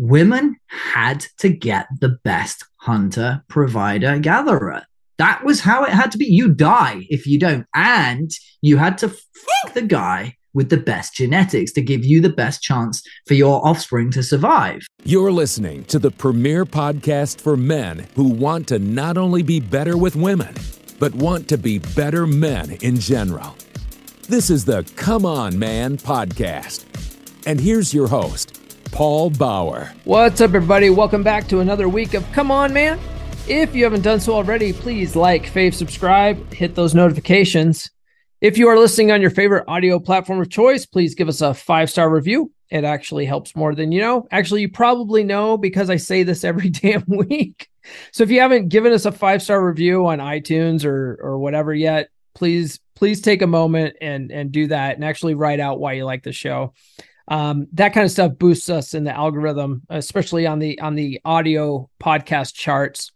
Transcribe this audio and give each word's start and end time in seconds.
women 0.00 0.56
had 0.66 1.20
to 1.36 1.50
get 1.50 1.86
the 2.00 2.08
best 2.08 2.64
hunter, 2.78 3.44
provider, 3.48 4.18
gatherer. 4.18 4.82
That 5.18 5.44
was 5.44 5.60
how 5.60 5.84
it 5.84 5.90
had 5.90 6.10
to 6.12 6.18
be. 6.18 6.24
You 6.24 6.48
die 6.48 7.06
if 7.10 7.26
you 7.26 7.38
don't. 7.38 7.66
And 7.74 8.30
you 8.62 8.78
had 8.78 8.96
to 8.98 9.10
fuck 9.10 9.74
the 9.74 9.82
guy 9.82 10.36
with 10.54 10.70
the 10.70 10.78
best 10.78 11.14
genetics 11.14 11.70
to 11.72 11.82
give 11.82 12.02
you 12.02 12.22
the 12.22 12.30
best 12.30 12.62
chance 12.62 13.02
for 13.26 13.34
your 13.34 13.64
offspring 13.64 14.10
to 14.12 14.22
survive. 14.22 14.80
You're 15.04 15.30
listening 15.30 15.84
to 15.84 15.98
the 15.98 16.10
premier 16.10 16.64
podcast 16.64 17.38
for 17.38 17.54
men 17.54 18.08
who 18.16 18.24
want 18.24 18.68
to 18.68 18.78
not 18.78 19.18
only 19.18 19.42
be 19.42 19.60
better 19.60 19.98
with 19.98 20.16
women, 20.16 20.54
but 20.98 21.14
want 21.14 21.46
to 21.48 21.58
be 21.58 21.78
better 21.78 22.26
men 22.26 22.72
in 22.80 22.98
general. 22.98 23.54
This 24.28 24.48
is 24.48 24.64
the 24.64 24.82
Come 24.96 25.26
On 25.26 25.58
Man 25.58 25.98
podcast. 25.98 26.86
And 27.46 27.60
here's 27.60 27.92
your 27.92 28.08
host, 28.08 28.59
Paul 28.92 29.30
Bauer. 29.30 29.92
What's 30.04 30.40
up, 30.40 30.48
everybody? 30.48 30.90
Welcome 30.90 31.22
back 31.22 31.46
to 31.48 31.60
another 31.60 31.88
week 31.88 32.14
of 32.14 32.30
Come 32.32 32.50
On 32.50 32.72
Man. 32.72 32.98
If 33.48 33.74
you 33.74 33.84
haven't 33.84 34.02
done 34.02 34.20
so 34.20 34.34
already, 34.34 34.72
please 34.72 35.16
like, 35.16 35.44
fave, 35.44 35.74
subscribe, 35.74 36.52
hit 36.52 36.74
those 36.74 36.94
notifications. 36.94 37.90
If 38.40 38.58
you 38.58 38.68
are 38.68 38.78
listening 38.78 39.12
on 39.12 39.20
your 39.20 39.30
favorite 39.30 39.64
audio 39.68 39.98
platform 39.98 40.40
of 40.40 40.50
choice, 40.50 40.86
please 40.86 41.14
give 41.14 41.28
us 41.28 41.40
a 41.40 41.54
five 41.54 41.90
star 41.90 42.10
review. 42.10 42.52
It 42.70 42.84
actually 42.84 43.26
helps 43.26 43.56
more 43.56 43.74
than 43.74 43.92
you 43.92 44.00
know. 44.00 44.26
Actually, 44.30 44.62
you 44.62 44.68
probably 44.68 45.24
know 45.24 45.56
because 45.56 45.90
I 45.90 45.96
say 45.96 46.22
this 46.22 46.44
every 46.44 46.70
damn 46.70 47.04
week. 47.06 47.68
So 48.12 48.22
if 48.22 48.30
you 48.30 48.40
haven't 48.40 48.68
given 48.68 48.92
us 48.92 49.04
a 49.04 49.12
five 49.12 49.42
star 49.42 49.64
review 49.64 50.06
on 50.06 50.18
iTunes 50.18 50.84
or 50.84 51.18
or 51.22 51.38
whatever 51.38 51.72
yet, 51.72 52.08
please 52.34 52.80
please 52.94 53.20
take 53.20 53.42
a 53.42 53.46
moment 53.46 53.96
and 54.00 54.30
and 54.30 54.52
do 54.52 54.66
that 54.66 54.96
and 54.96 55.04
actually 55.04 55.34
write 55.34 55.60
out 55.60 55.80
why 55.80 55.94
you 55.94 56.04
like 56.04 56.22
the 56.22 56.32
show. 56.32 56.72
Um, 57.30 57.68
that 57.74 57.94
kind 57.94 58.04
of 58.04 58.10
stuff 58.10 58.36
boosts 58.38 58.68
us 58.68 58.92
in 58.92 59.04
the 59.04 59.16
algorithm, 59.16 59.82
especially 59.88 60.46
on 60.46 60.58
the 60.58 60.80
on 60.80 60.96
the 60.96 61.20
audio 61.24 61.88
podcast 62.02 62.54
charts. 62.54 63.12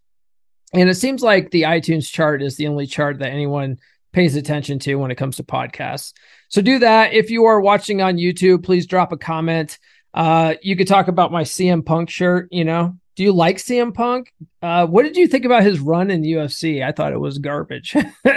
And 0.72 0.88
it 0.88 0.94
seems 0.94 1.22
like 1.22 1.50
the 1.50 1.62
iTunes 1.62 2.10
chart 2.10 2.42
is 2.42 2.56
the 2.56 2.68
only 2.68 2.86
chart 2.86 3.18
that 3.18 3.32
anyone 3.32 3.78
pays 4.12 4.36
attention 4.36 4.78
to 4.78 4.94
when 4.94 5.10
it 5.10 5.16
comes 5.16 5.36
to 5.36 5.42
podcasts. 5.42 6.12
So 6.48 6.62
do 6.62 6.78
that. 6.78 7.12
If 7.12 7.30
you 7.30 7.44
are 7.46 7.60
watching 7.60 8.00
on 8.00 8.16
YouTube, 8.16 8.62
please 8.62 8.86
drop 8.86 9.12
a 9.12 9.16
comment. 9.16 9.78
Uh, 10.14 10.54
you 10.62 10.76
could 10.76 10.86
talk 10.86 11.08
about 11.08 11.32
my 11.32 11.42
CM 11.42 11.84
Punk 11.84 12.08
shirt. 12.08 12.48
You 12.52 12.64
know, 12.64 12.96
do 13.16 13.24
you 13.24 13.32
like 13.32 13.56
CM 13.56 13.92
Punk? 13.92 14.32
Uh, 14.62 14.86
what 14.86 15.02
did 15.02 15.16
you 15.16 15.26
think 15.26 15.44
about 15.44 15.64
his 15.64 15.80
run 15.80 16.12
in 16.12 16.22
UFC? 16.22 16.84
I 16.84 16.92
thought 16.92 17.12
it 17.12 17.20
was 17.20 17.38
garbage. 17.38 17.96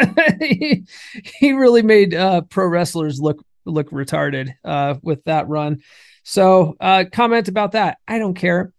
he, 0.39 0.85
he, 1.39 1.53
really 1.53 1.83
made 1.83 2.15
uh, 2.15 2.41
pro 2.41 2.67
wrestlers 2.67 3.19
look 3.19 3.43
look 3.67 3.91
retarded 3.91 4.53
uh, 4.63 4.95
with 5.01 5.23
that 5.25 5.47
run. 5.47 5.81
So 6.23 6.75
uh, 6.79 7.05
comment 7.11 7.47
about 7.47 7.73
that. 7.73 7.99
I 8.07 8.19
don't 8.19 8.33
care. 8.33 8.73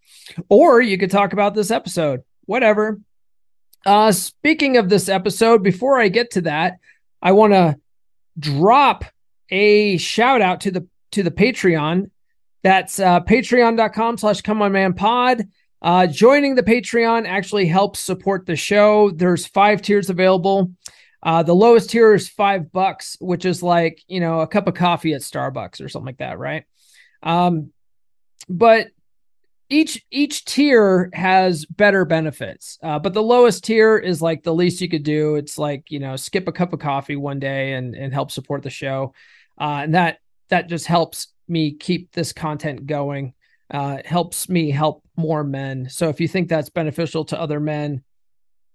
Or 0.49 0.81
you 0.81 0.97
could 0.97 1.11
talk 1.11 1.33
about 1.33 1.55
this 1.55 1.71
episode. 1.71 2.21
Whatever. 2.45 2.99
Uh, 3.85 4.11
speaking 4.11 4.77
of 4.77 4.89
this 4.89 5.09
episode, 5.09 5.63
before 5.63 5.99
I 5.99 6.09
get 6.09 6.31
to 6.31 6.41
that, 6.41 6.77
I 7.21 7.31
want 7.31 7.53
to 7.53 7.77
drop 8.37 9.05
a 9.49 9.97
shout 9.97 10.41
out 10.41 10.61
to 10.61 10.71
the 10.71 10.87
to 11.11 11.23
the 11.23 11.31
Patreon. 11.31 12.11
That's 12.61 12.99
uh, 12.99 13.21
patreon.com 13.21 14.17
slash 14.17 14.41
come 14.41 14.61
on 14.61 14.71
man 14.71 14.93
pod. 14.93 15.47
Uh, 15.81 16.07
joining 16.07 16.55
the 16.55 16.63
Patreon 16.63 17.25
actually 17.25 17.65
helps 17.67 17.99
support 17.99 18.45
the 18.45 18.55
show. 18.55 19.11
There's 19.11 19.47
five 19.47 19.81
tiers 19.81 20.09
available. 20.09 20.71
Uh, 21.21 21.43
the 21.43 21.55
lowest 21.55 21.89
tier 21.89 22.13
is 22.13 22.29
five 22.29 22.71
bucks, 22.71 23.17
which 23.19 23.45
is 23.45 23.61
like, 23.61 24.01
you 24.07 24.19
know, 24.19 24.39
a 24.39 24.47
cup 24.47 24.67
of 24.67 24.73
coffee 24.73 25.13
at 25.13 25.21
Starbucks 25.21 25.83
or 25.83 25.89
something 25.89 26.05
like 26.05 26.19
that, 26.19 26.39
right? 26.39 26.63
Um, 27.23 27.71
but 28.47 28.87
each 29.69 30.03
each 30.09 30.45
tier 30.45 31.09
has 31.13 31.65
better 31.65 32.03
benefits. 32.05 32.79
Uh, 32.81 32.97
but 32.97 33.13
the 33.13 33.21
lowest 33.21 33.63
tier 33.63 33.97
is 33.97 34.21
like 34.21 34.43
the 34.43 34.53
least 34.53 34.81
you 34.81 34.89
could 34.89 35.03
do. 35.03 35.35
It's 35.35 35.57
like 35.57 35.91
you 35.91 35.99
know 35.99 36.15
skip 36.15 36.47
a 36.47 36.51
cup 36.51 36.73
of 36.73 36.79
coffee 36.79 37.15
one 37.15 37.39
day 37.39 37.73
and 37.73 37.95
and 37.95 38.11
help 38.11 38.31
support 38.31 38.63
the 38.63 38.69
show. 38.69 39.13
Uh, 39.59 39.81
and 39.83 39.95
that 39.95 40.19
that 40.49 40.67
just 40.67 40.87
helps 40.87 41.27
me 41.47 41.73
keep 41.73 42.11
this 42.11 42.33
content 42.33 42.87
going. 42.87 43.33
Uh, 43.69 43.97
helps 44.03 44.49
me 44.49 44.71
help 44.71 45.03
more 45.15 45.43
men. 45.43 45.87
So 45.89 46.09
if 46.09 46.19
you 46.19 46.27
think 46.27 46.49
that's 46.49 46.71
beneficial 46.71 47.25
to 47.25 47.39
other 47.39 47.59
men 47.59 48.03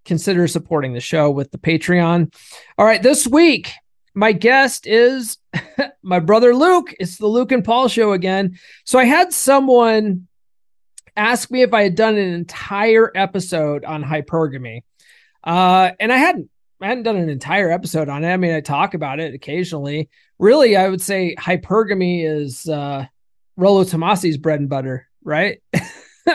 consider 0.05 0.47
supporting 0.47 0.93
the 0.93 1.01
show 1.01 1.31
with 1.31 1.51
the 1.51 1.59
patreon 1.59 2.33
all 2.79 2.87
right 2.87 3.03
this 3.03 3.27
week 3.27 3.73
my 4.15 4.33
guest 4.33 4.87
is 4.87 5.39
my 6.03 6.19
brother 6.19 6.55
luke 6.55 6.95
it's 7.01 7.19
the 7.19 7.27
luke 7.27 7.53
and 7.53 7.65
paul 7.65 7.89
show 7.89 8.13
again 8.13 8.59
so 8.85 8.99
i 8.99 9.05
had 9.05 9.33
someone 9.33 10.27
ask 11.17 11.51
me 11.51 11.63
if 11.63 11.73
I 11.73 11.83
had 11.83 11.95
done 11.95 12.17
an 12.17 12.33
entire 12.35 13.11
episode 13.15 13.85
on 13.85 14.03
hypergamy. 14.03 14.83
Uh, 15.43 15.91
and 16.01 16.13
I 16.13 16.17
hadn't. 16.17 16.51
I 16.81 16.89
hadn't 16.89 17.05
done 17.05 17.17
an 17.17 17.31
entire 17.31 17.71
episode 17.71 18.09
on 18.11 18.25
it. 18.25 18.33
I 18.33 18.37
mean, 18.37 18.53
I 18.53 18.61
talk 18.61 18.95
about 18.95 19.21
it 19.21 19.33
occasionally. 19.33 20.11
Really, 20.39 20.77
I 20.77 20.89
would 20.89 21.01
say 21.01 21.35
hypergamy 21.39 22.27
is 22.27 22.69
uh, 22.69 23.07
Rollo 23.57 23.85
Tomasi's 23.85 24.37
bread 24.37 24.61
and 24.61 24.69
butter, 24.69 25.09
right? 25.23 25.63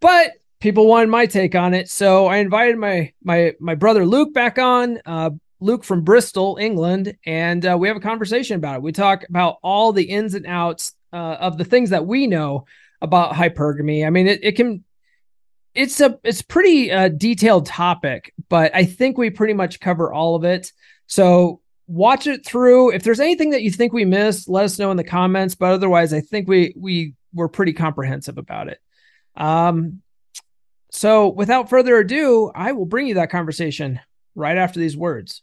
but 0.00 0.32
people 0.60 0.86
wanted 0.86 1.08
my 1.08 1.26
take 1.26 1.54
on 1.54 1.74
it, 1.74 1.88
so 1.88 2.26
I 2.26 2.38
invited 2.38 2.78
my 2.78 3.12
my 3.22 3.54
my 3.60 3.74
brother 3.74 4.04
Luke 4.06 4.32
back 4.32 4.58
on. 4.58 5.00
Uh, 5.04 5.30
Luke 5.60 5.82
from 5.82 6.02
Bristol, 6.02 6.56
England, 6.60 7.16
and 7.26 7.66
uh, 7.66 7.76
we 7.76 7.88
have 7.88 7.96
a 7.96 8.00
conversation 8.00 8.56
about 8.56 8.76
it. 8.76 8.82
We 8.82 8.92
talk 8.92 9.24
about 9.28 9.56
all 9.62 9.92
the 9.92 10.04
ins 10.04 10.34
and 10.34 10.46
outs 10.46 10.94
uh, 11.12 11.16
of 11.16 11.58
the 11.58 11.64
things 11.64 11.90
that 11.90 12.06
we 12.06 12.28
know 12.28 12.66
about 13.02 13.32
hypergamy. 13.32 14.06
I 14.06 14.10
mean, 14.10 14.28
it, 14.28 14.44
it 14.44 14.52
can 14.52 14.84
it's 15.74 16.00
a 16.00 16.18
it's 16.24 16.42
pretty 16.42 16.90
uh, 16.90 17.08
detailed 17.08 17.66
topic, 17.66 18.34
but 18.48 18.74
I 18.74 18.84
think 18.84 19.18
we 19.18 19.30
pretty 19.30 19.54
much 19.54 19.80
cover 19.80 20.12
all 20.12 20.34
of 20.34 20.44
it. 20.44 20.72
So 21.06 21.60
watch 21.86 22.26
it 22.26 22.44
through. 22.44 22.92
If 22.92 23.02
there's 23.02 23.20
anything 23.20 23.50
that 23.50 23.62
you 23.62 23.70
think 23.70 23.92
we 23.92 24.04
missed, 24.04 24.48
let 24.48 24.64
us 24.64 24.78
know 24.78 24.90
in 24.90 24.96
the 24.96 25.04
comments. 25.04 25.54
But 25.54 25.72
otherwise, 25.72 26.12
I 26.12 26.20
think 26.20 26.48
we 26.48 26.74
we 26.76 27.14
were 27.32 27.48
pretty 27.48 27.72
comprehensive 27.72 28.38
about 28.38 28.68
it. 28.68 28.78
Um, 29.36 30.02
so 30.90 31.28
without 31.28 31.68
further 31.68 31.96
ado, 31.96 32.50
I 32.54 32.72
will 32.72 32.86
bring 32.86 33.06
you 33.06 33.14
that 33.14 33.30
conversation 33.30 34.00
right 34.34 34.56
after 34.56 34.80
these 34.80 34.96
words. 34.96 35.42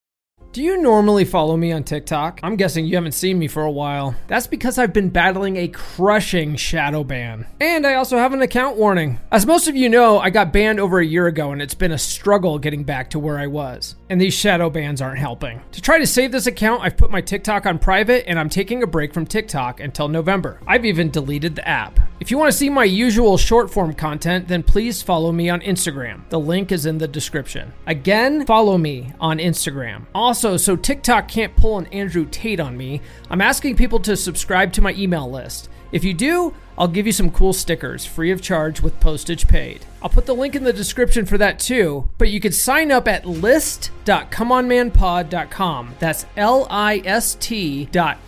Do 0.53 0.61
you 0.61 0.81
normally 0.81 1.23
follow 1.23 1.55
me 1.55 1.71
on 1.71 1.85
TikTok? 1.85 2.41
I'm 2.43 2.57
guessing 2.57 2.85
you 2.85 2.95
haven't 2.95 3.13
seen 3.13 3.39
me 3.39 3.47
for 3.47 3.63
a 3.63 3.71
while. 3.71 4.15
That's 4.27 4.47
because 4.47 4.77
I've 4.77 4.91
been 4.91 5.07
battling 5.07 5.55
a 5.55 5.69
crushing 5.69 6.57
shadow 6.57 7.05
ban. 7.05 7.47
And 7.61 7.87
I 7.87 7.93
also 7.93 8.17
have 8.17 8.33
an 8.33 8.41
account 8.41 8.75
warning. 8.75 9.21
As 9.31 9.45
most 9.45 9.69
of 9.69 9.77
you 9.77 9.87
know, 9.87 10.19
I 10.19 10.29
got 10.29 10.51
banned 10.51 10.81
over 10.81 10.99
a 10.99 11.05
year 11.05 11.27
ago 11.27 11.53
and 11.53 11.61
it's 11.61 11.73
been 11.73 11.93
a 11.93 11.97
struggle 11.97 12.59
getting 12.59 12.83
back 12.83 13.11
to 13.11 13.19
where 13.19 13.39
I 13.39 13.47
was. 13.47 13.95
And 14.09 14.19
these 14.19 14.33
shadow 14.33 14.69
bans 14.69 15.01
aren't 15.01 15.19
helping. 15.19 15.61
To 15.71 15.81
try 15.81 15.99
to 15.99 16.05
save 16.05 16.33
this 16.33 16.47
account, 16.47 16.83
I've 16.83 16.97
put 16.97 17.11
my 17.11 17.21
TikTok 17.21 17.65
on 17.65 17.79
private 17.79 18.27
and 18.27 18.37
I'm 18.37 18.49
taking 18.49 18.83
a 18.83 18.87
break 18.87 19.13
from 19.13 19.25
TikTok 19.25 19.79
until 19.79 20.09
November. 20.09 20.59
I've 20.67 20.83
even 20.83 21.11
deleted 21.11 21.55
the 21.55 21.65
app. 21.65 21.97
If 22.21 22.29
you 22.29 22.37
want 22.37 22.51
to 22.51 22.57
see 22.57 22.69
my 22.69 22.83
usual 22.83 23.35
short 23.35 23.71
form 23.71 23.95
content, 23.95 24.47
then 24.47 24.61
please 24.61 25.01
follow 25.01 25.31
me 25.31 25.49
on 25.49 25.59
Instagram. 25.61 26.21
The 26.29 26.39
link 26.39 26.71
is 26.71 26.85
in 26.85 26.99
the 26.99 27.07
description. 27.07 27.73
Again, 27.87 28.45
follow 28.45 28.77
me 28.77 29.11
on 29.19 29.39
Instagram. 29.39 30.05
Also, 30.13 30.55
so 30.55 30.75
TikTok 30.75 31.27
can't 31.27 31.55
pull 31.55 31.79
an 31.79 31.87
Andrew 31.87 32.27
Tate 32.29 32.59
on 32.59 32.77
me, 32.77 33.01
I'm 33.31 33.41
asking 33.41 33.75
people 33.75 33.99
to 34.01 34.15
subscribe 34.15 34.71
to 34.73 34.83
my 34.83 34.93
email 34.93 35.31
list. 35.31 35.67
If 35.91 36.03
you 36.03 36.13
do, 36.13 36.53
I'll 36.77 36.87
give 36.87 37.07
you 37.07 37.11
some 37.11 37.31
cool 37.31 37.53
stickers 37.53 38.05
free 38.05 38.29
of 38.29 38.39
charge 38.39 38.81
with 38.81 38.99
postage 38.99 39.47
paid. 39.47 39.83
I'll 40.03 40.09
put 40.09 40.27
the 40.27 40.35
link 40.35 40.55
in 40.55 40.63
the 40.63 40.71
description 40.71 41.25
for 41.25 41.39
that 41.39 41.57
too, 41.57 42.07
but 42.19 42.29
you 42.29 42.39
can 42.39 42.51
sign 42.51 42.91
up 42.91 43.07
at 43.07 43.25
list.comeonmanpod.com. 43.25 45.95
That's 45.97 46.27
L 46.37 46.67
I 46.69 47.01
S 47.03 47.35
T 47.39 47.85
dot. 47.85 48.19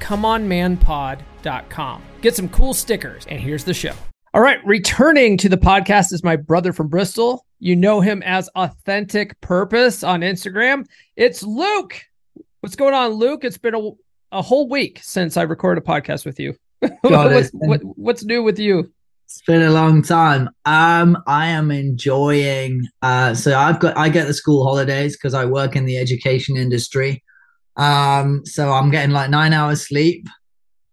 Get 2.21 2.35
some 2.35 2.49
cool 2.49 2.73
stickers, 2.73 3.25
and 3.27 3.39
here's 3.39 3.63
the 3.63 3.73
show. 3.73 3.93
All 4.33 4.41
right, 4.41 4.65
returning 4.65 5.37
to 5.37 5.49
the 5.49 5.57
podcast 5.57 6.11
is 6.11 6.23
my 6.23 6.35
brother 6.35 6.73
from 6.73 6.87
Bristol. 6.87 7.45
You 7.59 7.75
know 7.75 8.01
him 8.01 8.23
as 8.23 8.49
Authentic 8.55 9.39
Purpose 9.41 10.03
on 10.03 10.21
Instagram. 10.21 10.87
It's 11.15 11.43
Luke. 11.43 12.01
What's 12.61 12.75
going 12.75 12.95
on, 12.95 13.11
Luke? 13.11 13.43
It's 13.43 13.59
been 13.59 13.75
a, 13.75 13.91
a 14.31 14.41
whole 14.41 14.67
week 14.67 14.99
since 15.03 15.37
I 15.37 15.43
recorded 15.43 15.83
a 15.83 15.85
podcast 15.85 16.25
with 16.25 16.39
you. 16.39 16.55
what's, 17.01 17.51
what, 17.51 17.81
what's 17.83 18.23
new 18.23 18.41
with 18.41 18.57
you? 18.57 18.91
It's 19.25 19.41
been 19.45 19.61
a 19.61 19.69
long 19.69 20.01
time. 20.01 20.49
Um, 20.65 21.17
I 21.27 21.47
am 21.47 21.71
enjoying. 21.71 22.87
Uh, 23.01 23.33
so 23.33 23.57
I've 23.57 23.79
got 23.79 23.97
I 23.97 24.09
get 24.09 24.27
the 24.27 24.33
school 24.33 24.63
holidays 24.63 25.15
because 25.15 25.33
I 25.33 25.45
work 25.45 25.75
in 25.75 25.85
the 25.85 25.97
education 25.97 26.57
industry. 26.57 27.23
Um, 27.75 28.45
so 28.45 28.71
I'm 28.71 28.91
getting 28.91 29.11
like 29.11 29.29
nine 29.29 29.53
hours 29.53 29.87
sleep. 29.87 30.27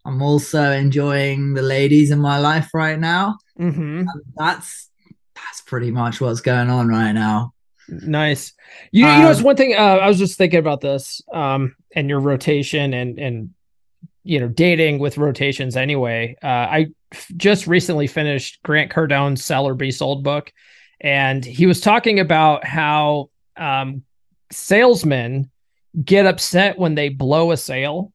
I'm 0.05 0.23
also 0.23 0.73
enjoying 0.73 1.55
the 1.55 1.63
ladies 1.63 2.11
in 2.11 2.19
my 2.19 2.39
life 2.39 2.71
right 2.73 2.99
now. 2.99 3.39
Mm-hmm. 3.59 4.05
That's 4.37 4.89
that's 5.35 5.61
pretty 5.63 5.91
much 5.91 6.21
what's 6.21 6.41
going 6.41 6.71
on 6.71 6.89
right 6.89 7.13
now. 7.13 7.53
Nice. 7.89 8.53
You, 8.93 9.07
you 9.07 9.19
know, 9.19 9.31
it's 9.31 9.41
um, 9.41 9.47
one 9.47 9.57
thing. 9.57 9.75
Uh, 9.75 9.99
I 9.99 10.09
was 10.09 10.19
just 10.19 10.39
thinking 10.39 10.59
about 10.61 10.81
this, 10.81 11.21
um, 11.33 11.75
and 11.95 12.09
your 12.09 12.21
rotation 12.21 12.95
and 12.95 13.19
and 13.19 13.51
you 14.23 14.39
know 14.39 14.49
dating 14.49 14.99
with 14.99 15.19
rotations 15.19 15.77
anyway. 15.77 16.37
Uh, 16.43 16.47
I 16.47 16.87
f- 17.13 17.31
just 17.37 17.67
recently 17.67 18.07
finished 18.07 18.63
Grant 18.63 18.91
Cardone's 18.91 19.45
Sell 19.45 19.67
or 19.67 19.75
Be 19.75 19.91
Sold 19.91 20.23
book, 20.23 20.53
and 21.01 21.45
he 21.45 21.67
was 21.67 21.81
talking 21.81 22.21
about 22.21 22.65
how 22.65 23.31
um, 23.57 24.05
salesmen 24.53 25.51
get 26.05 26.27
upset 26.27 26.79
when 26.79 26.95
they 26.95 27.09
blow 27.09 27.51
a 27.51 27.57
sale, 27.57 28.13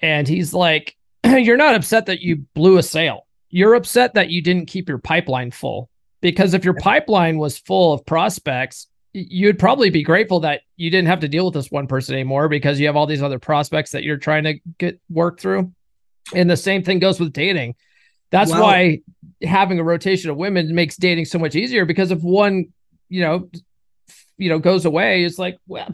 and 0.00 0.26
he's 0.26 0.54
like, 0.54 0.96
"You're 1.24 1.56
not 1.56 1.74
upset 1.74 2.06
that 2.06 2.20
you 2.20 2.44
blew 2.54 2.78
a 2.78 2.82
sale. 2.82 3.26
You're 3.50 3.74
upset 3.74 4.14
that 4.14 4.30
you 4.30 4.42
didn't 4.42 4.66
keep 4.66 4.88
your 4.88 4.98
pipeline 4.98 5.50
full." 5.50 5.90
Because 6.22 6.54
if 6.54 6.64
your 6.64 6.74
pipeline 6.74 7.38
was 7.38 7.58
full 7.58 7.92
of 7.92 8.04
prospects, 8.06 8.88
you'd 9.12 9.58
probably 9.58 9.90
be 9.90 10.02
grateful 10.02 10.40
that 10.40 10.62
you 10.76 10.90
didn't 10.90 11.08
have 11.08 11.20
to 11.20 11.28
deal 11.28 11.46
with 11.46 11.54
this 11.54 11.70
one 11.70 11.86
person 11.86 12.14
anymore 12.14 12.48
because 12.48 12.78
you 12.78 12.86
have 12.86 12.96
all 12.96 13.06
these 13.06 13.22
other 13.22 13.38
prospects 13.38 13.92
that 13.92 14.02
you're 14.02 14.16
trying 14.16 14.44
to 14.44 14.54
get 14.78 15.00
work 15.08 15.40
through. 15.40 15.72
And 16.34 16.50
the 16.50 16.56
same 16.56 16.82
thing 16.82 16.98
goes 16.98 17.20
with 17.20 17.32
dating. 17.32 17.76
That's 18.30 18.50
well, 18.50 18.62
why 18.62 19.00
having 19.42 19.78
a 19.78 19.84
rotation 19.84 20.30
of 20.30 20.36
women 20.36 20.74
makes 20.74 20.96
dating 20.96 21.26
so 21.26 21.38
much 21.38 21.54
easier 21.54 21.84
because 21.84 22.10
if 22.10 22.20
one, 22.20 22.66
you 23.08 23.22
know, 23.22 23.48
you 24.36 24.48
know, 24.48 24.58
goes 24.58 24.84
away, 24.84 25.24
it's 25.24 25.38
like, 25.38 25.58
well, 25.66 25.88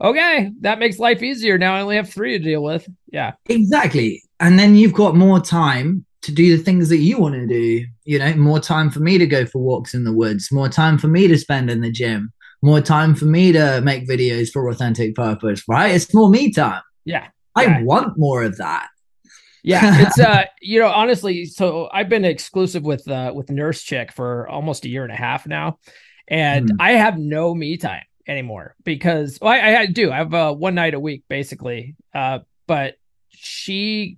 okay, 0.00 0.50
that 0.60 0.78
makes 0.78 0.98
life 0.98 1.22
easier. 1.22 1.58
Now 1.58 1.74
I 1.74 1.80
only 1.80 1.96
have 1.96 2.10
three 2.10 2.38
to 2.38 2.44
deal 2.44 2.62
with. 2.62 2.88
Yeah. 3.12 3.32
Exactly. 3.48 4.22
And 4.38 4.58
then 4.58 4.74
you've 4.74 4.94
got 4.94 5.14
more 5.14 5.40
time 5.40 6.04
to 6.22 6.32
do 6.32 6.56
the 6.56 6.62
things 6.62 6.88
that 6.88 6.98
you 6.98 7.18
want 7.18 7.34
to 7.34 7.46
do. 7.46 7.86
You 8.04 8.18
know, 8.18 8.34
more 8.34 8.60
time 8.60 8.90
for 8.90 9.00
me 9.00 9.18
to 9.18 9.26
go 9.26 9.46
for 9.46 9.60
walks 9.60 9.94
in 9.94 10.04
the 10.04 10.12
woods, 10.12 10.50
more 10.52 10.68
time 10.68 10.98
for 10.98 11.08
me 11.08 11.28
to 11.28 11.38
spend 11.38 11.70
in 11.70 11.80
the 11.80 11.90
gym 11.90 12.32
more 12.62 12.80
time 12.80 13.14
for 13.14 13.24
me 13.24 13.52
to 13.52 13.80
make 13.82 14.06
videos 14.06 14.50
for 14.50 14.68
authentic 14.68 15.14
purpose, 15.14 15.62
right? 15.68 15.94
It's 15.94 16.12
more 16.14 16.28
me 16.28 16.52
time. 16.52 16.82
Yeah. 17.04 17.28
I 17.56 17.64
yeah. 17.64 17.82
want 17.82 18.18
more 18.18 18.42
of 18.42 18.58
that. 18.58 18.88
Yeah, 19.62 20.00
it's 20.06 20.18
uh, 20.18 20.44
you 20.62 20.80
know, 20.80 20.88
honestly, 20.88 21.44
so 21.44 21.90
I've 21.92 22.08
been 22.08 22.24
exclusive 22.24 22.82
with 22.82 23.06
uh 23.06 23.32
with 23.34 23.50
Nurse 23.50 23.82
Chick 23.82 24.10
for 24.10 24.48
almost 24.48 24.86
a 24.86 24.88
year 24.88 25.02
and 25.02 25.12
a 25.12 25.16
half 25.16 25.46
now, 25.46 25.78
and 26.28 26.70
mm. 26.70 26.76
I 26.80 26.92
have 26.92 27.18
no 27.18 27.54
me 27.54 27.76
time 27.76 28.04
anymore 28.30 28.76
because 28.84 29.38
well, 29.42 29.52
I, 29.52 29.76
I 29.76 29.86
do. 29.86 30.10
I 30.10 30.16
have 30.16 30.32
uh, 30.32 30.54
one 30.54 30.74
night 30.74 30.94
a 30.94 31.00
week 31.00 31.24
basically, 31.28 31.96
uh, 32.14 32.38
but 32.66 32.94
she 33.30 34.16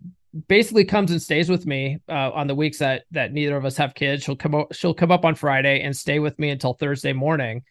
basically 0.48 0.84
comes 0.84 1.10
and 1.10 1.20
stays 1.20 1.48
with 1.48 1.66
me 1.66 1.98
uh, 2.08 2.30
on 2.30 2.46
the 2.46 2.54
weeks 2.54 2.78
that 2.78 3.04
that 3.10 3.32
neither 3.32 3.56
of 3.56 3.64
us 3.64 3.76
have 3.76 3.94
kids. 3.94 4.22
She'll 4.22 4.36
come 4.36 4.64
she'll 4.72 4.94
come 4.94 5.10
up 5.10 5.24
on 5.24 5.34
Friday 5.34 5.80
and 5.80 5.96
stay 5.96 6.18
with 6.18 6.38
me 6.38 6.50
until 6.50 6.74
Thursday 6.74 7.12
morning, 7.12 7.62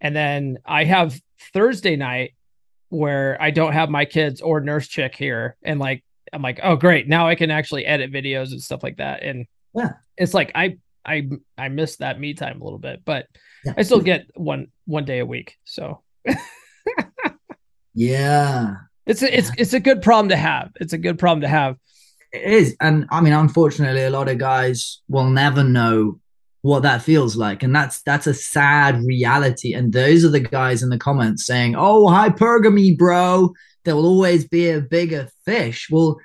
and 0.00 0.14
then 0.14 0.58
I 0.64 0.84
have 0.84 1.20
Thursday 1.52 1.96
night 1.96 2.34
where 2.88 3.36
I 3.40 3.50
don't 3.50 3.72
have 3.72 3.90
my 3.90 4.04
kids 4.04 4.40
or 4.40 4.60
nurse 4.60 4.86
chick 4.86 5.14
here. 5.14 5.56
And 5.62 5.80
like, 5.80 6.04
I'm 6.32 6.42
like, 6.42 6.60
oh, 6.62 6.76
great. 6.76 7.08
Now 7.08 7.28
I 7.28 7.34
can 7.34 7.50
actually 7.50 7.84
edit 7.84 8.12
videos 8.12 8.52
and 8.52 8.62
stuff 8.62 8.82
like 8.82 8.98
that. 8.98 9.22
And 9.22 9.46
yeah, 9.74 9.94
it's 10.16 10.34
like, 10.34 10.52
I, 10.54 10.78
I, 11.04 11.28
I 11.56 11.68
miss 11.68 11.96
that 11.96 12.20
me 12.20 12.34
time 12.34 12.60
a 12.60 12.64
little 12.64 12.78
bit, 12.78 13.02
but 13.04 13.26
yeah. 13.66 13.74
I 13.76 13.82
still 13.82 14.00
get 14.00 14.26
one, 14.34 14.68
one 14.84 15.04
day 15.04 15.18
a 15.18 15.26
week. 15.26 15.58
So 15.64 16.02
yeah, 17.94 18.74
it's 19.06 19.22
a, 19.22 19.36
it's, 19.36 19.50
it's 19.58 19.72
a 19.74 19.80
good 19.80 20.02
problem 20.02 20.30
to 20.30 20.36
have. 20.36 20.70
It's 20.80 20.92
a 20.92 20.98
good 20.98 21.18
problem 21.18 21.42
to 21.42 21.48
have. 21.48 21.76
It 22.32 22.42
is. 22.42 22.76
And 22.80 23.06
I 23.10 23.20
mean, 23.20 23.32
unfortunately, 23.32 24.04
a 24.04 24.10
lot 24.10 24.28
of 24.28 24.38
guys 24.38 25.02
will 25.08 25.28
never 25.30 25.62
know 25.62 26.20
what 26.66 26.82
that 26.82 27.00
feels 27.00 27.36
like 27.36 27.62
and 27.62 27.74
that's 27.74 28.02
that's 28.02 28.26
a 28.26 28.34
sad 28.34 29.00
reality 29.04 29.72
and 29.72 29.92
those 29.92 30.24
are 30.24 30.30
the 30.30 30.40
guys 30.40 30.82
in 30.82 30.88
the 30.88 30.98
comments 30.98 31.46
saying 31.46 31.76
oh 31.76 32.06
hypergamy 32.06 32.98
bro 32.98 33.52
there 33.84 33.94
will 33.94 34.04
always 34.04 34.48
be 34.48 34.68
a 34.68 34.80
bigger 34.80 35.28
fish 35.44 35.86
well 35.92 36.18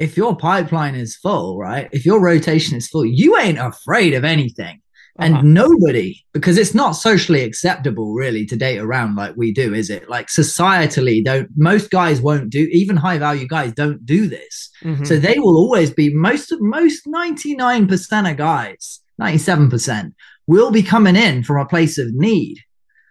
if 0.00 0.16
your 0.16 0.36
pipeline 0.36 0.96
is 0.96 1.14
full 1.14 1.56
right 1.56 1.88
if 1.92 2.04
your 2.04 2.20
rotation 2.20 2.76
is 2.76 2.88
full 2.88 3.06
you 3.06 3.38
ain't 3.38 3.58
afraid 3.58 4.14
of 4.14 4.24
anything 4.24 4.80
and 5.20 5.34
uh-huh. 5.34 5.42
nobody 5.44 6.24
because 6.32 6.58
it's 6.58 6.74
not 6.74 6.92
socially 6.92 7.42
acceptable 7.42 8.14
really 8.14 8.44
to 8.44 8.56
date 8.56 8.78
around 8.78 9.14
like 9.14 9.36
we 9.36 9.52
do 9.52 9.72
is 9.72 9.88
it 9.88 10.08
like 10.08 10.26
societally 10.26 11.24
don't 11.24 11.48
most 11.56 11.90
guys 11.90 12.20
won't 12.20 12.50
do 12.50 12.68
even 12.72 12.96
high 12.96 13.18
value 13.18 13.46
guys 13.46 13.72
don't 13.72 14.04
do 14.04 14.26
this 14.26 14.70
mm-hmm. 14.82 15.04
so 15.04 15.16
they 15.16 15.38
will 15.38 15.56
always 15.56 15.92
be 15.92 16.12
most 16.12 16.50
of 16.50 16.60
most 16.60 17.06
99% 17.06 18.30
of 18.30 18.36
guys 18.36 19.00
97% 19.20 20.12
will 20.46 20.70
be 20.70 20.82
coming 20.82 21.16
in 21.16 21.42
from 21.42 21.60
a 21.60 21.66
place 21.66 21.98
of 21.98 22.12
need. 22.14 22.58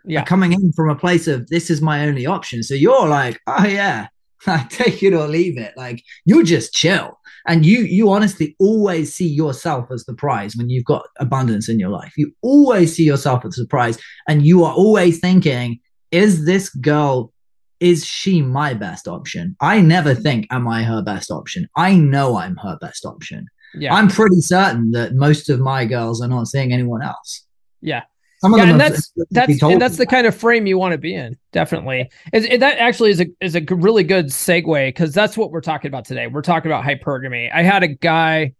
Yeah. 0.06 0.24
Coming 0.24 0.54
in 0.54 0.72
from 0.74 0.90
a 0.90 0.96
place 0.96 1.28
of 1.28 1.48
this 1.48 1.70
is 1.70 1.82
my 1.82 2.06
only 2.06 2.26
option. 2.26 2.62
So 2.62 2.74
you're 2.74 3.08
like, 3.08 3.40
oh 3.48 3.66
yeah, 3.66 4.08
I 4.48 4.66
take 4.70 5.04
it 5.04 5.14
or 5.14 5.28
leave 5.28 5.58
it. 5.58 5.74
Like 5.78 6.04
you 6.26 6.44
just 6.44 6.74
chill. 6.74 7.20
And 7.46 7.66
you 7.66 7.80
you 7.80 8.10
honestly 8.10 8.56
always 8.60 9.14
see 9.14 9.28
yourself 9.28 9.92
as 9.92 10.06
the 10.06 10.14
prize 10.14 10.56
when 10.56 10.70
you've 10.70 10.86
got 10.86 11.04
abundance 11.20 11.68
in 11.68 11.80
your 11.80 11.90
life. 11.90 12.14
You 12.18 12.32
always 12.42 12.96
see 12.96 13.04
yourself 13.04 13.44
as 13.46 13.56
the 13.56 13.68
prize. 13.68 13.98
And 14.28 14.46
you 14.46 14.64
are 14.64 14.74
always 14.74 15.20
thinking, 15.20 15.80
is 16.12 16.46
this 16.46 16.70
girl, 16.70 17.34
is 17.80 18.06
she 18.06 18.42
my 18.42 18.74
best 18.74 19.08
option? 19.08 19.58
I 19.60 19.82
never 19.82 20.16
think, 20.16 20.48
am 20.52 20.68
I 20.68 20.84
her 20.84 21.02
best 21.02 21.32
option? 21.32 21.68
I 21.76 21.96
know 21.96 22.38
I'm 22.38 22.56
her 22.58 22.78
best 22.80 23.06
option 23.06 23.48
yeah. 23.74 23.94
I'm 23.94 24.08
pretty 24.08 24.42
certain 24.42 24.92
that 24.92 25.16
most 25.16 25.50
of 25.50 25.60
my 25.60 25.86
girls 25.86 26.22
are 26.22 26.28
not 26.28 26.48
seeing 26.48 26.72
anyone 26.72 27.02
else. 27.02 27.46
Yeah. 27.82 28.04
Some 28.44 28.58
yeah, 28.58 28.72
and 28.72 28.80
that's 28.80 29.10
that's 29.32 29.64
and 29.64 29.82
that's 29.82 29.96
the 29.96 30.06
kind 30.06 30.28
of 30.28 30.36
frame 30.36 30.66
you 30.66 30.78
want 30.78 30.92
to 30.92 30.98
be 30.98 31.16
in. 31.16 31.38
Definitely, 31.54 32.12
and, 32.34 32.62
that 32.62 32.78
actually 32.78 33.12
is 33.12 33.22
a 33.22 33.28
is 33.40 33.56
a 33.56 33.62
really 33.70 34.04
good 34.04 34.26
segue 34.26 34.90
because 34.90 35.14
that's 35.14 35.38
what 35.38 35.50
we're 35.50 35.62
talking 35.62 35.88
about 35.88 36.04
today. 36.04 36.28
We're 36.28 36.42
talking 36.42 36.70
about 36.70 36.84
hypergamy. 36.84 37.50
I 37.54 37.64
had 37.64 37.84
a 37.84 37.88
guy 37.88 38.56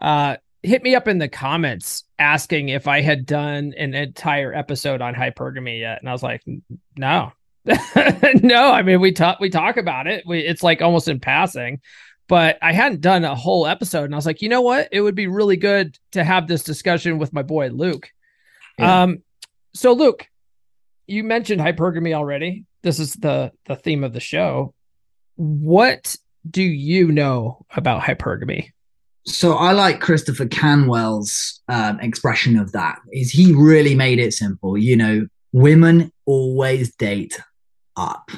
uh, 0.00 0.38
hit 0.64 0.82
me 0.82 0.96
up 0.96 1.06
in 1.06 1.18
the 1.18 1.28
comments 1.28 2.02
asking 2.18 2.70
if 2.70 2.88
I 2.88 3.00
had 3.00 3.26
done 3.26 3.74
an 3.78 3.94
entire 3.94 4.52
episode 4.52 5.00
on 5.00 5.14
hypergamy 5.14 5.78
yet, 5.78 6.00
and 6.00 6.08
I 6.08 6.12
was 6.12 6.24
like, 6.24 6.42
no, 6.96 7.30
no. 8.42 8.72
I 8.72 8.82
mean, 8.82 9.00
we 9.00 9.12
talk 9.12 9.38
we 9.38 9.50
talk 9.50 9.76
about 9.76 10.08
it. 10.08 10.24
We 10.26 10.40
it's 10.40 10.64
like 10.64 10.82
almost 10.82 11.06
in 11.06 11.20
passing 11.20 11.80
but 12.26 12.58
I 12.60 12.72
hadn't 12.72 13.00
done 13.00 13.24
a 13.24 13.34
whole 13.34 13.66
episode. 13.66 14.04
And 14.04 14.14
I 14.14 14.18
was 14.18 14.26
like, 14.26 14.42
you 14.42 14.50
know 14.50 14.60
what? 14.60 14.88
It 14.92 15.00
would 15.00 15.14
be 15.14 15.28
really 15.28 15.56
good 15.56 15.98
to 16.12 16.22
have 16.22 16.46
this 16.46 16.62
discussion 16.62 17.18
with 17.18 17.32
my 17.32 17.42
boy 17.42 17.68
Luke. 17.68 18.12
Yeah. 18.78 19.04
Um, 19.04 19.22
so 19.78 19.92
Luke, 19.92 20.26
you 21.06 21.22
mentioned 21.22 21.60
hypergamy 21.60 22.12
already. 22.12 22.64
This 22.82 22.98
is 22.98 23.12
the 23.14 23.52
the 23.66 23.76
theme 23.76 24.02
of 24.02 24.12
the 24.12 24.20
show. 24.20 24.74
What 25.36 26.16
do 26.48 26.62
you 26.62 27.12
know 27.12 27.64
about 27.74 28.02
hypergamy? 28.02 28.70
So 29.24 29.52
I 29.54 29.72
like 29.72 30.00
Christopher 30.00 30.46
Canwell's 30.46 31.60
um, 31.68 32.00
expression 32.00 32.58
of 32.58 32.72
that. 32.72 32.98
Is 33.12 33.30
he 33.30 33.52
really 33.52 33.94
made 33.94 34.18
it 34.18 34.32
simple? 34.32 34.76
You 34.76 34.96
know, 34.96 35.26
women 35.52 36.10
always 36.24 36.94
date 36.96 37.38
up. 37.96 38.30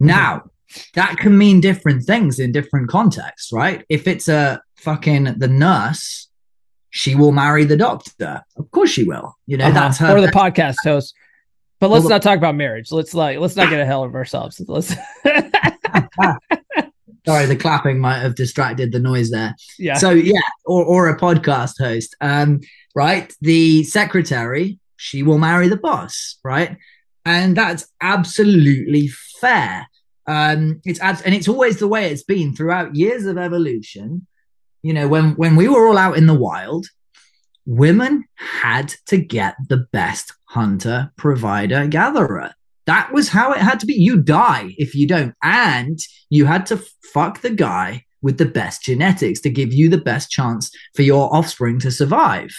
Now, 0.00 0.50
that 0.94 1.16
can 1.18 1.38
mean 1.38 1.60
different 1.60 2.04
things 2.04 2.38
in 2.38 2.50
different 2.50 2.88
contexts, 2.88 3.52
right? 3.52 3.84
If 3.88 4.08
it's 4.08 4.28
a 4.28 4.60
fucking 4.76 5.38
the 5.38 5.48
nurse, 5.48 6.27
she 6.90 7.14
will 7.14 7.32
marry 7.32 7.64
the 7.64 7.76
doctor. 7.76 8.42
Of 8.56 8.70
course 8.70 8.90
she 8.90 9.04
will. 9.04 9.36
You 9.46 9.56
know, 9.56 9.66
uh-huh. 9.66 9.74
that's 9.74 9.98
her. 9.98 10.16
Or 10.16 10.20
the 10.20 10.28
podcast 10.28 10.76
host. 10.82 11.14
But 11.80 11.90
let's 11.90 12.04
well, 12.04 12.10
not 12.10 12.22
talk 12.22 12.38
about 12.38 12.56
marriage. 12.56 12.90
Let's 12.90 13.14
like 13.14 13.38
let's 13.38 13.56
not 13.56 13.70
get 13.70 13.80
ahead 13.80 13.94
of 13.94 14.14
ourselves. 14.14 14.60
Let's 14.66 14.88
Sorry, 17.26 17.46
the 17.46 17.56
clapping 17.56 17.98
might 17.98 18.20
have 18.20 18.34
distracted 18.34 18.90
the 18.90 18.98
noise 18.98 19.30
there. 19.30 19.54
Yeah. 19.78 19.94
So 19.94 20.10
yeah, 20.10 20.40
or 20.64 20.84
or 20.84 21.08
a 21.08 21.18
podcast 21.18 21.78
host. 21.78 22.16
Um, 22.20 22.60
right. 22.94 23.32
The 23.40 23.84
secretary, 23.84 24.78
she 24.96 25.22
will 25.22 25.38
marry 25.38 25.68
the 25.68 25.76
boss, 25.76 26.38
right? 26.42 26.76
And 27.24 27.56
that's 27.56 27.86
absolutely 28.00 29.08
fair. 29.40 29.86
Um, 30.26 30.80
it's 30.84 31.00
abs- 31.00 31.22
and 31.22 31.34
it's 31.34 31.48
always 31.48 31.78
the 31.78 31.88
way 31.88 32.10
it's 32.10 32.22
been 32.22 32.56
throughout 32.56 32.96
years 32.96 33.26
of 33.26 33.36
evolution. 33.36 34.26
You 34.82 34.94
know, 34.94 35.08
when 35.08 35.32
when 35.32 35.56
we 35.56 35.68
were 35.68 35.86
all 35.86 35.98
out 35.98 36.16
in 36.16 36.26
the 36.26 36.34
wild, 36.34 36.86
women 37.66 38.24
had 38.34 38.94
to 39.06 39.18
get 39.18 39.56
the 39.68 39.86
best 39.92 40.32
hunter, 40.46 41.12
provider, 41.16 41.86
gatherer. 41.86 42.52
That 42.86 43.12
was 43.12 43.28
how 43.28 43.52
it 43.52 43.58
had 43.58 43.80
to 43.80 43.86
be. 43.86 43.94
You 43.94 44.16
die 44.16 44.74
if 44.78 44.94
you 44.94 45.06
don't, 45.06 45.34
and 45.42 45.98
you 46.30 46.46
had 46.46 46.64
to 46.66 46.82
fuck 47.02 47.42
the 47.42 47.50
guy 47.50 48.04
with 48.22 48.38
the 48.38 48.46
best 48.46 48.82
genetics 48.82 49.40
to 49.40 49.50
give 49.50 49.72
you 49.72 49.88
the 49.88 49.98
best 49.98 50.30
chance 50.30 50.70
for 50.94 51.02
your 51.02 51.34
offspring 51.34 51.78
to 51.80 51.90
survive. 51.90 52.50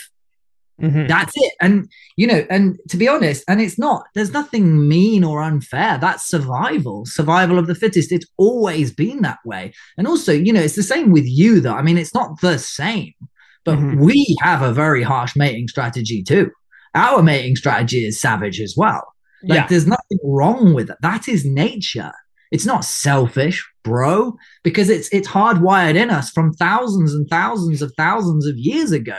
Mhm. 0.82 1.08
That's 1.08 1.34
it. 1.36 1.54
And 1.62 1.90
you 2.18 2.28
know, 2.28 2.46
and 2.50 2.78
to 2.90 2.98
be 2.98 3.08
honest, 3.08 3.44
and 3.48 3.62
it's 3.62 3.78
not, 3.80 4.04
there's 4.16 4.32
nothing 4.34 4.88
mean 4.88 5.24
or 5.24 5.42
unfair. 5.42 5.98
That's 6.00 6.26
survival, 6.26 7.06
survival 7.06 7.58
of 7.60 7.68
the 7.68 7.76
fittest. 7.76 8.12
It's 8.12 8.26
always 8.38 8.92
been 8.92 9.22
that 9.22 9.40
way. 9.46 9.74
And 9.98 10.08
also, 10.08 10.32
you 10.32 10.54
know, 10.54 10.62
it's 10.62 10.76
the 10.76 10.84
same 10.84 11.12
with 11.12 11.26
you, 11.26 11.60
though. 11.60 11.74
I 11.76 11.82
mean, 11.82 11.98
it's 11.98 12.14
not 12.14 12.40
the 12.42 12.58
same, 12.58 13.14
but 13.66 13.78
Mhm. 13.78 14.00
we 14.00 14.36
have 14.42 14.62
a 14.62 14.74
very 14.74 15.04
harsh 15.04 15.36
mating 15.36 15.68
strategy 15.68 16.24
too. 16.24 16.52
Our 16.96 17.22
mating 17.22 17.56
strategy 17.56 18.06
is 18.06 18.20
savage 18.20 18.60
as 18.62 18.74
well. 18.78 19.04
Like, 19.44 19.56
yeah. 19.58 19.68
there's 19.68 19.88
nothing 19.88 20.20
wrong 20.24 20.74
with 20.74 20.90
it. 20.90 20.98
That 21.02 21.28
is 21.28 21.46
nature. 21.46 22.12
It's 22.52 22.66
not 22.66 22.84
selfish, 22.84 23.64
bro, 23.84 24.36
because 24.64 24.90
it's 24.90 25.08
it's 25.10 25.28
hardwired 25.28 25.96
in 25.96 26.10
us 26.10 26.32
from 26.32 26.52
thousands 26.54 27.14
and 27.14 27.28
thousands 27.30 27.82
of 27.82 27.94
thousands 27.96 28.48
of 28.48 28.58
years 28.58 28.92
ago. 28.92 29.18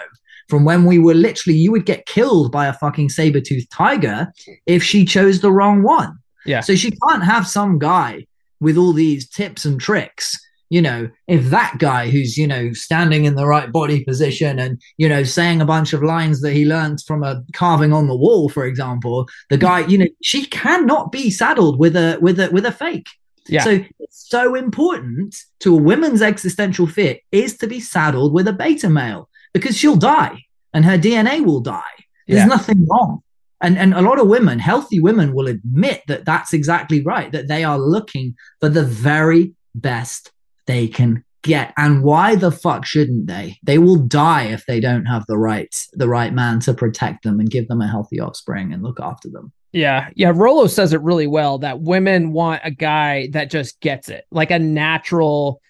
From 0.51 0.65
when 0.65 0.85
we 0.85 0.99
were 0.99 1.15
literally, 1.15 1.57
you 1.57 1.71
would 1.71 1.87
get 1.87 2.05
killed 2.07 2.53
by 2.53 2.67
a 2.67 2.75
fucking 2.75 3.09
saber-toothed 3.09 3.71
tiger 3.71 4.31
if 4.67 4.83
she 4.83 5.05
chose 5.05 5.41
the 5.41 5.53
wrong 5.53 5.83
one. 5.83 6.19
Yeah. 6.45 6.61
So 6.61 6.75
she 6.75 6.91
can't 6.91 7.25
have 7.25 7.47
some 7.47 7.79
guy 7.79 8.27
with 8.61 8.77
all 8.77 8.93
these 8.93 9.29
tips 9.29 9.65
and 9.65 9.81
tricks. 9.81 10.39
You 10.69 10.83
know, 10.83 11.09
if 11.27 11.47
that 11.47 11.79
guy 11.79 12.11
who's, 12.11 12.37
you 12.37 12.47
know, 12.47 12.73
standing 12.73 13.25
in 13.25 13.35
the 13.35 13.47
right 13.47 13.73
body 13.73 14.05
position 14.05 14.59
and, 14.59 14.81
you 14.99 15.09
know, 15.09 15.25
saying 15.25 15.61
a 15.61 15.65
bunch 15.65 15.93
of 15.93 16.03
lines 16.03 16.43
that 16.43 16.53
he 16.53 16.65
learns 16.65 17.03
from 17.03 17.25
a 17.25 17.43
carving 17.55 17.93
on 17.93 18.07
the 18.07 18.17
wall, 18.17 18.49
for 18.49 18.65
example, 18.67 19.29
the 19.49 19.57
guy, 19.57 19.81
you 19.87 19.99
know, 19.99 20.07
she 20.23 20.47
cannot 20.47 21.11
be 21.11 21.31
saddled 21.31 21.81
with 21.81 21.97
a 21.97 22.19
with 22.21 22.39
a 22.39 22.51
with 22.51 22.67
a 22.67 22.73
fake. 22.73 23.09
Yeah. 23.49 23.65
So 23.65 23.85
it's 23.99 24.29
so 24.29 24.55
important 24.55 25.35
to 25.61 25.75
a 25.75 25.81
woman's 25.81 26.23
existential 26.23 26.87
fear 26.87 27.17
is 27.33 27.57
to 27.57 27.67
be 27.67 27.81
saddled 27.81 28.33
with 28.33 28.47
a 28.47 28.53
beta 28.53 28.91
male 28.91 29.30
because 29.53 29.77
she'll 29.77 29.97
die 29.97 30.45
and 30.75 30.85
her 30.85 30.99
DNA 30.99 31.45
will 31.45 31.61
die. 31.61 31.83
There's 32.27 32.41
Yeah. 32.41 32.47
nothing 32.47 32.87
wrong. 32.89 33.23
And, 33.63 33.77
and 33.77 33.93
a 33.93 34.01
lot 34.01 34.19
of 34.19 34.27
women, 34.29 34.59
healthy 34.59 35.01
women, 35.01 35.35
will 35.35 35.47
admit 35.47 36.03
that 36.09 36.25
that's 36.25 36.55
exactly 36.55 37.03
right, 37.03 37.31
that 37.33 37.49
they 37.49 37.63
are 37.63 37.79
looking 37.79 38.35
for 38.61 38.69
the 38.71 38.85
very 38.85 39.53
best 39.75 40.31
they 40.67 40.89
can 40.89 41.25
get. 41.43 41.75
And 41.77 42.03
why 42.03 42.37
the 42.37 42.51
fuck 42.53 42.87
shouldn't 42.87 43.27
they? 43.27 43.59
They 43.63 43.77
will 43.79 43.97
die 43.97 44.45
if 44.45 44.65
they 44.67 44.81
don't 44.81 45.05
have 45.07 45.25
the 45.27 45.37
right 45.37 45.75
the 45.93 46.09
right 46.09 46.33
man 46.33 46.61
to 46.61 46.73
protect 46.75 47.23
them 47.25 47.39
and 47.41 47.51
give 47.51 47.69
them 47.69 47.83
a 47.83 47.89
healthy 47.89 48.19
offspring 48.21 48.73
and 48.73 48.83
look 48.83 48.99
after 49.01 49.29
them. 49.29 49.53
Yeah, 49.73 50.09
yeah. 50.15 50.33
Rollo 50.35 50.67
says 50.67 50.93
it 50.95 51.01
really 51.03 51.27
well 51.27 51.59
that 51.59 51.81
women 51.81 52.33
want 52.33 52.63
a 52.65 52.71
guy 52.71 53.29
that 53.33 53.51
just 53.51 53.81
gets 53.81 54.09
it, 54.09 54.25
like 54.31 54.51
a 54.51 54.59
natural 54.59 55.61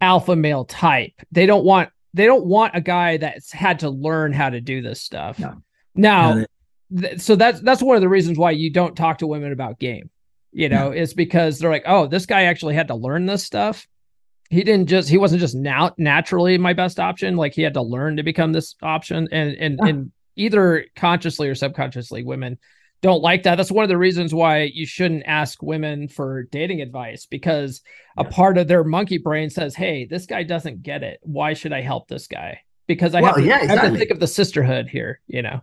alpha 0.00 0.36
male 0.36 0.64
type. 0.66 1.12
They 1.32 1.46
don't 1.46 1.64
want 1.64 1.90
they 2.14 2.26
don't 2.26 2.44
want 2.46 2.74
a 2.76 2.80
guy 2.80 3.16
that's 3.18 3.52
had 3.52 3.80
to 3.80 3.90
learn 3.90 4.32
how 4.32 4.50
to 4.50 4.60
do 4.60 4.82
this 4.82 5.00
stuff. 5.00 5.38
No. 5.38 5.62
Now, 5.94 6.34
No, 6.34 6.46
th- 7.00 7.20
so 7.20 7.36
that's 7.36 7.60
that's 7.60 7.82
one 7.82 7.96
of 7.96 8.02
the 8.02 8.08
reasons 8.08 8.38
why 8.38 8.50
you 8.52 8.70
don't 8.70 8.96
talk 8.96 9.18
to 9.18 9.26
women 9.26 9.52
about 9.52 9.78
game. 9.78 10.10
You 10.52 10.68
know, 10.68 10.90
is 10.90 11.14
because 11.14 11.58
they're 11.60 11.70
like, 11.70 11.84
oh, 11.86 12.08
this 12.08 12.26
guy 12.26 12.42
actually 12.44 12.74
had 12.74 12.88
to 12.88 12.96
learn 12.96 13.26
this 13.26 13.44
stuff. 13.44 13.86
He 14.48 14.64
didn't 14.64 14.88
just 14.88 15.08
he 15.08 15.16
wasn't 15.16 15.40
just 15.40 15.54
now 15.54 15.92
naturally 15.96 16.58
my 16.58 16.72
best 16.72 16.98
option. 16.98 17.36
Like 17.36 17.54
he 17.54 17.62
had 17.62 17.74
to 17.74 17.82
learn 17.82 18.16
to 18.16 18.24
become 18.24 18.52
this 18.52 18.74
option, 18.82 19.28
and 19.30 19.54
and 19.56 19.78
Yeah. 19.80 19.88
and 19.88 20.12
either 20.34 20.86
consciously 20.96 21.48
or 21.48 21.54
subconsciously, 21.54 22.24
women 22.24 22.58
don't 23.02 23.22
like 23.22 23.44
that. 23.44 23.56
That's 23.56 23.70
one 23.70 23.82
of 23.82 23.88
the 23.88 23.98
reasons 23.98 24.34
why 24.34 24.70
you 24.74 24.86
shouldn't 24.86 25.24
ask 25.26 25.62
women 25.62 26.08
for 26.08 26.44
dating 26.50 26.82
advice 26.82 27.26
because 27.26 27.80
a 28.16 28.24
part 28.24 28.58
of 28.58 28.68
their 28.68 28.84
monkey 28.84 29.18
brain 29.18 29.48
says, 29.48 29.74
"Hey, 29.74 30.06
this 30.08 30.26
guy 30.26 30.42
doesn't 30.42 30.82
get 30.82 31.02
it. 31.02 31.18
Why 31.22 31.54
should 31.54 31.72
I 31.72 31.80
help 31.80 32.08
this 32.08 32.26
guy?" 32.26 32.60
Because 32.86 33.14
I, 33.14 33.20
Well, 33.20 33.34
have, 33.34 33.42
to, 33.42 33.48
yeah, 33.48 33.58
I 33.62 33.66
have 33.66 33.92
to 33.92 33.98
think 33.98 34.10
of 34.10 34.20
the 34.20 34.26
sisterhood 34.26 34.88
here. 34.88 35.20
You 35.28 35.42
know, 35.42 35.60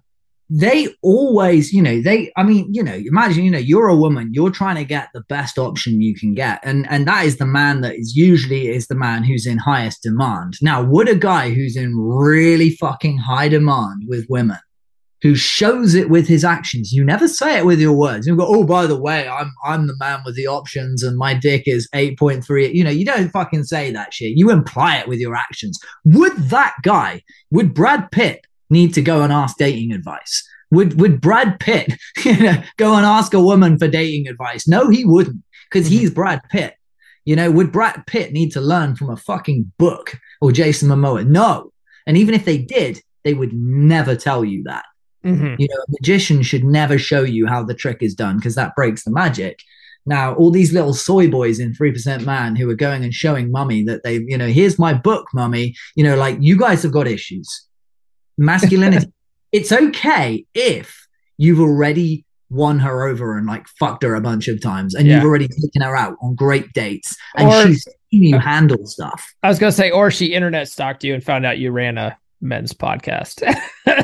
they 0.49 0.87
always, 1.03 1.73
you 1.73 1.81
know, 1.81 2.01
they 2.01 2.31
I 2.37 2.43
mean, 2.43 2.73
you 2.73 2.81
know, 2.81 2.93
imagine, 2.93 3.43
you 3.43 3.51
know, 3.51 3.57
you're 3.57 3.89
a 3.89 3.95
woman, 3.95 4.31
you're 4.33 4.49
trying 4.49 4.77
to 4.77 4.85
get 4.85 5.09
the 5.13 5.23
best 5.27 5.57
option 5.57 6.01
you 6.01 6.15
can 6.15 6.33
get. 6.33 6.59
And 6.63 6.89
and 6.89 7.07
that 7.07 7.25
is 7.25 7.37
the 7.37 7.45
man 7.45 7.81
that 7.81 7.95
is 7.95 8.15
usually 8.15 8.69
is 8.69 8.87
the 8.87 8.95
man 8.95 9.23
who's 9.23 9.45
in 9.45 9.57
highest 9.57 10.03
demand. 10.03 10.55
Now, 10.61 10.81
would 10.81 11.09
a 11.09 11.15
guy 11.15 11.51
who's 11.51 11.75
in 11.75 11.95
really 11.95 12.71
fucking 12.71 13.17
high 13.17 13.49
demand 13.49 14.03
with 14.07 14.25
women 14.29 14.57
who 15.21 15.35
shows 15.35 15.95
it 15.95 16.09
with 16.09 16.27
his 16.27 16.43
actions. 16.43 16.91
You 16.91 17.03
never 17.03 17.27
say 17.27 17.57
it 17.57 17.65
with 17.65 17.79
your 17.79 17.93
words. 17.93 18.27
You 18.27 18.35
go, 18.35 18.45
oh, 18.45 18.63
by 18.63 18.85
the 18.85 18.99
way, 18.99 19.27
I'm 19.27 19.51
I'm 19.63 19.87
the 19.87 19.95
man 19.99 20.21
with 20.25 20.35
the 20.35 20.47
options, 20.47 21.03
and 21.03 21.17
my 21.17 21.33
dick 21.33 21.63
is 21.67 21.89
eight 21.93 22.19
point 22.19 22.45
three. 22.45 22.71
You 22.71 22.83
know, 22.83 22.89
you 22.89 23.05
don't 23.05 23.29
fucking 23.29 23.63
say 23.63 23.91
that 23.91 24.13
shit. 24.13 24.37
You 24.37 24.51
imply 24.51 24.97
it 24.97 25.07
with 25.07 25.19
your 25.19 25.35
actions. 25.35 25.79
Would 26.05 26.35
that 26.49 26.75
guy? 26.83 27.23
Would 27.51 27.73
Brad 27.73 28.11
Pitt 28.11 28.45
need 28.69 28.93
to 28.93 29.01
go 29.01 29.21
and 29.21 29.33
ask 29.33 29.57
dating 29.57 29.91
advice? 29.91 30.47
Would 30.71 30.99
Would 30.99 31.21
Brad 31.21 31.59
Pitt 31.59 31.93
you 32.25 32.37
know, 32.37 32.63
go 32.77 32.95
and 32.95 33.05
ask 33.05 33.33
a 33.33 33.41
woman 33.41 33.77
for 33.79 33.87
dating 33.87 34.27
advice? 34.27 34.67
No, 34.67 34.89
he 34.89 35.03
wouldn't, 35.05 35.43
because 35.69 35.87
mm-hmm. 35.87 35.99
he's 35.99 36.11
Brad 36.11 36.41
Pitt. 36.49 36.75
You 37.25 37.35
know, 37.35 37.51
would 37.51 37.73
Brad 37.73 38.05
Pitt 38.07 38.31
need 38.31 38.51
to 38.51 38.61
learn 38.61 38.95
from 38.95 39.09
a 39.09 39.17
fucking 39.17 39.73
book 39.77 40.17
or 40.39 40.53
Jason 40.53 40.87
Momoa? 40.87 41.27
No. 41.27 41.73
And 42.05 42.15
even 42.15 42.33
if 42.33 42.45
they 42.45 42.57
did, 42.57 43.01
they 43.25 43.33
would 43.33 43.51
never 43.51 44.15
tell 44.15 44.45
you 44.45 44.63
that. 44.63 44.85
Mhm. 45.25 45.55
You 45.59 45.67
know, 45.69 45.75
a 45.87 45.91
magician 45.99 46.41
should 46.43 46.63
never 46.63 46.97
show 46.97 47.23
you 47.23 47.47
how 47.47 47.63
the 47.63 47.73
trick 47.73 47.97
is 48.01 48.13
done 48.15 48.37
because 48.37 48.55
that 48.55 48.75
breaks 48.75 49.03
the 49.03 49.11
magic. 49.11 49.59
Now, 50.05 50.33
all 50.35 50.51
these 50.51 50.71
little 50.71 50.93
soy 50.93 51.29
boys 51.29 51.59
in 51.59 51.73
3% 51.73 52.23
Man 52.25 52.55
who 52.55 52.69
are 52.69 52.75
going 52.75 53.03
and 53.03 53.13
showing 53.13 53.51
mummy 53.51 53.83
that 53.83 54.03
they, 54.03 54.19
you 54.27 54.37
know, 54.37 54.47
here's 54.47 54.79
my 54.79 54.93
book, 54.93 55.27
mummy, 55.33 55.75
you 55.95 56.03
know, 56.03 56.15
like 56.15 56.37
you 56.39 56.57
guys 56.57 56.83
have 56.83 56.93
got 56.93 57.07
issues. 57.07 57.67
Masculinity. 58.37 59.07
it's 59.51 59.71
okay 59.71 60.45
if 60.53 61.07
you've 61.37 61.59
already 61.59 62.25
won 62.49 62.79
her 62.79 63.03
over 63.07 63.37
and 63.37 63.45
like 63.47 63.67
fucked 63.79 64.03
her 64.03 64.15
a 64.15 64.21
bunch 64.21 64.47
of 64.47 64.61
times 64.61 64.95
and 64.95 65.07
Yeah. 65.07 65.15
you've 65.15 65.25
already 65.25 65.47
taken 65.49 65.81
her 65.81 65.95
out 65.95 66.15
on 66.21 66.35
great 66.35 66.71
dates 66.73 67.15
and 67.35 67.47
Or- 67.49 67.67
she's 67.67 67.83
seen 68.11 68.23
you 68.23 68.37
handle 68.39 68.85
stuff. 68.85 69.33
I 69.43 69.49
was 69.49 69.59
gonna 69.59 69.71
say, 69.73 69.91
or 69.91 70.09
she 70.11 70.27
internet 70.27 70.69
stalked 70.69 71.03
you 71.03 71.13
and 71.13 71.21
found 71.23 71.45
out 71.45 71.57
you 71.57 71.71
ran 71.71 71.97
a 71.97 72.17
men's 72.41 72.73
podcast. 72.73 73.41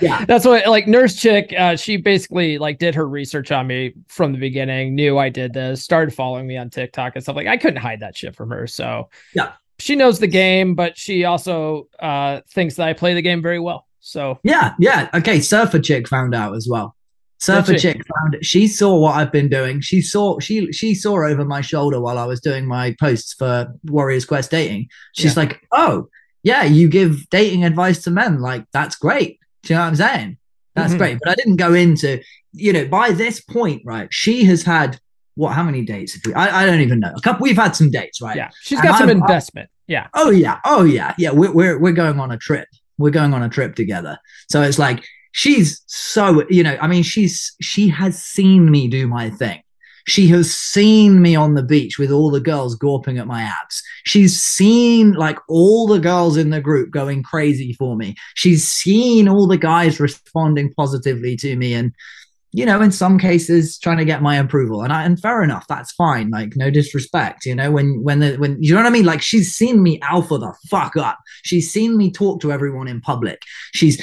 Yeah. 0.00 0.24
That's 0.24 0.44
what 0.44 0.66
like 0.66 0.88
nurse 0.88 1.14
chick, 1.16 1.54
uh, 1.56 1.76
she 1.76 1.96
basically 1.98 2.58
like 2.58 2.78
did 2.78 2.94
her 2.94 3.08
research 3.08 3.52
on 3.52 3.66
me 3.66 3.94
from 4.08 4.32
the 4.32 4.38
beginning, 4.38 4.94
knew 4.94 5.18
I 5.18 5.28
did 5.28 5.52
this, 5.52 5.82
started 5.84 6.12
following 6.14 6.46
me 6.46 6.56
on 6.56 6.68
TikTok 6.70 7.12
and 7.14 7.22
stuff. 7.22 7.36
Like 7.36 7.46
I 7.46 7.56
couldn't 7.56 7.80
hide 7.80 8.00
that 8.00 8.16
shit 8.16 8.34
from 8.34 8.50
her. 8.50 8.66
So 8.66 9.08
Yeah. 9.34 9.52
She 9.78 9.94
knows 9.94 10.18
the 10.18 10.26
game, 10.26 10.74
but 10.74 10.96
she 10.98 11.24
also 11.24 11.88
uh 12.00 12.40
thinks 12.50 12.74
that 12.76 12.88
I 12.88 12.92
play 12.92 13.14
the 13.14 13.22
game 13.22 13.40
very 13.40 13.60
well. 13.60 13.86
So 14.00 14.38
Yeah, 14.42 14.74
yeah. 14.78 15.08
Okay, 15.14 15.40
Surfer 15.40 15.78
Chick 15.78 16.08
found 16.08 16.34
out 16.34 16.56
as 16.56 16.66
well. 16.68 16.96
Surfer? 17.38 17.78
Chick 17.78 18.00
found 18.22 18.36
she 18.44 18.66
saw 18.66 18.96
what 18.98 19.14
I've 19.16 19.30
been 19.32 19.48
doing. 19.48 19.80
She 19.80 20.00
saw 20.00 20.38
she 20.40 20.72
she 20.72 20.94
saw 20.94 21.24
over 21.24 21.44
my 21.44 21.60
shoulder 21.60 22.00
while 22.00 22.18
I 22.18 22.24
was 22.24 22.40
doing 22.40 22.66
my 22.66 22.96
posts 22.98 23.34
for 23.34 23.68
Warriors 23.84 24.24
Quest 24.24 24.50
dating. 24.50 24.88
She's 25.14 25.36
Yeah. 25.36 25.42
like, 25.42 25.60
"Oh, 25.72 26.08
yeah, 26.50 26.62
you 26.78 26.88
give 26.88 27.10
dating 27.30 27.62
advice 27.70 27.98
to 28.04 28.10
men. 28.10 28.32
Like 28.48 28.64
that's 28.76 28.96
great." 29.06 29.32
Do 29.62 29.66
you 29.72 29.76
know 29.76 29.82
what 29.82 29.88
I'm 29.88 29.96
saying? 30.06 30.30
That's 30.76 30.94
Mhm. 30.94 30.98
great. 31.02 31.16
But 31.20 31.28
I 31.32 31.34
didn't 31.40 31.56
go 31.66 31.70
into, 31.84 32.10
you 32.66 32.72
know, 32.72 32.86
by 32.86 33.06
this 33.22 33.36
point, 33.40 33.82
right? 33.84 34.08
She 34.22 34.34
has 34.50 34.62
had 34.62 34.90
what? 35.40 35.50
How 35.58 35.64
many 35.70 35.82
dates? 35.94 36.12
Have 36.14 36.22
we, 36.26 36.32
I 36.34 36.44
I 36.62 36.66
don't 36.66 36.80
even 36.88 37.00
know. 37.04 37.12
A 37.16 37.20
couple. 37.26 37.42
We've 37.46 37.62
had 37.64 37.74
some 37.80 37.90
dates, 37.90 38.18
right? 38.26 38.36
yeah, 38.40 38.50
she's 38.66 38.78
And 38.80 38.88
got 38.88 38.98
some 38.98 39.08
I'm- 39.08 39.20
investment. 39.22 39.68
Yeah. 39.96 40.06
Oh 40.22 40.30
yeah, 40.44 40.56
oh 40.64 40.84
yeah, 40.84 41.14
yeah. 41.22 41.30
We're 41.40 41.52
we're 41.58 41.78
we're 41.82 41.98
going 42.04 42.18
on 42.24 42.30
a 42.30 42.36
trip. 42.48 42.68
We're 42.98 43.16
going 43.20 43.32
on 43.36 43.42
a 43.42 43.48
trip 43.48 43.74
together. 43.82 44.14
So 44.52 44.56
it's 44.68 44.78
like 44.86 44.98
she's 45.32 45.80
so 45.86 46.44
you 46.56 46.62
know. 46.66 46.76
I 46.84 46.86
mean, 46.92 47.02
she's 47.12 47.36
she 47.70 47.88
has 48.00 48.14
seen 48.34 48.70
me 48.70 48.82
do 48.88 49.06
my 49.08 49.30
thing. 49.30 49.60
She 50.06 50.28
has 50.28 50.46
seen 50.54 51.20
me 51.20 51.36
on 51.36 51.54
the 51.54 51.62
beach 51.74 51.98
with 51.98 52.10
all 52.10 52.30
the 52.30 52.40
girls 52.50 52.76
gawping 52.78 53.18
at 53.18 53.26
my 53.26 53.42
abs. 53.42 53.82
She's 54.08 54.40
seen 54.40 55.12
like 55.12 55.38
all 55.48 55.86
the 55.86 55.98
girls 55.98 56.36
in 56.36 56.50
the 56.50 56.60
group 56.60 56.90
going 56.90 57.22
crazy 57.22 57.74
for 57.74 57.96
me. 57.96 58.16
She's 58.34 58.66
seen 58.66 59.28
all 59.28 59.46
the 59.46 59.58
guys 59.58 60.00
responding 60.00 60.72
positively 60.74 61.36
to 61.36 61.56
me 61.56 61.74
and 61.74 61.92
you 62.52 62.64
know, 62.64 62.80
in 62.80 62.90
some 62.90 63.18
cases 63.18 63.78
trying 63.78 63.98
to 63.98 64.06
get 64.06 64.22
my 64.22 64.36
approval. 64.36 64.82
And 64.82 64.92
I 64.92 65.04
and 65.04 65.20
fair 65.20 65.42
enough, 65.42 65.66
that's 65.68 65.92
fine. 65.92 66.30
Like 66.30 66.56
no 66.56 66.70
disrespect, 66.70 67.44
you 67.44 67.54
know, 67.54 67.70
when 67.70 68.02
when 68.02 68.20
the 68.20 68.36
when 68.36 68.56
you 68.62 68.72
know 68.72 68.80
what 68.80 68.86
I 68.86 68.90
mean? 68.90 69.04
Like 69.04 69.20
she's 69.20 69.54
seen 69.54 69.82
me 69.82 70.00
alpha 70.00 70.38
the 70.38 70.54
fuck 70.70 70.96
up. 70.96 71.18
She's 71.44 71.70
seen 71.70 71.96
me 71.96 72.10
talk 72.10 72.40
to 72.40 72.52
everyone 72.52 72.88
in 72.88 73.00
public. 73.00 73.42
She's 73.74 74.02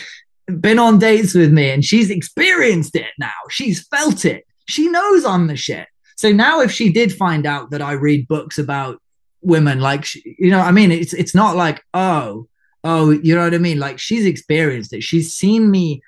been 0.60 0.78
on 0.78 1.00
dates 1.00 1.34
with 1.34 1.52
me 1.52 1.72
and 1.72 1.84
she's 1.84 2.12
experienced 2.12 2.96
it 2.96 3.12
now. 3.18 3.34
She's 3.50 3.88
felt 3.88 4.26
it. 4.26 4.46
She 4.68 4.90
knows 4.90 5.26
I'm 5.26 5.48
the 5.48 5.56
shit. 5.56 5.88
So 6.16 6.32
now 6.32 6.62
if 6.62 6.72
she 6.72 6.92
did 6.92 7.14
find 7.14 7.46
out 7.46 7.72
that 7.72 7.82
I 7.82 7.94
read 7.94 8.28
books 8.28 8.60
about 8.60 9.02
women, 9.46 9.80
like 9.80 10.06
you 10.16 10.50
know, 10.52 10.60
what 10.60 10.68
I 10.68 10.72
mean, 10.72 10.92
it's 10.92 11.14
it's 11.14 11.34
not 11.36 11.56
like, 11.56 11.82
oh, 11.94 12.48
oh, 12.84 13.12
you 13.12 13.36
know 13.36 13.44
what 13.44 13.54
I 13.54 13.58
mean? 13.60 13.80
Like 13.80 14.00
she's 14.00 14.26
experienced 14.26 14.94
it. 14.94 15.04
She's 15.04 15.34
seen 15.34 15.72
me 15.72 16.02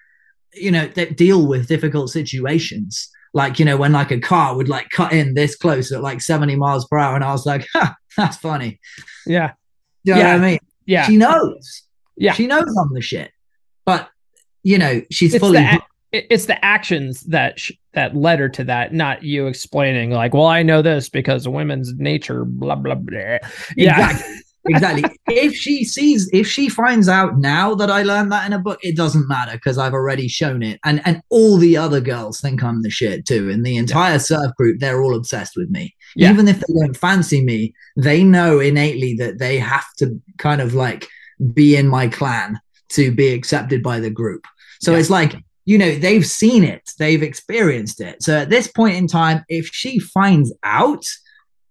you 0.53 0.72
know 0.72 0.88
that 0.96 1.15
deal 1.17 1.46
with 1.46 1.67
difficult 1.67 2.10
situations 2.10 3.10
like 3.34 3.60
you 3.60 3.65
know 3.65 3.77
when 3.77 3.91
like 3.91 4.10
a 4.12 4.20
car 4.20 4.56
would 4.56 4.70
like 4.70 4.89
cut 4.89 5.12
in 5.13 5.36
this 5.36 5.56
close 5.56 5.91
at 5.91 6.01
like 6.01 6.20
70 6.20 6.56
miles 6.56 6.88
per 6.88 6.98
hour 6.98 7.13
and 7.15 7.24
i 7.24 7.32
was 7.32 7.46
like 7.46 7.67
ha, 7.74 7.94
that's 8.15 8.38
funny 8.38 8.79
Yeah. 9.27 9.51
you 10.03 10.13
know 10.15 10.20
Yeah. 10.20 10.34
what 10.34 10.41
i 10.44 10.50
mean 10.50 10.60
Yeah. 10.88 11.03
she 11.06 11.17
knows 11.17 11.84
Yeah. 12.15 12.34
she 12.34 12.48
knows 12.48 12.75
i'm 12.75 12.91
the 12.94 13.01
shit 13.01 13.29
but 13.86 14.10
you 14.63 14.79
know, 14.79 15.01
she's 15.12 15.34
It's 15.36 15.41
fully. 15.44 15.60
the, 15.60 15.82
it's 16.33 16.45
the 16.45 16.63
actions 16.63 17.21
that 17.24 17.59
sh- 17.59 17.71
that 17.93 18.15
led 18.15 18.39
her 18.39 18.50
to 18.50 18.63
that, 18.65 18.93
not 18.93 19.24
you 19.24 19.47
explaining 19.47 20.12
like, 20.12 20.33
well, 20.33 20.45
I 20.45 20.63
know 20.63 20.81
this 20.81 21.09
because 21.09 21.47
women's 21.47 21.93
nature, 21.95 22.45
blah 22.45 22.75
blah 22.75 22.95
blah. 22.95 23.38
Yeah, 23.75 24.09
Exactly. 24.12 24.36
exactly. 24.69 25.03
if 25.27 25.53
she 25.55 25.83
sees, 25.83 26.29
if 26.33 26.45
she 26.47 26.67
finds 26.69 27.07
out 27.09 27.38
now 27.39 27.74
that 27.75 27.89
I 27.89 28.03
learned 28.03 28.31
that 28.33 28.45
in 28.45 28.53
a 28.53 28.59
book, 28.59 28.79
it 28.83 28.95
doesn't 28.97 29.27
matter 29.27 29.53
because 29.53 29.77
I've 29.77 29.93
already 29.93 30.27
shown 30.27 30.62
it. 30.63 30.79
And 30.83 31.01
and 31.05 31.21
all 31.29 31.57
the 31.57 31.77
other 31.77 32.01
girls 32.01 32.39
think 32.41 32.63
I'm 32.63 32.81
the 32.83 32.89
shit 32.89 33.25
too. 33.25 33.50
In 33.50 33.63
the 33.63 33.77
entire 33.77 34.19
surf 34.19 34.51
group, 34.57 34.79
they're 34.79 35.01
all 35.01 35.15
obsessed 35.15 35.53
with 35.55 35.69
me. 35.69 35.95
Yeah. 36.15 36.31
Even 36.31 36.47
if 36.47 36.59
they 36.59 36.74
don't 36.79 36.95
fancy 36.97 37.43
me, 37.43 37.74
they 37.95 38.24
know 38.24 38.59
innately 38.59 39.15
that 39.15 39.39
they 39.39 39.57
have 39.57 39.86
to 39.97 40.21
kind 40.38 40.62
of 40.62 40.74
like 40.74 41.07
be 41.53 41.75
in 41.75 41.88
my 41.88 42.07
clan 42.07 42.59
to 42.89 43.12
be 43.12 43.29
accepted 43.33 43.83
by 43.83 44.00
the 44.00 44.09
group. 44.09 44.45
So 44.81 44.91
Yeah. 44.93 45.00
it's 45.00 45.09
like, 45.09 45.36
you 45.67 45.77
know, 45.77 45.93
they've 45.95 46.25
seen 46.25 46.63
it, 46.63 46.89
they've 46.97 47.21
experienced 47.21 48.00
it. 48.00 48.24
So 48.24 48.38
at 48.38 48.50
this 48.50 48.69
point 48.69 48.95
in 48.95 49.05
time, 49.05 49.43
if 49.50 49.67
she 49.67 50.00
finds 50.00 50.53
out, 50.63 51.05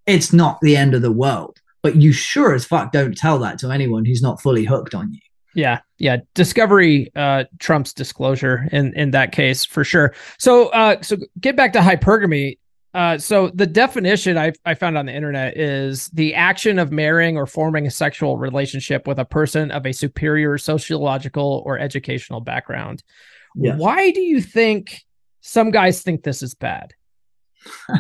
it's 0.05 0.35
not 0.35 0.61
the 0.61 0.77
end 0.77 0.95
of 0.95 1.01
the 1.01 1.11
world. 1.11 1.57
But 1.83 1.97
you 1.97 2.13
sure 2.13 2.53
as 2.55 2.67
fuck 2.67 2.93
don't 2.93 3.17
tell 3.17 3.39
that 3.39 3.59
to 3.61 3.71
anyone 3.71 4.05
who's 4.05 4.21
not 4.21 4.43
fully 4.43 4.65
hooked 4.65 4.95
on 4.95 5.15
you. 5.15 5.21
yeah, 5.55 5.81
yeah. 5.97 6.19
Discovery 6.35 7.11
uh, 7.17 7.45
trumps 7.59 7.95
disclosure 7.95 8.69
in 8.71 8.93
in 8.95 9.13
that 9.13 9.33
case 9.33 9.65
for 9.65 9.83
sure. 9.83 10.15
So, 10.39 10.69
uh, 10.69 11.01
so 11.01 11.17
get 11.41 11.57
back 11.57 11.73
to 11.73 11.81
hypergamy. 11.81 12.59
Uh, 12.93 13.17
so 13.17 13.51
the 13.55 13.67
definition 13.67 14.37
I, 14.37 14.53
I 14.67 14.75
found 14.75 14.99
on 14.99 15.07
the 15.07 15.15
internet 15.15 15.57
is 15.57 16.09
the 16.09 16.35
action 16.35 16.79
of 16.79 16.93
marrying 16.93 17.39
or 17.39 17.47
forming 17.47 17.87
a 17.87 17.91
sexual 17.91 18.37
relationship 18.37 19.07
with 19.07 19.19
a 19.19 19.25
person 19.25 19.71
of 19.71 19.87
a 19.87 19.93
superior 19.93 20.59
sociological 20.59 21.63
or 21.65 21.79
educational 21.79 22.41
background. 22.41 23.03
Yeah. 23.59 23.77
Why 23.77 24.11
do 24.11 24.21
you 24.21 24.41
think 24.41 25.01
some 25.41 25.71
guys 25.71 26.03
think 26.03 26.23
this 26.23 26.43
is 26.43 26.55
bad? 26.55 26.93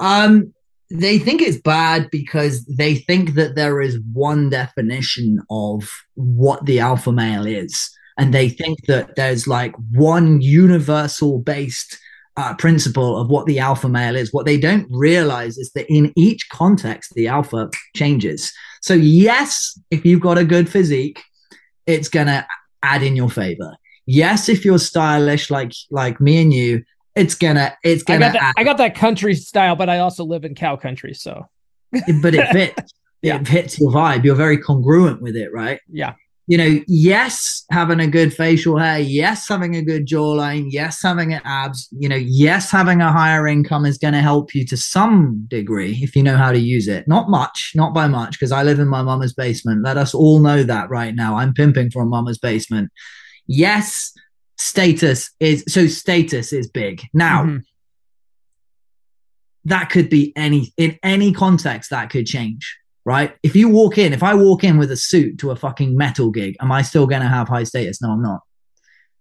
Um, 0.00 0.52
they 0.90 1.18
think 1.18 1.40
it's 1.40 1.60
bad 1.60 2.10
because 2.10 2.64
they 2.64 2.96
think 2.96 3.34
that 3.34 3.54
there 3.54 3.80
is 3.80 4.00
one 4.12 4.50
definition 4.50 5.40
of 5.48 5.88
what 6.14 6.66
the 6.66 6.80
alpha 6.80 7.12
male 7.12 7.46
is. 7.46 7.90
And 8.18 8.34
they 8.34 8.48
think 8.48 8.86
that 8.86 9.14
there's 9.14 9.46
like 9.46 9.74
one 9.92 10.40
universal 10.40 11.38
based 11.38 11.98
uh, 12.36 12.54
principle 12.54 13.16
of 13.16 13.28
what 13.28 13.46
the 13.46 13.58
alpha 13.60 13.88
male 13.88 14.16
is. 14.16 14.32
What 14.32 14.46
they 14.46 14.58
don't 14.58 14.86
realize 14.90 15.58
is 15.58 15.70
that 15.74 15.86
in 15.88 16.12
each 16.16 16.48
context, 16.48 17.12
the 17.14 17.28
alpha 17.28 17.70
changes. 17.94 18.52
So, 18.82 18.94
yes, 18.94 19.78
if 19.90 20.04
you've 20.04 20.20
got 20.20 20.38
a 20.38 20.44
good 20.44 20.68
physique, 20.68 21.22
it's 21.86 22.08
going 22.08 22.26
to 22.26 22.46
add 22.82 23.02
in 23.02 23.14
your 23.14 23.30
favor. 23.30 23.74
Yes, 24.10 24.48
if 24.48 24.64
you're 24.64 24.78
stylish 24.78 25.50
like 25.50 25.72
like 25.90 26.20
me 26.20 26.42
and 26.42 26.52
you, 26.52 26.82
it's 27.14 27.34
gonna 27.34 27.76
it's 27.84 28.02
I 28.08 28.18
gonna 28.18 28.32
got 28.32 28.32
that, 28.32 28.54
I 28.56 28.64
got 28.64 28.78
that 28.78 28.94
country 28.94 29.34
style, 29.34 29.76
but 29.76 29.88
I 29.88 29.98
also 29.98 30.24
live 30.24 30.44
in 30.44 30.54
cow 30.54 30.76
country, 30.76 31.14
so 31.14 31.46
but 32.22 32.34
it 32.34 32.48
fits. 32.52 32.92
Yeah. 33.22 33.40
It 33.40 33.48
fits 33.48 33.78
your 33.78 33.92
vibe. 33.92 34.24
You're 34.24 34.34
very 34.34 34.58
congruent 34.58 35.20
with 35.20 35.36
it, 35.36 35.52
right? 35.52 35.80
yeah, 35.88 36.14
You 36.46 36.56
know, 36.56 36.80
yes, 36.88 37.64
having 37.70 38.00
a 38.00 38.06
good 38.06 38.32
facial 38.32 38.78
hair, 38.78 38.98
yes, 38.98 39.46
having 39.46 39.76
a 39.76 39.82
good 39.82 40.06
jawline, 40.06 40.68
yes, 40.70 41.02
having 41.02 41.34
an 41.34 41.42
abs, 41.44 41.88
you 41.92 42.08
know, 42.08 42.16
yes, 42.16 42.70
having 42.70 43.02
a 43.02 43.12
higher 43.12 43.46
income 43.46 43.84
is 43.84 43.98
going 43.98 44.14
to 44.14 44.20
help 44.22 44.54
you 44.54 44.64
to 44.66 44.76
some 44.76 45.44
degree 45.48 45.98
if 46.02 46.16
you 46.16 46.22
know 46.22 46.36
how 46.36 46.50
to 46.50 46.58
use 46.58 46.88
it. 46.88 47.06
Not 47.06 47.28
much, 47.28 47.72
not 47.74 47.92
by 47.92 48.08
much, 48.08 48.32
because 48.32 48.52
I 48.52 48.62
live 48.62 48.78
in 48.78 48.88
my 48.88 49.02
mama's 49.02 49.34
basement. 49.34 49.84
Let 49.84 49.98
us 49.98 50.14
all 50.14 50.38
know 50.38 50.62
that 50.62 50.88
right 50.88 51.14
now. 51.14 51.36
I'm 51.36 51.52
pimping 51.52 51.90
from 51.90 52.08
mama's 52.08 52.38
basement. 52.38 52.90
Yes, 53.52 54.12
status 54.58 55.30
is 55.40 55.64
so 55.66 55.88
status 55.88 56.52
is 56.52 56.68
big. 56.70 57.02
Now, 57.12 57.44
Mhm. 57.44 57.62
that 59.64 59.90
could 59.90 60.08
be 60.08 60.32
any 60.36 60.72
in 60.76 60.96
any 61.02 61.32
context 61.32 61.90
that 61.90 62.10
could 62.10 62.26
change 62.26 62.78
right 63.04 63.34
if 63.42 63.54
you 63.56 63.68
walk 63.68 63.98
in 63.98 64.12
if 64.14 64.22
i 64.22 64.34
walk 64.34 64.64
in 64.64 64.78
with 64.78 64.90
a 64.90 64.96
suit 64.96 65.38
to 65.38 65.50
a 65.50 65.56
fucking 65.56 65.96
metal 65.96 66.30
gig 66.30 66.56
am 66.60 66.72
i 66.72 66.80
still 66.80 67.06
going 67.06 67.20
to 67.20 67.28
have 67.28 67.46
high 67.48 67.64
status 67.64 68.00
no 68.00 68.10
i'm 68.10 68.22
not 68.22 68.40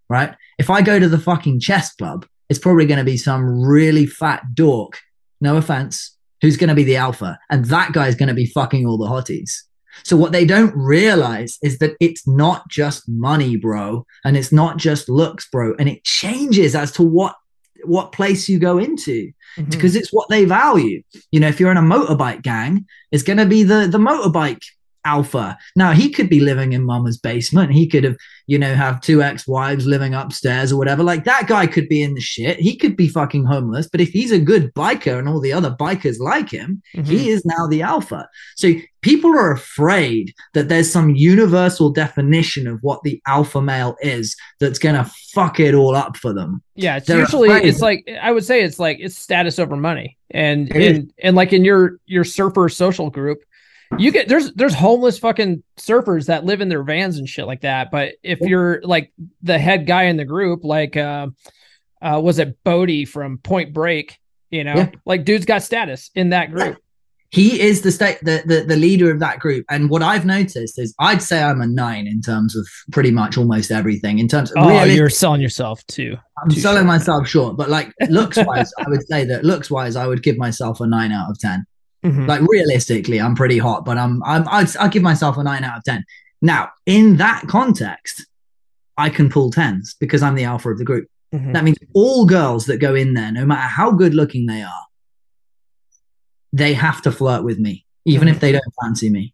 right 0.10 0.34
if 0.58 0.70
i 0.70 0.82
go 0.82 0.98
to 0.98 1.10
the 1.10 1.18
fucking 1.18 1.60
chess 1.60 1.94
club 1.96 2.26
it's 2.50 2.60
probably 2.60 2.86
going 2.86 2.98
to 2.98 3.04
be 3.04 3.18
some 3.18 3.62
really 3.62 4.06
fat 4.06 4.42
dork 4.54 5.00
no 5.42 5.58
offense 5.58 6.16
who's 6.42 6.56
going 6.58 6.70
to 6.70 6.76
be 6.76 6.86
the 6.86 6.96
alpha 6.96 7.38
and 7.50 7.66
that 7.66 7.92
guy's 7.92 8.16
going 8.16 8.30
to 8.30 8.34
be 8.34 8.46
fucking 8.46 8.86
all 8.86 8.98
the 8.98 9.08
hotties 9.08 9.64
so 10.04 10.16
what 10.18 10.32
they 10.32 10.46
don't 10.46 10.76
realize 10.76 11.58
is 11.64 11.78
that 11.80 11.96
it's 12.00 12.28
not 12.28 12.68
just 12.70 13.08
money 13.08 13.56
bro 13.56 14.06
and 14.26 14.36
it's 14.38 14.52
not 14.52 14.78
just 14.78 15.10
looks 15.10 15.48
bro 15.50 15.74
and 15.80 15.88
it 15.90 16.04
changes 16.04 16.76
as 16.76 16.92
to 16.94 17.04
what 17.04 17.36
what 17.86 18.12
place 18.12 18.50
you 18.50 18.60
go 18.60 18.78
into 18.78 19.32
Mhm. 19.58 19.72
because 19.72 19.96
it's 19.96 20.12
what 20.12 20.28
they 20.30 20.44
value. 20.46 21.02
You 21.32 21.40
know, 21.40 21.48
if 21.48 21.60
you're 21.60 21.72
in 21.72 21.78
a 21.78 21.82
motorbike 21.82 22.42
gang, 22.44 22.86
it's 23.12 23.24
going 23.24 23.38
to 23.38 23.46
be 23.46 23.64
the 23.64 23.88
the 23.88 23.98
motorbike 23.98 24.62
alpha. 25.06 25.58
Now 25.76 25.92
he 25.94 26.10
could 26.10 26.30
be 26.30 26.40
living 26.40 26.74
in 26.74 26.84
mama's 26.86 27.18
basement. 27.18 27.72
He 27.72 27.88
could 27.88 28.04
have, 28.04 28.16
you 28.48 28.58
know, 28.60 28.74
have 28.76 29.02
two 29.02 29.22
ex-wives 29.22 29.86
living 29.86 30.14
upstairs 30.14 30.72
or 30.72 30.78
whatever. 30.78 31.04
Like 31.04 31.24
that 31.26 31.48
guy 31.48 31.68
could 31.68 31.88
be 31.90 32.02
in 32.02 32.14
the 32.14 32.22
shit. 32.22 32.60
He 32.60 32.76
could 32.76 32.96
be 32.96 33.08
fucking 33.08 33.46
homeless. 33.46 33.88
But 33.92 34.02
if 34.02 34.10
he's 34.10 34.32
a 34.32 34.40
good 34.40 34.74
biker 34.74 35.18
and 35.18 35.28
all 35.30 35.40
the 35.40 35.54
other 35.54 35.76
bikers 35.80 36.20
like 36.20 36.50
him, 36.50 36.82
Mhm. 36.96 37.06
he 37.06 37.30
is 37.30 37.44
now 37.46 37.68
the 37.68 37.82
alpha. 37.82 38.28
So 38.56 38.74
people 39.02 39.32
are 39.32 39.52
afraid 39.52 40.34
that 40.54 40.68
there's 40.68 40.92
some 40.92 41.12
universal 41.16 41.90
definition 41.90 42.68
of 42.68 42.80
what 42.82 43.02
the 43.04 43.22
alpha 43.28 43.62
male 43.62 43.96
is 44.02 44.36
that's 44.60 44.80
going 44.80 44.96
to 44.96 45.10
fuck 45.34 45.60
it 45.60 45.74
all 45.74 45.96
up 45.96 46.18
for 46.18 46.34
them. 46.34 46.62
Yeah, 46.76 46.98
it's 46.98 47.08
They're 47.08 47.20
usually 47.20 47.50
afraid. 47.50 47.66
it's 47.68 47.82
like 47.82 48.10
I 48.22 48.32
would 48.32 48.44
say 48.44 48.62
it's 48.62 48.80
like 48.80 48.98
it's 49.00 49.18
status 49.18 49.60
over 49.60 49.76
money, 49.76 50.18
and 50.32 50.70
It 50.76 50.82
is. 50.82 50.98
and 50.98 51.14
and 51.24 51.36
like 51.36 51.54
in 51.54 51.64
your 51.64 52.00
your 52.08 52.24
surfer 52.24 52.68
social 52.70 53.10
group, 53.10 53.40
you 53.98 54.12
get 54.12 54.28
there's 54.28 54.54
there's 54.54 54.74
homeless 54.76 55.18
fucking 55.20 55.64
surfers 55.78 56.28
that 56.28 56.46
live 56.46 56.62
in 56.62 56.70
their 56.70 56.84
vans 56.84 57.18
and 57.18 57.28
shit 57.28 57.48
like 57.48 57.62
that. 57.62 57.90
But 57.92 58.14
if 58.24 58.40
you're 58.42 58.82
like 58.84 59.12
the 59.42 59.58
head 59.58 59.88
guy 59.88 60.04
in 60.04 60.18
the 60.18 60.26
group, 60.26 60.64
like 60.64 60.96
uh, 60.96 61.28
uh 62.02 62.20
was 62.24 62.40
it 62.40 62.58
Bodhi 62.64 63.06
from 63.06 63.40
Point 63.40 63.74
Break? 63.74 64.18
You 64.52 64.64
know, 64.64 64.76
Yeah. 64.76 64.92
like 65.06 65.26
dude's 65.26 65.46
got 65.46 65.64
status 65.64 66.10
in 66.16 66.30
that 66.30 66.52
group. 66.52 66.78
he 67.32 67.62
is 67.62 67.82
the 67.84 67.92
state 67.92 68.18
the, 68.24 68.42
the 68.46 68.62
the 68.68 68.76
leader 68.76 69.12
of 69.12 69.20
that 69.20 69.38
group 69.40 69.64
and 69.70 69.92
what 69.92 70.02
i've 70.02 70.26
noticed 70.26 70.80
is 70.80 70.96
i'd 71.00 71.22
say 71.22 71.44
i'm 71.44 71.62
a 71.62 71.68
nine 71.68 72.08
in 72.08 72.20
terms 72.22 72.56
of 72.56 72.68
pretty 72.92 73.12
much 73.12 73.38
almost 73.38 73.70
everything 73.70 74.18
in 74.18 74.28
terms 74.28 74.50
of 74.50 74.58
Oh, 74.58 74.68
realistic- 74.70 74.98
you're 74.98 75.10
selling 75.12 75.40
yourself 75.40 75.86
too. 75.86 76.18
i'm 76.42 76.50
too 76.50 76.60
selling 76.60 76.78
short. 76.80 76.88
myself 76.88 77.28
short 77.28 77.56
but 77.56 77.70
like 77.70 77.94
looks 78.10 78.40
wise 78.44 78.72
i 78.80 78.90
would 78.90 79.06
say 79.08 79.26
that 79.26 79.46
looks 79.46 79.70
wise 79.70 79.96
i 79.96 80.08
would 80.08 80.24
give 80.24 80.38
myself 80.40 80.82
a 80.82 80.88
nine 80.88 81.12
out 81.12 81.30
of 81.30 81.38
ten 81.38 81.64
Mhm. 82.06 82.28
like 82.28 82.42
realistically 82.48 83.20
i'm 83.20 83.36
pretty 83.36 83.58
hot 83.58 83.84
but 83.84 83.98
i'm 83.98 84.24
i'm 84.24 84.48
I'd, 84.48 84.76
I'd 84.78 84.92
give 84.92 85.04
myself 85.04 85.36
a 85.38 85.44
nine 85.44 85.64
out 85.66 85.80
of 85.80 85.84
ten 85.84 86.06
now 86.42 86.70
in 86.86 87.18
that 87.18 87.44
context 87.48 88.26
i 88.98 89.10
can 89.10 89.30
pull 89.30 89.52
tens 89.52 89.96
because 90.00 90.22
i'm 90.24 90.36
the 90.36 90.46
alpha 90.46 90.70
of 90.72 90.78
the 90.78 90.86
group 90.86 91.08
Mhm. 91.34 91.54
that 91.54 91.64
means 91.64 91.78
all 91.94 92.26
girls 92.26 92.66
that 92.66 92.78
go 92.78 92.96
in 92.96 93.14
there, 93.14 93.32
no 93.32 93.46
matter 93.46 93.68
how 93.68 93.92
good 93.92 94.16
looking 94.16 94.48
they 94.48 94.64
are, 94.64 94.86
they 96.54 96.74
have 96.74 97.02
to 97.04 97.12
flirt 97.12 97.44
with 97.44 97.60
me, 97.60 97.86
even 98.06 98.28
if 98.28 98.40
they 98.40 98.52
don't 98.52 98.64
fancy 98.82 99.10
me. 99.12 99.34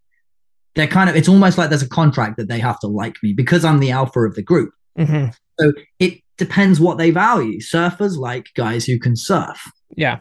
They're 0.75 0.87
kind 0.87 1.09
of, 1.09 1.15
it's 1.15 1.29
almost 1.29 1.57
like 1.57 1.69
there's 1.69 1.81
a 1.81 1.87
contract 1.87 2.35
that 2.35 2.49
they 2.49 2.59
have 2.59 2.79
to 2.81 2.87
like 2.87 3.15
me 3.23 3.31
because 3.31 3.63
I'm 3.63 3.79
the 3.79 3.91
alpha 3.91 4.19
of 4.25 4.35
the 4.35 4.41
group. 4.43 4.73
Mhm. 4.99 5.33
So 5.57 5.71
it 5.99 6.19
depends 6.37 6.81
what 6.81 6.97
they 6.97 7.11
value. 7.11 7.59
Surfers 7.61 8.17
like 8.17 8.47
guys 8.57 8.83
who 8.85 8.99
can 8.99 9.15
surf. 9.15 9.71
Yeah. 9.95 10.19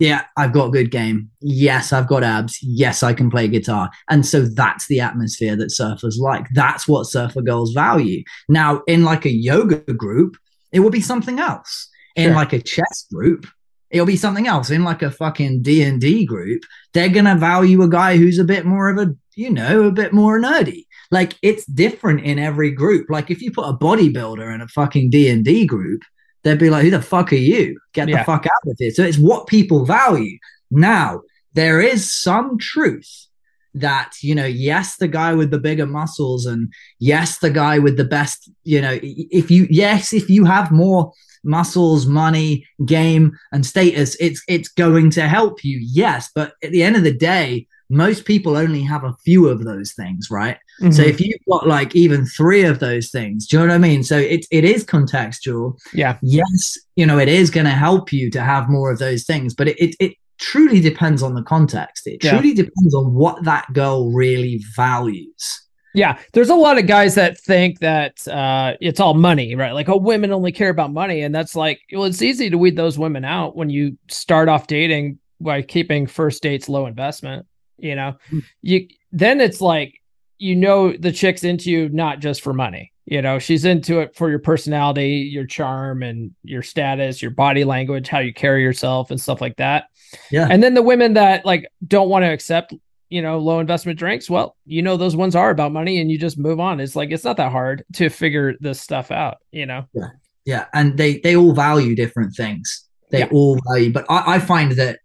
Yeah, 0.00 0.24
I've 0.38 0.54
got 0.54 0.72
good 0.72 0.90
game. 0.90 1.30
Yes, 1.40 1.92
I've 1.92 2.08
got 2.08 2.24
abs. 2.24 2.58
Yes, 2.62 3.02
I 3.02 3.12
can 3.12 3.30
play 3.30 3.46
guitar. 3.48 3.90
And 4.08 4.24
so 4.26 4.40
that's 4.46 4.86
the 4.86 4.98
atmosphere 4.98 5.54
that 5.56 5.68
surfers 5.68 6.18
like. 6.18 6.46
That's 6.54 6.88
what 6.88 7.04
surfer 7.04 7.42
girls 7.42 7.72
value. 7.74 8.24
Now, 8.48 8.82
in 8.88 9.04
like 9.04 9.26
a 9.26 9.30
yoga 9.30 9.76
group, 9.92 10.36
it 10.72 10.80
will 10.80 10.90
be 10.90 11.02
something 11.02 11.38
else. 11.38 11.88
In 12.16 12.24
Sure. 12.30 12.34
like 12.34 12.52
a 12.54 12.62
chess 12.62 13.06
group, 13.12 13.46
it'll 13.90 14.06
be 14.06 14.16
something 14.16 14.46
else. 14.46 14.70
In 14.70 14.84
like 14.84 15.02
a 15.02 15.10
fucking 15.10 15.60
D 15.62 15.82
and 15.82 16.00
D 16.00 16.24
group, 16.24 16.62
they're 16.94 17.08
gonna 17.10 17.36
value 17.36 17.82
a 17.82 17.88
guy 17.88 18.16
who's 18.16 18.38
a 18.38 18.44
bit 18.44 18.64
more 18.64 18.88
of 18.88 18.96
a, 18.98 19.14
you 19.36 19.50
know, 19.50 19.84
a 19.84 19.92
bit 19.92 20.14
more 20.14 20.40
nerdy. 20.40 20.86
Like 21.10 21.34
it's 21.42 21.66
different 21.66 22.22
in 22.22 22.38
every 22.38 22.70
group. 22.70 23.10
Like 23.10 23.30
if 23.30 23.42
you 23.42 23.52
put 23.52 23.68
a 23.68 23.74
bodybuilder 23.76 24.54
in 24.54 24.62
a 24.62 24.68
fucking 24.68 25.10
D 25.10 25.28
and 25.28 25.44
D 25.44 25.66
group, 25.66 26.02
they'd 26.42 26.58
be 26.58 26.70
like, 26.70 26.84
"Who 26.84 26.90
the 26.90 27.02
fuck 27.02 27.32
are 27.32 27.36
you? 27.36 27.78
Get 27.92 28.08
Yeah. 28.08 28.18
the 28.18 28.24
fuck 28.24 28.46
out 28.46 28.70
of 28.70 28.76
here!" 28.78 28.90
So 28.90 29.02
it's 29.04 29.18
what 29.18 29.46
people 29.46 29.84
value. 29.84 30.38
Now 30.70 31.22
there 31.54 31.80
is 31.80 32.08
some 32.08 32.58
truth 32.58 33.26
that 33.74 34.12
you 34.20 34.34
know 34.34 34.46
yes 34.46 34.96
the 34.96 35.06
guy 35.06 35.32
with 35.32 35.50
the 35.52 35.58
bigger 35.58 35.86
muscles 35.86 36.44
and 36.44 36.72
yes 36.98 37.38
the 37.38 37.50
guy 37.50 37.78
with 37.78 37.96
the 37.96 38.04
best 38.04 38.50
you 38.64 38.80
know 38.80 38.98
if 39.02 39.48
you 39.48 39.66
yes 39.70 40.12
if 40.12 40.28
you 40.28 40.44
have 40.44 40.72
more 40.72 41.12
muscles 41.44 42.04
money 42.04 42.66
game 42.84 43.32
and 43.52 43.64
status 43.64 44.16
it's 44.18 44.42
it's 44.48 44.68
going 44.68 45.08
to 45.08 45.28
help 45.28 45.62
you 45.64 45.78
yes 45.82 46.28
but 46.34 46.54
at 46.64 46.72
the 46.72 46.82
end 46.82 46.96
of 46.96 47.04
the 47.04 47.14
day 47.14 47.64
most 47.88 48.24
people 48.24 48.56
only 48.56 48.82
have 48.82 49.04
a 49.04 49.14
few 49.24 49.48
of 49.48 49.64
those 49.64 49.92
things 49.92 50.30
right 50.32 50.58
So 50.80 51.02
Mhm. 51.02 51.08
if 51.08 51.20
you've 51.20 51.40
got 51.50 51.66
like 51.68 51.94
even 51.94 52.24
three 52.24 52.64
of 52.64 52.78
those 52.78 53.10
things, 53.10 53.46
do 53.46 53.56
you 53.56 53.62
know 53.62 53.68
what 53.68 53.74
I 53.74 53.78
mean? 53.78 54.02
So 54.02 54.16
it 54.16 54.46
it 54.50 54.64
is 54.64 54.84
contextual. 54.84 55.78
yeah, 55.92 56.16
Yes, 56.22 56.78
you 56.96 57.04
know, 57.06 57.18
it 57.18 57.28
is 57.28 57.50
going 57.50 57.66
to 57.66 57.70
help 57.72 58.12
you 58.12 58.30
to 58.30 58.40
have 58.40 58.68
more 58.70 58.90
of 58.90 58.98
those 58.98 59.24
things, 59.24 59.54
but 59.54 59.68
it 59.68 59.76
it, 59.78 59.94
it 60.00 60.12
truly 60.38 60.80
depends 60.80 61.22
on 61.22 61.34
the 61.34 61.42
context. 61.42 62.06
It 62.06 62.24
Yeah. 62.24 62.30
truly 62.32 62.54
depends 62.54 62.94
on 62.94 63.12
what 63.12 63.44
that 63.44 63.70
girl 63.74 64.10
really 64.10 64.64
values. 64.74 65.60
yeah. 65.92 66.16
There's 66.32 66.48
a 66.50 66.54
lot 66.54 66.78
of 66.78 66.86
guys 66.86 67.14
that 67.16 67.36
think 67.38 67.80
that 67.80 68.26
uh, 68.28 68.74
it's 68.80 69.00
all 69.00 69.14
money, 69.14 69.54
right? 69.56 69.72
Like, 69.72 69.88
oh, 69.88 69.96
women 69.98 70.30
only 70.32 70.52
care 70.52 70.70
about 70.70 70.92
money, 70.92 71.20
and 71.22 71.34
that's 71.34 71.54
like, 71.56 71.80
well, 71.92 72.04
it's 72.04 72.22
easy 72.22 72.48
to 72.48 72.56
weed 72.56 72.76
those 72.76 72.96
women 72.98 73.24
out 73.24 73.56
when 73.56 73.68
you 73.70 73.98
start 74.08 74.48
off 74.48 74.66
dating 74.68 75.18
by 75.40 75.60
keeping 75.62 76.06
first 76.06 76.42
dates 76.42 76.68
low 76.68 76.86
investment. 76.86 77.44
You 77.78 77.96
know, 77.96 78.14
Mm. 78.32 78.42
you 78.62 78.86
then 79.12 79.40
it's 79.40 79.60
like 79.60 79.99
you 80.40 80.56
know 80.56 80.92
the 80.96 81.12
chick's 81.12 81.44
into 81.44 81.70
you 81.70 81.88
not 81.90 82.18
just 82.18 82.40
for 82.40 82.52
money. 82.52 82.92
You 83.04 83.20
know, 83.22 83.38
she's 83.38 83.64
into 83.64 84.00
it 84.00 84.14
for 84.16 84.30
your 84.30 84.38
personality, 84.38 85.28
your 85.32 85.44
charm, 85.44 86.02
and 86.02 86.32
your 86.44 86.62
status, 86.62 87.20
your 87.20 87.32
body 87.32 87.64
language, 87.64 88.08
how 88.08 88.20
you 88.20 88.32
carry 88.32 88.62
yourself, 88.62 89.10
and 89.10 89.20
stuff 89.20 89.40
like 89.40 89.56
that. 89.56 89.86
Yeah. 90.30 90.46
And 90.50 90.62
then 90.62 90.74
the 90.74 90.82
women 90.82 91.14
that 91.14 91.44
like 91.44 91.68
don't 91.86 92.08
want 92.08 92.22
to 92.24 92.28
accept, 92.32 92.72
you 93.08 93.20
know, 93.20 93.38
low 93.38 93.58
investment 93.60 93.98
drinks, 93.98 94.30
well, 94.30 94.56
you 94.64 94.80
know, 94.80 94.96
those 94.96 95.16
ones 95.16 95.34
are 95.36 95.50
about 95.50 95.72
money, 95.72 96.00
and 96.00 96.10
you 96.10 96.18
just 96.18 96.38
move 96.38 96.58
on. 96.60 96.80
It's 96.80 96.96
like 96.96 97.10
it's 97.10 97.24
not 97.24 97.36
that 97.36 97.52
hard 97.52 97.84
to 97.94 98.08
figure 98.08 98.54
this 98.60 98.80
stuff 98.80 99.10
out. 99.10 99.38
You 99.52 99.66
know. 99.66 99.84
Yeah, 99.92 100.08
Yeah. 100.46 100.64
and 100.72 100.96
they 100.96 101.18
they 101.18 101.36
all 101.36 101.52
value 101.52 101.94
different 101.96 102.34
things. 102.34 102.86
They 103.10 103.20
Yeah. 103.20 103.28
all 103.32 103.58
value, 103.68 103.92
but 103.92 104.06
I, 104.08 104.36
I 104.36 104.38
find 104.38 104.72
that 104.72 105.00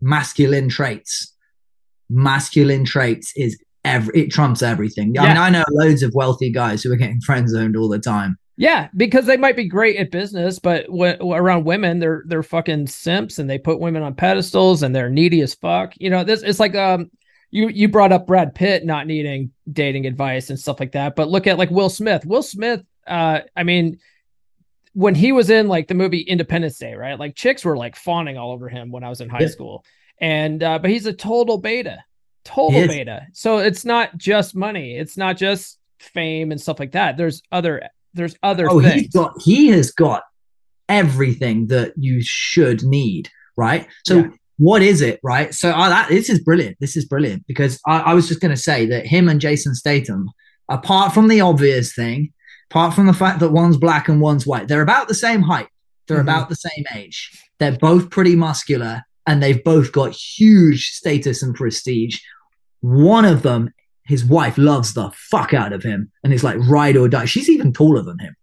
masculine 0.00 0.68
traits, 0.68 1.32
masculine 2.08 2.84
traits 2.84 3.32
is 3.36 3.56
every 3.84 4.22
it 4.22 4.30
trumps 4.30 4.62
everything. 4.62 5.18
I 5.18 5.28
mean, 5.28 5.36
I 5.36 5.50
know 5.50 5.64
loads 5.70 6.02
of 6.02 6.12
wealthy 6.14 6.50
guys 6.50 6.82
who 6.82 6.92
are 6.92 6.96
getting 6.96 7.20
friend 7.26 7.48
zoned 7.48 7.76
all 7.76 7.88
the 7.88 7.98
time. 7.98 8.36
Yeah, 8.56 8.88
because 8.94 9.24
they 9.24 9.38
might 9.38 9.56
be 9.56 9.66
great 9.66 9.96
at 9.96 10.10
business, 10.10 10.58
but 10.58 10.84
w- 10.86 11.16
around 11.32 11.64
women, 11.64 11.98
they're 11.98 12.24
they're 12.26 12.42
fucking 12.42 12.88
simps, 12.88 13.38
and 13.38 13.48
they 13.48 13.58
put 13.58 13.80
women 13.80 14.02
on 14.02 14.14
pedestals, 14.14 14.82
and 14.82 14.94
they're 14.94 15.08
needy 15.08 15.40
as 15.40 15.54
fuck. 15.54 15.94
You 15.96 16.10
know, 16.10 16.24
this 16.24 16.42
it's 16.42 16.60
like 16.60 16.74
um, 16.74 17.10
you 17.50 17.68
you 17.68 17.88
brought 17.88 18.12
up 18.12 18.26
Brad 18.26 18.54
Pitt 18.54 18.84
not 18.84 19.06
needing 19.06 19.50
dating 19.72 20.06
advice 20.06 20.50
and 20.50 20.58
stuff 20.58 20.78
like 20.78 20.92
that, 20.92 21.16
but 21.16 21.30
look 21.30 21.46
at 21.46 21.56
like 21.56 21.70
Will 21.70 21.88
Smith. 21.88 22.26
Will 22.26 22.42
Smith, 22.42 22.82
uh, 23.06 23.40
I 23.56 23.62
mean, 23.62 23.98
when 24.92 25.14
he 25.14 25.32
was 25.32 25.48
in 25.48 25.68
like 25.68 25.88
the 25.88 25.94
movie 25.94 26.20
Independence 26.20 26.76
Day, 26.78 26.94
right? 26.94 27.18
Like 27.18 27.36
chicks 27.36 27.64
were 27.64 27.78
like 27.78 27.96
fawning 27.96 28.36
all 28.36 28.52
over 28.52 28.68
him 28.68 28.90
when 28.90 29.04
I 29.04 29.08
was 29.08 29.22
in 29.22 29.30
high 29.30 29.40
Yeah. 29.42 29.46
school, 29.48 29.84
and 30.20 30.62
uh, 30.62 30.78
but 30.78 30.90
he's 30.90 31.06
a 31.06 31.14
total 31.14 31.56
beta, 31.56 32.04
total 32.54 32.86
beta. 32.88 33.26
So 33.32 33.58
it's 33.58 33.84
not 33.84 34.16
just 34.16 34.54
money, 34.54 34.96
it's 34.96 35.16
not 35.16 35.36
just 35.36 35.78
fame 35.98 36.50
and 36.50 36.60
stuff 36.60 36.78
like 36.80 36.92
that. 36.92 37.16
There's 37.16 37.42
other 37.52 37.82
there's 38.14 38.34
other 38.42 38.68
Oh, 38.68 38.80
things. 38.80 39.02
he's 39.02 39.10
got 39.12 39.32
he 39.42 39.68
has 39.68 39.92
got 39.92 40.22
everything 40.88 41.68
that 41.68 41.92
you 41.96 42.20
should 42.22 42.82
need, 42.82 43.28
right? 43.56 43.86
So 44.06 44.16
Yeah. 44.18 44.28
what 44.58 44.82
is 44.82 45.00
it, 45.00 45.20
right? 45.22 45.54
So 45.54 45.70
uh, 45.70 45.88
that 45.88 46.08
this 46.08 46.28
is 46.28 46.40
brilliant. 46.40 46.76
This 46.80 46.96
is 46.96 47.04
brilliant 47.04 47.46
because 47.46 47.78
I, 47.86 48.00
I 48.00 48.14
was 48.14 48.28
just 48.28 48.40
going 48.40 48.54
to 48.54 48.60
say 48.60 48.86
that 48.86 49.06
him 49.06 49.28
and 49.28 49.40
Jason 49.40 49.74
Statham, 49.74 50.28
apart 50.68 51.12
from 51.14 51.28
the 51.28 51.40
obvious 51.40 51.94
thing, 51.94 52.32
apart 52.70 52.94
from 52.94 53.06
the 53.06 53.12
fact 53.12 53.40
that 53.40 53.50
one's 53.52 53.76
black 53.76 54.08
and 54.08 54.20
one's 54.20 54.46
white, 54.46 54.66
they're 54.68 54.82
about 54.82 55.08
the 55.08 55.14
same 55.14 55.42
height. 55.42 55.68
They're 56.08 56.18
Mhm. 56.18 56.22
about 56.22 56.48
the 56.48 56.56
same 56.56 56.84
age. 56.94 57.30
They're 57.58 57.78
both 57.78 58.10
pretty 58.10 58.34
muscular 58.34 59.02
and 59.26 59.40
they've 59.40 59.62
both 59.62 59.92
got 59.92 60.12
huge 60.12 60.90
status 60.90 61.42
and 61.42 61.54
prestige. 61.54 62.18
One 62.80 63.24
of 63.24 63.42
them, 63.42 63.72
his 64.04 64.24
wife 64.24 64.56
loves 64.58 64.94
the 64.94 65.10
fuck 65.14 65.54
out 65.54 65.72
of 65.72 65.82
him 65.82 66.10
and 66.24 66.32
is 66.32 66.42
like 66.44 66.56
ride 66.68 66.96
or 66.96 67.08
die. 67.08 67.26
She's 67.26 67.48
even 67.50 67.72
taller 67.72 68.02
than 68.02 68.18
him. 68.18 68.36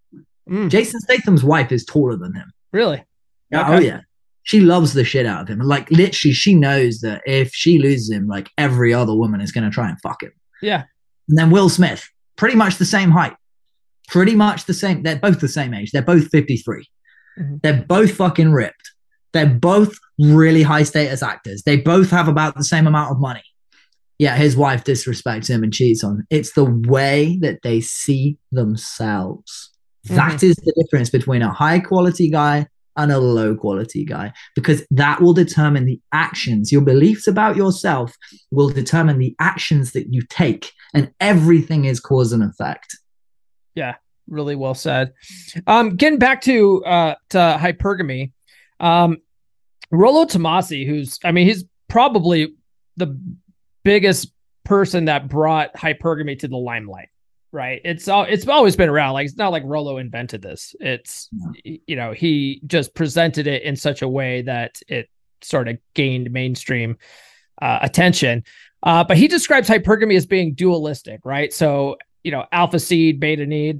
Mm, 0.49 0.69
Jason 0.69 0.99
Statham's 1.01 1.43
wife 1.43 1.71
is 1.71 1.83
taller 1.85 2.15
than 2.15 2.33
him. 2.33 2.51
really? 2.71 3.03
Yeah, 3.51 3.61
Okay. 3.63 3.75
Oh 3.75 3.79
yeah. 3.79 3.99
She 4.43 4.61
loves 4.61 4.93
the 4.93 5.03
shit 5.03 5.25
out 5.25 5.41
of 5.41 5.47
him. 5.49 5.59
And 5.59 5.67
like 5.67 5.89
literally, 5.91 6.33
she 6.33 6.53
knows 6.55 6.99
that 7.01 7.21
if 7.25 7.53
she 7.53 7.79
loses 7.79 8.09
him, 8.09 8.27
like 8.27 8.49
every 8.57 8.93
other 8.93 9.13
woman 9.13 9.41
is 9.41 9.51
gonna 9.51 9.69
try 9.71 9.89
and 9.89 9.99
fuck 10.01 10.23
him. 10.23 10.31
Yeah. 10.61 10.83
And 11.27 11.37
then 11.37 11.49
Will 11.49 11.67
Smith, 11.69 12.07
pretty 12.37 12.55
much 12.55 12.77
the 12.77 12.85
same 12.85 13.11
height. 13.11 13.35
Pretty 14.07 14.35
much 14.35 14.65
the 14.65 14.73
same. 14.73 15.03
They're 15.03 15.17
both 15.19 15.41
the 15.41 15.49
same 15.49 15.73
age. 15.73 15.91
They're 15.91 16.01
both 16.01 16.29
53. 16.29 16.87
Mhm. 17.37 17.61
They're 17.61 17.83
both 17.87 18.11
fucking 18.15 18.51
ripped. 18.53 18.91
They're 19.33 19.45
both 19.49 19.97
really 20.17 20.63
high 20.63 20.83
status 20.83 21.21
actors. 21.21 21.63
They 21.65 21.75
both 21.77 22.09
have 22.11 22.29
about 22.29 22.55
the 22.55 22.63
same 22.63 22.87
amount 22.87 23.11
of 23.11 23.19
money. 23.19 23.43
Yeah, 24.19 24.35
his 24.35 24.55
wife 24.57 24.83
disrespects 24.83 25.49
him 25.49 25.63
and 25.63 25.73
cheats 25.73 26.03
on 26.03 26.17
him. 26.17 26.27
It's 26.29 26.53
the 26.53 26.65
way 26.65 27.37
that 27.41 27.61
they 27.61 27.81
see 27.81 28.37
themselves. 28.51 29.71
That 30.05 30.41
is 30.41 30.55
the 30.55 30.73
difference 30.81 31.09
between 31.09 31.41
a 31.41 31.51
high 31.51 31.79
quality 31.79 32.29
guy 32.29 32.67
and 32.95 33.11
a 33.11 33.19
low 33.19 33.55
quality 33.55 34.03
guy 34.03 34.33
because 34.55 34.83
that 34.89 35.21
will 35.21 35.33
determine 35.33 35.85
the 35.85 36.01
actions. 36.11 36.71
Your 36.71 36.81
beliefs 36.81 37.27
about 37.27 37.55
yourself 37.55 38.15
will 38.51 38.69
determine 38.69 39.19
the 39.19 39.35
actions 39.39 39.91
that 39.91 40.11
you 40.11 40.23
take, 40.29 40.71
and 40.93 41.11
everything 41.19 41.85
is 41.85 41.99
cause 41.99 42.33
and 42.33 42.43
effect. 42.43 42.97
Yeah, 43.75 43.95
really 44.27 44.55
well 44.55 44.73
said. 44.73 45.13
Um, 45.67 45.95
getting 45.95 46.19
back 46.19 46.41
to 46.41 46.83
uh 46.85 47.15
to 47.29 47.37
hypergamy, 47.37 48.31
um, 48.79 49.17
Rollo 49.91 50.25
Tomasi, 50.25 50.87
who's 50.87 51.19
I 51.23 51.31
mean, 51.31 51.47
he's 51.47 51.65
probably 51.87 52.53
the 52.97 53.19
biggest 53.87 54.31
person 54.65 55.05
that 55.05 55.29
brought 55.29 55.73
hypergamy 55.73 56.37
to 56.39 56.47
the 56.47 56.57
limelight. 56.57 57.07
Right? 57.53 57.79
It's 57.85 58.07
all 58.09 58.23
it's 58.25 58.45
always 58.47 58.75
been 58.75 58.89
around. 58.89 59.13
Like 59.13 59.25
it's 59.25 59.37
not 59.37 59.53
like 59.53 59.63
Rollo 59.65 59.97
invented 59.97 60.41
this. 60.41 60.75
It's 60.81 61.29
y- 61.65 61.79
you 61.87 61.95
know 61.95 62.11
he 62.11 62.61
just 62.67 62.93
presented 62.93 63.47
it 63.47 63.63
in 63.63 63.75
such 63.77 64.01
a 64.01 64.07
way 64.07 64.41
that 64.43 64.81
it 64.89 65.09
sort 65.41 65.67
of 65.69 65.77
gained 65.93 66.29
mainstream 66.31 66.97
uh, 67.61 67.79
attention. 67.81 68.43
Uh, 68.83 69.03
but 69.05 69.15
he 69.17 69.27
describes 69.29 69.69
hypergamy 69.69 70.15
as 70.17 70.25
being 70.25 70.53
dualistic, 70.53 71.21
right? 71.23 71.53
So 71.53 71.97
you 72.23 72.31
know, 72.31 72.45
alpha 72.51 72.79
seed, 72.79 73.21
beta 73.21 73.45
need, 73.45 73.79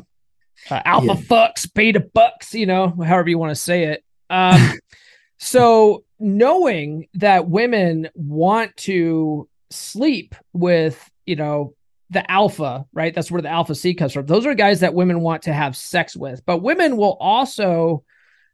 uh, 0.72 0.82
alpha 0.86 1.08
Yeah. 1.08 1.15
fucks, 1.15 1.72
beta 1.72 2.00
bucks, 2.00 2.54
you 2.54 2.65
know, 2.65 2.88
however 3.06 3.30
you 3.30 3.38
want 3.38 3.52
to 3.52 3.56
say 3.56 3.84
it. 3.84 4.04
Um, 4.30 4.72
so 5.38 6.06
knowing 6.20 7.10
that 7.15 7.50
women 7.50 8.10
want 8.15 8.76
to 8.78 9.50
sleep 9.70 10.36
with, 10.54 11.10
you 11.26 11.36
know, 11.36 11.74
the 12.10 12.30
alpha, 12.32 12.86
right? 12.94 13.14
That's 13.14 13.30
where 13.30 13.42
the 13.42 13.50
alpha 13.50 13.76
seed 13.76 13.98
comes 13.98 14.14
from. 14.14 14.26
Those 14.26 14.46
are 14.46 14.54
guys 14.54 14.80
that 14.80 14.94
women 14.94 15.22
want 15.22 15.44
to 15.44 15.54
have 15.54 15.76
sex 15.76 16.16
with, 16.16 16.46
but 16.46 16.62
women 16.62 16.98
will 16.98 17.18
also 17.20 18.04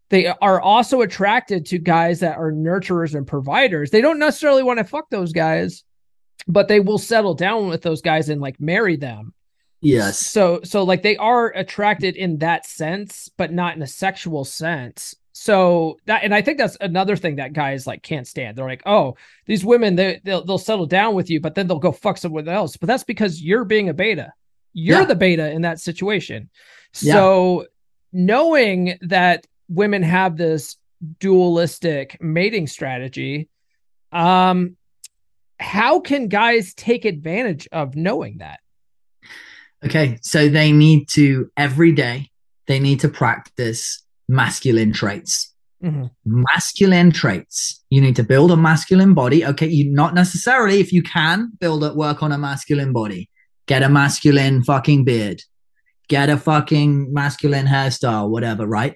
they 0.10 0.28
are 0.28 0.62
also 0.62 1.02
attracted 1.02 1.66
to 1.68 1.80
guys 1.80 2.20
that 2.20 2.38
are 2.38 2.52
nurturers 2.52 3.16
and 3.16 3.26
providers. 3.26 3.90
They 3.90 4.02
don't 4.02 4.20
necessarily 4.20 4.62
want 4.62 4.78
to 4.78 4.84
fuck 4.84 5.10
those 5.10 5.34
guys, 5.34 5.84
but 6.48 6.68
they 6.68 6.80
will 6.80 7.00
settle 7.00 7.34
down 7.34 7.68
with 7.68 7.82
those 7.82 8.02
guys 8.02 8.30
and 8.30 8.40
like 8.40 8.60
marry 8.60 8.96
them. 8.96 9.34
Yes. 9.82 10.20
So 10.20 10.62
so 10.64 10.84
like 10.84 11.02
they 11.02 11.18
are 11.18 11.50
attracted 11.50 12.16
in 12.16 12.38
that 12.40 12.66
sense, 12.66 13.30
but 13.38 13.52
not 13.52 13.76
in 13.76 13.82
a 13.82 13.88
sexual 13.88 14.46
sense. 14.46 15.16
So 15.34 15.98
that 16.06 16.24
and 16.24 16.34
I 16.34 16.42
think 16.44 16.60
that's 16.60 16.78
another 16.80 17.16
thing 17.16 17.38
that 17.38 17.54
guys 17.54 17.88
like 17.88 18.04
can't 18.04 18.28
stand. 18.28 18.56
They're 18.56 18.66
like, 18.68 18.84
oh, 18.86 19.18
these 19.48 19.66
women 19.66 19.96
they 19.96 20.22
they'll 20.24 20.46
they'll 20.46 20.60
settle 20.60 20.86
down 20.86 21.16
with 21.16 21.30
you, 21.30 21.42
but 21.42 21.56
then 21.56 21.68
they'll 21.68 21.80
go 21.80 21.92
fuck 21.92 22.18
someone 22.18 22.48
else. 22.48 22.78
But 22.78 22.88
that's 22.88 23.04
because 23.04 23.42
you're 23.42 23.66
being 23.66 23.90
a 23.90 23.94
beta. 23.94 24.32
You're 24.74 25.00
Yeah. 25.02 25.06
the 25.06 25.16
beta 25.16 25.52
in 25.52 25.64
that 25.64 25.80
situation. 25.80 26.50
Yeah. 27.02 27.14
So 27.14 27.66
knowing 28.12 28.98
that 29.02 29.48
women 29.70 30.04
have 30.04 30.38
this 30.38 30.78
dualistic 31.20 32.22
mating 32.22 32.68
strategy, 32.68 33.50
um, 34.12 34.78
how 35.60 36.00
can 36.00 36.28
guys 36.28 36.76
take 36.76 37.06
advantage 37.06 37.68
of 37.72 37.96
knowing 37.96 38.38
that? 38.38 38.60
Okay, 39.84 40.20
so 40.22 40.48
they 40.48 40.72
need 40.72 41.10
to 41.10 41.52
every 41.58 41.92
day 41.92 42.30
they 42.68 42.80
need 42.80 43.02
to 43.02 43.10
practice 43.10 44.03
masculine 44.34 44.94
traits. 44.94 45.54
Mhm. 45.84 46.10
Masculine 46.26 47.12
traits. 47.12 47.84
You 47.90 48.02
need 48.02 48.16
to 48.16 48.24
build 48.24 48.52
a 48.52 48.58
masculine 48.58 49.14
body. 49.14 49.46
Okay, 49.46 49.68
you 49.68 49.92
not 49.92 50.14
necessarily 50.14 50.80
if 50.80 50.94
you 50.94 51.04
can 51.04 51.52
build 51.60 51.84
it, 51.84 51.96
work 51.96 52.24
on 52.24 52.32
a 52.32 52.38
masculine 52.38 52.94
body. 52.94 53.30
Get 53.68 53.84
a 53.84 53.90
masculine 53.90 54.64
fucking 54.64 55.04
beard. 55.06 55.42
Get 56.08 56.30
a 56.30 56.38
fucking 56.38 57.14
masculine 57.14 57.68
hairstyle, 57.68 58.30
whatever, 58.30 58.66
right? 58.66 58.96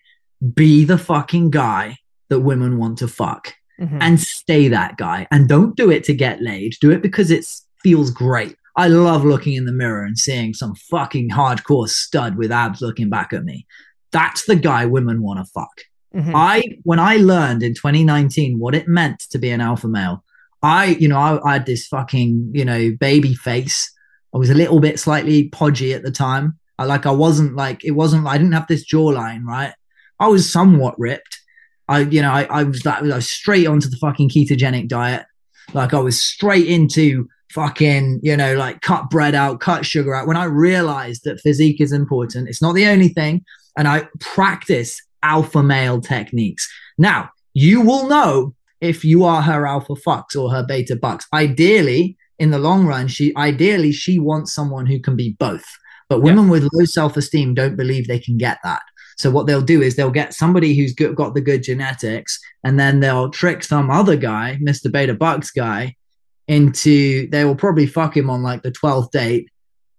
Be 0.53 0.85
the 0.85 0.97
fucking 0.97 1.51
guy 1.51 1.97
that 2.29 2.39
women 2.41 2.77
want 2.77 2.97
to 2.99 3.07
fuck 3.07 3.53
Mhm. 3.79 3.97
and 4.01 4.19
stay 4.19 4.67
that 4.67 4.97
guy. 4.97 5.27
And 5.31 5.47
don't 5.47 5.75
do 5.75 5.89
it 5.91 6.03
to 6.05 6.13
get 6.13 6.41
laid. 6.41 6.75
Do 6.81 6.91
it 6.91 7.01
because 7.01 7.31
it 7.31 7.45
feels 7.83 8.11
great. 8.11 8.55
I 8.75 8.87
love 8.89 9.25
looking 9.25 9.55
in 9.55 9.65
the 9.65 9.71
mirror 9.71 10.03
and 10.03 10.17
seeing 10.17 10.53
some 10.53 10.75
fucking 10.75 11.31
hardcore 11.31 11.89
stud 11.89 12.37
with 12.37 12.51
abs 12.51 12.81
looking 12.81 13.09
back 13.09 13.33
at 13.33 13.43
me. 13.43 13.65
That's 14.11 14.45
the 14.45 14.55
guy 14.55 14.85
women 14.85 15.21
want 15.21 15.39
to 15.39 15.45
fuck. 15.45 15.81
Mhm. 16.15 16.31
I 16.33 16.63
when 16.83 16.99
I 16.99 17.17
learned 17.17 17.63
in 17.63 17.73
2019 17.73 18.59
what 18.59 18.73
it 18.75 18.87
meant 18.87 19.19
to 19.31 19.37
be 19.37 19.49
an 19.49 19.61
alpha 19.61 19.87
male, 19.87 20.23
I 20.63 20.97
you 20.99 21.07
know 21.07 21.17
I, 21.17 21.49
I 21.49 21.53
had 21.53 21.65
this 21.65 21.87
fucking 21.87 22.51
you 22.53 22.65
know 22.65 22.91
baby 22.99 23.35
face 23.35 23.91
I 24.33 24.37
was 24.37 24.49
a 24.49 24.55
little 24.55 24.79
bit 24.79 24.99
slightly 24.99 25.49
podgy 25.49 25.93
at 25.93 26.03
the 26.03 26.11
time. 26.11 26.59
I 26.77 26.85
like 26.85 27.05
I 27.05 27.11
wasn't 27.11 27.55
like 27.55 27.83
it 27.83 27.91
wasn't 27.91 28.27
I 28.27 28.37
didn't 28.37 28.53
have 28.53 28.67
this 28.67 28.85
jawline, 28.85 29.43
right? 29.43 29.73
I 30.19 30.27
was 30.27 30.51
somewhat 30.51 30.95
ripped. 30.99 31.39
I 31.87 32.01
you 32.01 32.21
know 32.21 32.31
I, 32.31 32.43
I 32.43 32.63
was 32.63 32.85
like 32.85 33.01
I 33.01 33.15
was 33.15 33.29
straight 33.29 33.67
onto 33.67 33.89
the 33.89 33.97
fucking 33.97 34.29
ketogenic 34.29 34.87
diet. 34.87 35.25
Like 35.73 35.93
I 35.93 35.99
was 35.99 36.21
straight 36.21 36.67
into 36.67 37.27
fucking 37.51 38.19
you 38.21 38.37
know 38.37 38.55
like 38.55 38.81
cut 38.81 39.09
bread 39.09 39.33
out, 39.33 39.59
cut 39.59 39.85
sugar 39.85 40.13
out. 40.13 40.27
When 40.27 40.37
I 40.37 40.45
realized 40.45 41.23
that 41.23 41.41
physique 41.41 41.81
is 41.81 41.91
important, 41.91 42.47
it's 42.47 42.61
not 42.61 42.75
the 42.75 42.87
only 42.87 43.09
thing, 43.09 43.43
and 43.77 43.87
I 43.87 44.07
practice 44.19 45.01
alpha 45.23 45.63
male 45.63 46.01
techniques. 46.01 46.69
Now 46.97 47.29
you 47.53 47.81
will 47.81 48.07
know 48.07 48.53
if 48.81 49.03
you 49.03 49.23
are 49.23 49.41
her 49.41 49.65
alpha 49.65 49.95
fucks 49.95 50.35
or 50.35 50.51
her 50.51 50.63
beta 50.63 50.95
bucks. 50.95 51.25
Ideally, 51.33 52.17
in 52.39 52.51
the 52.51 52.59
long 52.59 52.85
run, 52.85 53.07
she 53.07 53.35
ideally 53.35 53.91
she 53.91 54.19
wants 54.19 54.53
someone 54.53 54.85
who 54.85 54.99
can 54.99 55.15
be 55.15 55.35
both. 55.39 55.65
But 56.09 56.21
women 56.21 56.45
yeah. 56.45 56.51
with 56.51 56.69
low 56.73 56.85
self 56.85 57.17
esteem 57.17 57.53
don't 57.53 57.75
believe 57.75 58.07
they 58.07 58.19
can 58.19 58.37
get 58.37 58.59
that. 58.63 58.81
So 59.17 59.31
what 59.31 59.47
they'll 59.47 59.61
do 59.61 59.81
is 59.81 59.95
they'll 59.95 60.11
get 60.11 60.33
somebody 60.33 60.75
who's 60.75 60.93
got 60.93 61.33
the 61.33 61.41
good 61.41 61.63
genetics, 61.63 62.39
and 62.63 62.79
then 62.79 62.99
they'll 62.99 63.31
trick 63.31 63.63
some 63.63 63.89
other 63.89 64.15
guy, 64.15 64.59
Mr. 64.61 64.91
Beta 64.91 65.15
Bucks 65.15 65.49
guy, 65.49 65.95
into 66.47 67.27
they 67.29 67.43
will 67.43 67.55
probably 67.55 67.87
fuck 67.87 68.15
him 68.15 68.29
on 68.29 68.43
like 68.43 68.61
the 68.61 68.71
twelfth 68.71 69.11
date, 69.11 69.49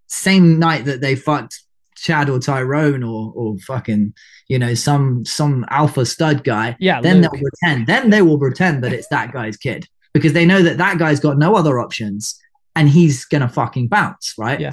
same 0.06 0.58
night 0.58 0.84
that 0.84 1.00
they 1.00 1.16
fucked 1.16 1.60
Chad 2.00 2.28
or 2.28 2.38
Tyrone 2.38 3.02
or 3.02 3.32
or 3.34 3.58
fucking 3.58 4.14
you 4.48 4.58
know 4.58 4.74
some 4.74 5.24
some 5.24 5.64
alpha 5.70 6.06
stud 6.06 6.44
guy. 6.44 6.76
Yeah. 6.78 7.00
Then 7.00 7.22
Luke. 7.22 7.32
they'll 7.32 7.42
pretend. 7.42 7.86
Then 7.86 8.10
they 8.10 8.22
will 8.22 8.38
pretend 8.38 8.84
that 8.84 8.92
it's 8.92 9.08
that 9.08 9.32
guy's 9.32 9.56
kid 9.56 9.86
because 10.14 10.32
they 10.32 10.46
know 10.46 10.62
that 10.62 10.78
that 10.78 10.98
guy's 10.98 11.20
got 11.20 11.38
no 11.38 11.56
other 11.56 11.78
options 11.78 12.38
and 12.74 12.88
he's 12.88 13.24
gonna 13.24 13.48
fucking 13.48 13.88
bounce, 13.88 14.34
right? 14.38 14.60
Yeah. 14.60 14.72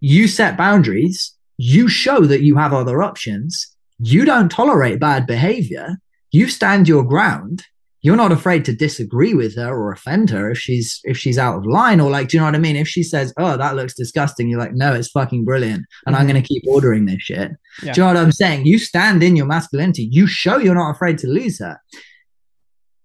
You 0.00 0.26
set 0.28 0.56
boundaries. 0.56 1.34
You 1.56 1.88
show 1.88 2.22
that 2.26 2.42
you 2.42 2.56
have 2.56 2.72
other 2.72 3.02
options. 3.02 3.76
You 3.98 4.24
don't 4.24 4.50
tolerate 4.50 4.98
bad 4.98 5.26
behavior. 5.26 5.98
You 6.32 6.48
stand 6.48 6.88
your 6.88 7.04
ground 7.04 7.64
you're 8.02 8.16
not 8.16 8.32
afraid 8.32 8.64
to 8.64 8.74
disagree 8.74 9.32
with 9.32 9.54
her 9.56 9.72
or 9.72 9.92
offend 9.92 10.28
her 10.30 10.50
if 10.50 10.58
she's 10.58 11.00
if 11.04 11.16
she's 11.16 11.38
out 11.38 11.56
of 11.56 11.64
line 11.64 12.00
or 12.00 12.10
like 12.10 12.28
do 12.28 12.36
you 12.36 12.40
know 12.40 12.46
what 12.46 12.54
i 12.54 12.58
mean? 12.58 12.76
If 12.76 12.88
she 12.88 13.02
says 13.02 13.32
oh 13.38 13.56
that 13.56 13.76
looks 13.76 13.94
disgusting 13.94 14.48
you're 14.48 14.58
like 14.58 14.74
no 14.74 14.92
it's 14.92 15.08
fucking 15.08 15.44
brilliant 15.44 15.86
and 16.06 16.14
mm-hmm. 16.14 16.20
i'm 16.20 16.28
going 16.28 16.40
to 16.40 16.46
keep 16.46 16.64
ordering 16.68 17.06
this 17.06 17.22
shit. 17.22 17.52
Yeah. 17.82 17.92
do 17.92 18.00
you 18.00 18.06
know 18.06 18.14
what 18.14 18.22
i'm 18.22 18.32
saying? 18.32 18.66
You 18.66 18.78
stand 18.78 19.22
in 19.22 19.36
your 19.36 19.46
masculinity. 19.46 20.08
You 20.10 20.26
show 20.26 20.58
you're 20.58 20.74
not 20.74 20.90
afraid 20.90 21.18
to 21.18 21.28
lose 21.28 21.60
her. 21.60 21.78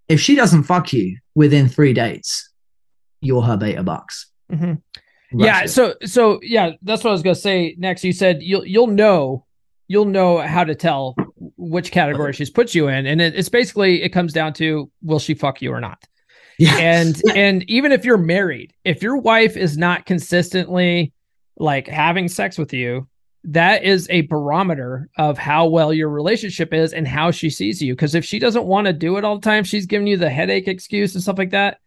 If 0.09 0.19
she 0.19 0.35
doesn't 0.35 0.63
fuck 0.63 0.91
you 0.93 1.17
within 1.35 1.67
three 1.67 1.93
dates 1.93 2.49
you're 3.21 3.41
her 3.41 3.57
beta 3.57 3.81
bucks 3.83 4.31
mm-hmm. 4.51 4.73
yeah 5.39 5.65
so 5.65 5.95
so 6.05 6.39
yeah 6.43 6.71
that's 6.83 7.03
what 7.03 7.09
i 7.09 7.13
was 7.13 7.23
going 7.23 7.35
to 7.35 7.41
say 7.41 7.75
next. 7.77 8.03
You 8.03 8.13
said 8.13 8.41
you'll 8.41 8.65
you'll 8.65 8.87
know 8.87 9.45
you'll 9.87 10.05
know 10.05 10.39
how 10.39 10.63
to 10.63 10.75
tell 10.75 11.15
which 11.57 11.91
category 11.91 12.33
she's 12.33 12.49
put 12.49 12.75
you 12.75 12.87
in 12.87 13.05
and 13.05 13.21
it, 13.21 13.35
it's 13.35 13.49
basically 13.49 14.03
it 14.03 14.09
comes 14.09 14.33
down 14.33 14.53
to 14.53 14.89
will 15.01 15.19
she 15.19 15.33
fuck 15.33 15.61
you 15.61 15.71
or 15.71 15.81
not 15.81 16.05
yeah. 16.59 16.77
and 16.77 17.21
and 17.35 17.63
even 17.69 17.91
if 17.91 18.05
you're 18.05 18.17
married 18.17 18.73
if 18.83 19.01
your 19.01 19.17
wife 19.17 19.57
is 19.57 19.77
not 19.77 20.05
consistently 20.05 21.11
like 21.57 21.87
having 21.87 22.27
sex 22.27 22.57
with 22.57 22.73
you 22.73 23.07
that 23.43 23.83
is 23.83 24.07
a 24.09 24.21
barometer 24.21 25.09
of 25.17 25.37
how 25.37 25.65
well 25.65 25.93
your 25.93 26.09
relationship 26.09 26.73
is 26.73 26.93
and 26.93 27.07
how 27.07 27.31
she 27.31 27.49
sees 27.49 27.81
you 27.81 27.93
because 27.93 28.13
if 28.13 28.25
she 28.25 28.39
doesn't 28.39 28.65
want 28.65 28.85
to 28.85 28.93
do 28.93 29.17
it 29.17 29.23
all 29.23 29.35
the 29.35 29.41
time 29.41 29.63
she's 29.63 29.85
giving 29.85 30.07
you 30.07 30.17
the 30.17 30.29
headache 30.29 30.67
excuse 30.67 31.13
and 31.15 31.23
stuff 31.23 31.37
like 31.37 31.51
that 31.51 31.79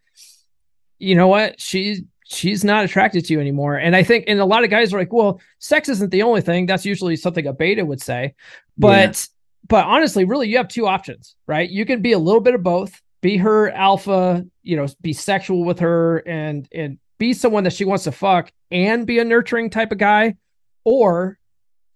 you 0.99 1.15
know 1.15 1.27
what 1.27 1.59
she's 1.59 2.01
she's 2.31 2.63
not 2.63 2.85
attracted 2.85 3.25
to 3.25 3.33
you 3.33 3.39
anymore. 3.39 3.75
And 3.75 3.95
I 3.95 4.03
think, 4.03 4.25
and 4.27 4.39
a 4.39 4.45
lot 4.45 4.63
of 4.63 4.69
guys 4.69 4.93
are 4.93 4.97
like, 4.97 5.11
well, 5.11 5.41
sex 5.59 5.89
isn't 5.89 6.11
the 6.11 6.23
only 6.23 6.41
thing. 6.41 6.65
That's 6.65 6.85
usually 6.85 7.17
something 7.17 7.45
a 7.45 7.53
beta 7.53 7.85
would 7.85 8.01
say. 8.01 8.35
But. 8.77 9.27
But 9.71 9.85
honestly, 9.85 10.25
really, 10.25 10.49
you 10.49 10.57
have 10.57 10.67
two 10.67 10.85
options, 10.85 11.37
right? 11.47 11.69
You 11.69 11.85
can 11.85 12.01
be 12.01 12.11
a 12.11 12.19
little 12.19 12.41
bit 12.41 12.55
of 12.55 12.61
both, 12.61 13.01
be 13.21 13.37
her 13.37 13.71
alpha, 13.71 14.45
you 14.63 14.75
know, 14.75 14.85
be 14.99 15.13
sexual 15.13 15.63
with 15.63 15.79
her 15.79 16.17
and, 16.27 16.67
and 16.73 16.99
be 17.17 17.31
someone 17.31 17.63
that 17.63 17.71
she 17.71 17.85
wants 17.85 18.03
to 18.03 18.11
fuck 18.11 18.51
and 18.69 19.07
be 19.07 19.19
a 19.19 19.23
nurturing 19.23 19.69
type 19.69 19.93
of 19.93 19.97
guy, 19.97 20.35
or 20.83 21.39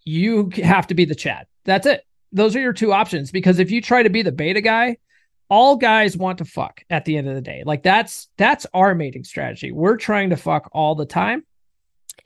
you 0.06 0.50
have 0.64 0.88
to 0.88 0.94
be 0.94 1.04
the 1.04 1.16
Chad. 1.16 1.48
That's 1.66 1.86
it. 1.86 2.06
Those 2.32 2.56
are 2.56 2.62
your 2.62 2.72
two 2.72 2.94
options. 2.94 3.30
Because 3.30 3.60
if 3.60 3.72
you 3.72 3.82
try 3.82 4.04
to 4.04 4.10
be 4.10 4.22
the 4.22 4.32
beta 4.32 4.62
guy, 4.62 4.96
all 5.50 5.76
guys 5.76 6.16
want 6.16 6.38
to 6.38 6.46
fuck 6.46 6.82
at 6.90 7.04
the 7.04 7.18
end 7.18 7.28
of 7.28 7.36
the 7.36 7.42
day. 7.42 7.64
Like 7.66 7.84
that's 7.84 8.30
that's 8.38 8.66
our 8.74 8.96
mating 8.96 9.26
strategy. 9.26 9.74
We're 9.74 9.98
trying 9.98 10.30
to 10.30 10.38
fuck 10.38 10.70
all 10.72 10.96
the 10.96 11.06
time. 11.06 11.44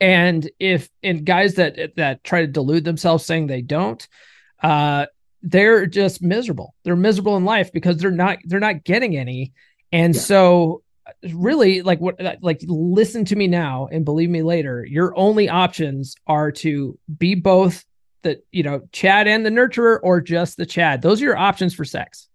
And 0.00 0.48
if 0.60 0.88
and 1.02 1.24
guys 1.24 1.54
that 1.54 1.96
that 1.96 2.22
try 2.22 2.42
to 2.42 2.46
delude 2.46 2.84
themselves 2.84 3.26
saying 3.26 3.48
they 3.48 3.62
don't, 3.62 4.06
uh 4.62 5.06
they're 5.42 5.86
just 5.86 6.22
miserable. 6.22 6.74
They're 6.84 6.96
miserable 6.96 7.36
in 7.36 7.44
life 7.44 7.72
because 7.72 7.96
they're 7.96 8.10
not 8.10 8.38
they're 8.44 8.60
not 8.60 8.84
getting 8.84 9.16
any. 9.16 9.52
And 9.92 10.14
yeah. 10.14 10.20
so 10.20 10.82
really 11.34 11.82
like 11.82 12.00
what 12.00 12.20
like 12.42 12.60
listen 12.66 13.24
to 13.26 13.36
me 13.36 13.48
now 13.48 13.88
and 13.90 14.04
believe 14.04 14.30
me 14.30 14.42
later, 14.42 14.84
your 14.84 15.16
only 15.16 15.48
options 15.48 16.14
are 16.26 16.52
to 16.52 16.98
be 17.18 17.34
both 17.34 17.84
the 18.22 18.40
you 18.52 18.62
know 18.62 18.82
Chad 18.92 19.26
and 19.26 19.44
the 19.44 19.50
nurturer 19.50 19.98
or 20.02 20.20
just 20.20 20.56
the 20.56 20.66
Chad. 20.66 21.02
Those 21.02 21.20
are 21.20 21.24
your 21.24 21.38
options 21.38 21.74
for 21.74 21.84
sex 21.84 22.28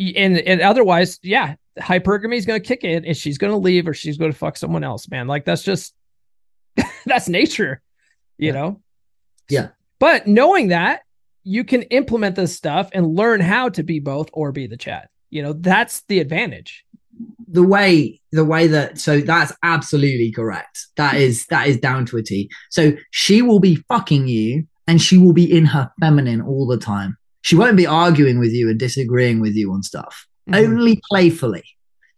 and 0.00 0.38
and 0.38 0.60
otherwise, 0.60 1.18
yeah, 1.22 1.56
hypergamy 1.78 2.36
is 2.36 2.46
going 2.46 2.60
to 2.60 2.66
kick 2.66 2.84
in, 2.84 3.04
and 3.04 3.16
she's 3.16 3.38
going 3.38 3.52
to 3.52 3.58
leave 3.58 3.86
or 3.86 3.94
she's 3.94 4.16
going 4.16 4.32
to 4.32 4.38
fuck 4.38 4.56
someone 4.56 4.84
else, 4.84 5.08
man. 5.08 5.26
Like 5.26 5.44
that's 5.44 5.62
just 5.62 5.94
that's 7.06 7.28
nature, 7.28 7.82
you 8.38 8.48
yeah. 8.48 8.52
know. 8.52 8.80
Yeah. 9.48 9.68
But 9.98 10.26
knowing 10.26 10.68
that, 10.68 11.02
you 11.42 11.64
can 11.64 11.82
implement 11.82 12.36
this 12.36 12.56
stuff 12.56 12.90
and 12.92 13.14
learn 13.14 13.40
how 13.40 13.68
to 13.70 13.82
be 13.82 14.00
both 14.00 14.28
or 14.32 14.52
be 14.52 14.66
the 14.66 14.76
Chad. 14.76 15.08
You 15.30 15.42
know, 15.42 15.52
that's 15.52 16.02
the 16.02 16.20
advantage. 16.20 16.84
The 17.48 17.62
way 17.62 18.20
the 18.32 18.44
way 18.44 18.66
that 18.68 18.98
so 18.98 19.20
that's 19.20 19.52
absolutely 19.62 20.32
correct. 20.32 20.86
That 20.96 21.16
is 21.16 21.46
that 21.46 21.66
is 21.66 21.78
down 21.78 22.06
to 22.06 22.16
a 22.16 22.22
T. 22.22 22.50
So 22.70 22.92
she 23.10 23.42
will 23.42 23.60
be 23.60 23.76
fucking 23.88 24.28
you 24.28 24.66
and 24.86 25.00
she 25.00 25.18
will 25.18 25.32
be 25.32 25.50
in 25.50 25.66
her 25.66 25.90
feminine 26.00 26.40
all 26.40 26.66
the 26.66 26.78
time. 26.78 27.16
She 27.42 27.56
won't 27.56 27.76
be 27.76 27.86
arguing 27.86 28.38
with 28.38 28.52
you 28.52 28.68
and 28.68 28.78
disagreeing 28.78 29.40
with 29.40 29.54
you 29.54 29.72
on 29.72 29.82
stuff, 29.82 30.26
mm-hmm. 30.48 30.64
only 30.64 31.00
playfully. 31.10 31.64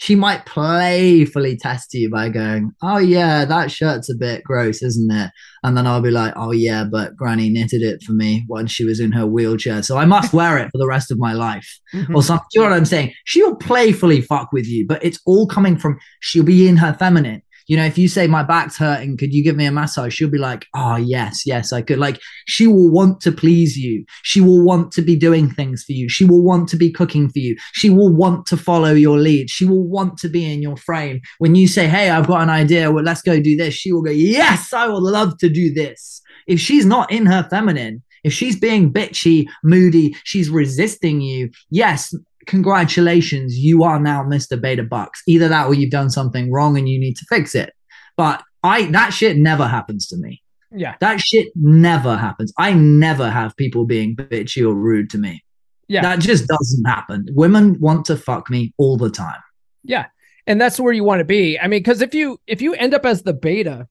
She 0.02 0.16
might 0.16 0.46
playfully 0.46 1.56
test 1.56 1.94
you 1.94 2.10
by 2.10 2.28
going, 2.28 2.72
Oh, 2.82 2.98
yeah, 2.98 3.44
that 3.44 3.70
shirt's 3.70 4.10
a 4.10 4.16
bit 4.16 4.42
gross, 4.42 4.82
isn't 4.82 5.12
it? 5.12 5.30
And 5.62 5.76
then 5.76 5.86
I'll 5.86 6.00
be 6.00 6.10
like, 6.10 6.32
Oh, 6.34 6.50
yeah, 6.50 6.82
but 6.82 7.14
Granny 7.14 7.50
knitted 7.50 7.82
it 7.82 8.02
for 8.02 8.10
me 8.10 8.44
when 8.48 8.66
she 8.66 8.84
was 8.84 8.98
in 8.98 9.12
her 9.12 9.28
wheelchair. 9.28 9.80
So 9.84 9.98
I 9.98 10.04
must 10.04 10.32
wear 10.32 10.58
it 10.58 10.70
for 10.72 10.78
the 10.78 10.88
rest 10.88 11.12
of 11.12 11.20
my 11.20 11.34
life. 11.34 11.78
Mm-hmm. 11.94 12.16
Or 12.16 12.22
something. 12.24 12.44
Do 12.50 12.58
you 12.58 12.64
know 12.64 12.70
what 12.70 12.78
I'm 12.78 12.84
saying? 12.84 13.14
She'll 13.26 13.54
playfully 13.54 14.22
fuck 14.22 14.50
with 14.52 14.66
you, 14.66 14.84
but 14.84 15.04
it's 15.04 15.20
all 15.24 15.46
coming 15.46 15.76
from 15.78 16.00
she'll 16.18 16.42
be 16.42 16.66
in 16.66 16.78
her 16.78 16.94
feminine 16.94 17.42
you 17.66 17.76
know, 17.76 17.84
if 17.84 17.98
you 17.98 18.08
say 18.08 18.26
my 18.26 18.42
back's 18.42 18.76
hurting, 18.76 19.16
could 19.16 19.32
you 19.32 19.42
give 19.42 19.56
me 19.56 19.66
a 19.66 19.72
massage? 19.72 20.14
She'll 20.14 20.30
be 20.30 20.38
like, 20.38 20.66
oh, 20.74 20.96
yes, 20.96 21.46
yes, 21.46 21.72
I 21.72 21.82
could. 21.82 21.98
Like, 21.98 22.20
she 22.46 22.66
will 22.66 22.90
want 22.90 23.20
to 23.22 23.32
please 23.32 23.76
you. 23.76 24.04
She 24.22 24.40
will 24.40 24.64
want 24.64 24.92
to 24.92 25.02
be 25.02 25.16
doing 25.16 25.50
things 25.50 25.84
for 25.84 25.92
you. 25.92 26.08
She 26.08 26.24
will 26.24 26.42
want 26.42 26.68
to 26.70 26.76
be 26.76 26.90
cooking 26.90 27.28
for 27.28 27.38
you. 27.38 27.56
She 27.72 27.90
will 27.90 28.14
want 28.14 28.46
to 28.46 28.56
follow 28.56 28.92
your 28.92 29.18
lead. 29.18 29.50
She 29.50 29.64
will 29.64 29.86
want 29.86 30.18
to 30.18 30.28
be 30.28 30.50
in 30.50 30.62
your 30.62 30.76
frame. 30.76 31.20
When 31.38 31.54
you 31.54 31.68
say, 31.68 31.88
hey, 31.88 32.10
I've 32.10 32.26
got 32.26 32.42
an 32.42 32.50
idea, 32.50 32.90
well, 32.90 33.04
let's 33.04 33.22
go 33.22 33.40
do 33.40 33.56
this, 33.56 33.74
she 33.74 33.92
will 33.92 34.02
go, 34.02 34.10
yes, 34.10 34.72
I 34.72 34.88
would 34.88 35.02
love 35.02 35.38
to 35.38 35.48
do 35.48 35.72
this. 35.72 36.20
If 36.46 36.60
she's 36.60 36.84
not 36.84 37.12
in 37.12 37.26
her 37.26 37.46
feminine, 37.48 38.02
if 38.24 38.32
she's 38.32 38.58
being 38.58 38.92
bitchy, 38.92 39.46
moody, 39.64 40.14
she's 40.24 40.48
resisting 40.48 41.20
you, 41.20 41.50
yes, 41.70 42.14
congratulations, 42.46 43.56
you 43.56 43.82
are 43.84 44.00
now 44.00 44.22
Mr. 44.22 44.60
Beta 44.60 44.82
Bucks. 44.82 45.22
Either 45.26 45.48
that 45.48 45.66
or 45.66 45.74
you've 45.74 45.90
done 45.90 46.10
something 46.10 46.52
wrong 46.52 46.76
and 46.76 46.88
you 46.88 46.98
need 46.98 47.14
to 47.14 47.26
fix 47.28 47.54
it. 47.54 47.72
But 48.16 48.42
I 48.62 48.86
that 48.86 49.10
shit 49.12 49.36
never 49.36 49.66
happens 49.66 50.06
to 50.08 50.16
me. 50.16 50.42
Yeah. 50.70 50.94
That 51.00 51.20
shit 51.20 51.48
never 51.54 52.16
happens. 52.16 52.52
I 52.58 52.72
never 52.72 53.30
have 53.30 53.56
people 53.56 53.84
being 53.84 54.16
bitchy 54.16 54.66
or 54.66 54.74
rude 54.74 55.10
to 55.10 55.18
me. 55.18 55.44
Yeah. 55.88 56.02
That 56.02 56.20
just 56.20 56.46
doesn't 56.46 56.84
happen. 56.84 57.26
Women 57.32 57.78
want 57.78 58.06
to 58.06 58.16
fuck 58.16 58.48
me 58.48 58.72
all 58.78 58.96
the 58.96 59.10
time. 59.10 59.40
Yeah. 59.84 60.06
And 60.46 60.60
that's 60.60 60.80
where 60.80 60.92
you 60.92 61.04
want 61.04 61.20
to 61.20 61.24
be. 61.24 61.58
I 61.58 61.68
mean, 61.68 61.80
because 61.80 62.00
if 62.00 62.14
you 62.14 62.40
if 62.46 62.62
you 62.62 62.74
end 62.74 62.94
up 62.94 63.04
as 63.04 63.22
the 63.22 63.34
beta, 63.34 63.86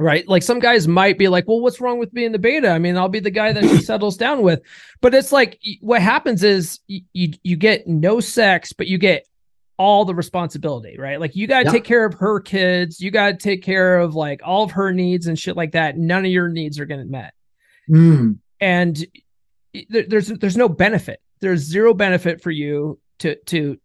right? 0.00 0.26
Like 0.26 0.42
some 0.42 0.58
guys 0.60 0.88
might 0.88 1.18
be 1.18 1.28
like, 1.28 1.46
well, 1.46 1.60
what's 1.60 1.80
wrong 1.80 1.98
with 1.98 2.12
being 2.12 2.32
the 2.32 2.38
beta? 2.38 2.70
I 2.70 2.78
mean, 2.78 2.96
I'll 2.96 3.08
be 3.08 3.20
the 3.20 3.30
guy 3.30 3.52
that 3.52 3.62
she 3.64 3.82
settles 3.82 4.16
down 4.16 4.40
with. 4.42 4.62
But 5.02 5.14
it's 5.14 5.30
like 5.30 5.60
what 5.80 6.00
happens 6.00 6.42
is 6.42 6.80
you, 6.86 7.02
you, 7.12 7.32
you 7.42 7.56
get 7.56 7.86
no 7.86 8.18
sex, 8.18 8.72
but 8.72 8.86
you 8.86 8.96
get 8.96 9.26
all 9.76 10.06
the 10.06 10.14
responsibility, 10.14 10.96
right? 10.98 11.20
Like 11.20 11.36
you 11.36 11.46
got 11.46 11.60
to 11.60 11.64
yep. 11.66 11.72
take 11.72 11.84
care 11.84 12.04
of 12.04 12.14
her 12.14 12.40
kids, 12.40 13.00
you 13.00 13.10
got 13.10 13.28
to 13.28 13.36
take 13.36 13.62
care 13.62 13.98
of 13.98 14.14
like 14.14 14.40
all 14.42 14.64
of 14.64 14.72
her 14.72 14.90
needs 14.90 15.26
and 15.26 15.38
shit 15.38 15.56
like 15.56 15.72
that. 15.72 15.98
None 15.98 16.24
of 16.24 16.30
your 16.30 16.48
needs 16.48 16.80
are 16.80 16.86
getting 16.86 17.10
met. 17.10 17.34
Mm. 17.88 18.38
And 18.58 19.06
there's 19.88 20.28
there's 20.28 20.56
no 20.56 20.68
benefit. 20.68 21.20
There's 21.40 21.60
zero 21.60 21.94
benefit 21.94 22.42
for 22.42 22.50
you 22.50 22.98
to 23.20 23.36
to 23.46 23.78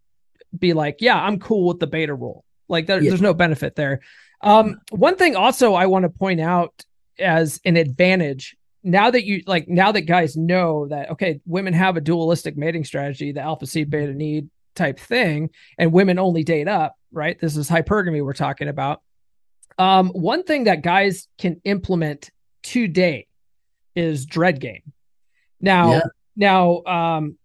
be 0.58 0.74
like, 0.74 0.98
yeah, 1.00 1.18
I'm 1.18 1.40
cool 1.40 1.68
with 1.68 1.80
the 1.80 1.88
beta 1.88 2.14
role. 2.14 2.46
Like 2.68 2.88
there, 2.88 3.02
yeah. 3.02 3.10
there's 3.10 3.22
no 3.22 3.34
benefit 3.34 3.76
there. 3.76 4.02
Um, 4.46 4.80
one 4.92 5.18
thing 5.18 5.36
also 5.36 5.74
I 5.74 5.88
want 5.88 6.04
to 6.04 6.10
point 6.10 6.40
out 6.40 6.86
as 7.20 7.60
an 7.66 7.78
advantage 7.78 8.56
now 8.84 9.10
that 9.10 9.26
you 9.26 9.42
like 9.48 9.68
now 9.68 9.92
that 9.92 10.02
guys 10.02 10.38
know 10.38 10.88
that 10.88 11.10
okay, 11.12 11.42
women 11.46 11.74
have 11.74 11.98
a 11.98 12.02
dualistic 12.02 12.56
mating 12.56 12.86
strategy, 12.86 13.32
the 13.32 13.42
alpha 13.42 13.66
seed 13.66 13.90
beta 13.90 14.14
need 14.14 14.50
type 14.76 15.00
thing, 15.00 15.50
and 15.80 15.92
women 15.92 16.20
only 16.20 16.44
date 16.44 16.68
up, 16.68 16.96
right? 17.12 17.40
This 17.40 17.58
is 17.58 17.68
hypergamy 17.68 18.24
we're 18.24 18.34
talking 18.34 18.68
about. 18.68 19.02
Um, 19.80 20.10
one 20.10 20.44
thing 20.44 20.66
that 20.66 20.84
guys 20.84 21.28
can 21.40 21.60
implement 21.66 22.30
today 22.62 23.28
is 23.96 24.26
dread 24.26 24.62
game. 24.62 24.94
Now, 25.60 25.94
yeah. 25.94 26.02
now, 26.36 26.84
um, 26.84 27.38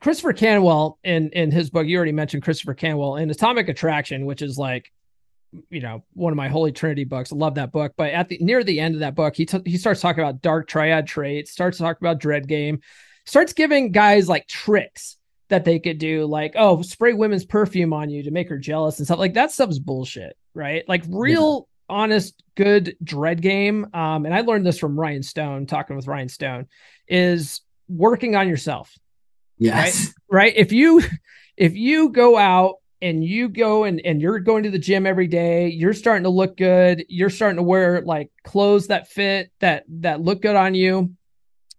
Christopher 0.00 0.32
Canwell 0.32 0.98
in 1.02 1.30
in 1.30 1.50
his 1.50 1.70
book, 1.70 1.86
you 1.86 1.96
already 1.96 2.12
mentioned 2.12 2.44
Christopher 2.44 2.74
Canwell 2.74 3.16
in 3.16 3.30
Atomic 3.30 3.68
Attraction, 3.68 4.26
which 4.26 4.42
is 4.42 4.56
like, 4.56 4.92
you 5.70 5.80
know, 5.80 6.04
one 6.12 6.32
of 6.32 6.36
my 6.36 6.48
Holy 6.48 6.72
Trinity 6.72 7.04
books. 7.04 7.32
I 7.32 7.36
love 7.36 7.54
that 7.56 7.72
book. 7.72 7.94
But 7.96 8.12
at 8.12 8.28
the 8.28 8.38
near 8.40 8.62
the 8.64 8.80
end 8.80 8.94
of 8.94 9.00
that 9.00 9.14
book, 9.14 9.36
he 9.36 9.46
t- 9.46 9.62
he 9.64 9.78
starts 9.78 10.00
talking 10.00 10.22
about 10.22 10.42
dark 10.42 10.68
triad 10.68 11.06
traits, 11.06 11.50
starts 11.50 11.78
talking 11.78 11.98
about 12.00 12.20
dread 12.20 12.48
game, 12.48 12.80
starts 13.24 13.52
giving 13.52 13.92
guys 13.92 14.28
like 14.28 14.46
tricks 14.46 15.16
that 15.48 15.64
they 15.64 15.78
could 15.78 15.98
do, 15.98 16.26
like 16.26 16.52
oh, 16.56 16.82
spray 16.82 17.12
women's 17.12 17.44
perfume 17.44 17.92
on 17.92 18.10
you 18.10 18.24
to 18.24 18.30
make 18.30 18.48
her 18.48 18.58
jealous 18.58 18.98
and 18.98 19.06
stuff. 19.06 19.18
Like 19.18 19.34
that 19.34 19.52
stuff's 19.52 19.78
bullshit, 19.78 20.36
right? 20.54 20.84
Like 20.88 21.04
real. 21.08 21.66
Yeah 21.68 21.72
honest, 21.88 22.42
good 22.56 22.96
dread 23.02 23.40
game. 23.40 23.86
Um, 23.94 24.26
and 24.26 24.34
I 24.34 24.40
learned 24.40 24.66
this 24.66 24.78
from 24.78 24.98
Ryan 24.98 25.22
Stone, 25.22 25.66
talking 25.66 25.96
with 25.96 26.06
Ryan 26.06 26.28
Stone, 26.28 26.66
is 27.08 27.60
working 27.88 28.36
on 28.36 28.48
yourself. 28.48 28.96
Yes. 29.58 30.12
Right. 30.30 30.38
right? 30.38 30.52
If 30.56 30.72
you 30.72 31.02
if 31.56 31.74
you 31.74 32.10
go 32.10 32.36
out 32.36 32.76
and 33.02 33.24
you 33.24 33.48
go 33.48 33.84
and, 33.84 34.00
and 34.04 34.20
you're 34.20 34.38
going 34.38 34.62
to 34.64 34.70
the 34.70 34.78
gym 34.78 35.06
every 35.06 35.26
day, 35.26 35.68
you're 35.68 35.92
starting 35.92 36.24
to 36.24 36.30
look 36.30 36.56
good, 36.56 37.04
you're 37.08 37.30
starting 37.30 37.56
to 37.56 37.62
wear 37.62 38.00
like 38.02 38.30
clothes 38.44 38.88
that 38.88 39.08
fit, 39.08 39.50
that 39.60 39.84
that 39.88 40.20
look 40.20 40.42
good 40.42 40.56
on 40.56 40.74
you. 40.74 41.12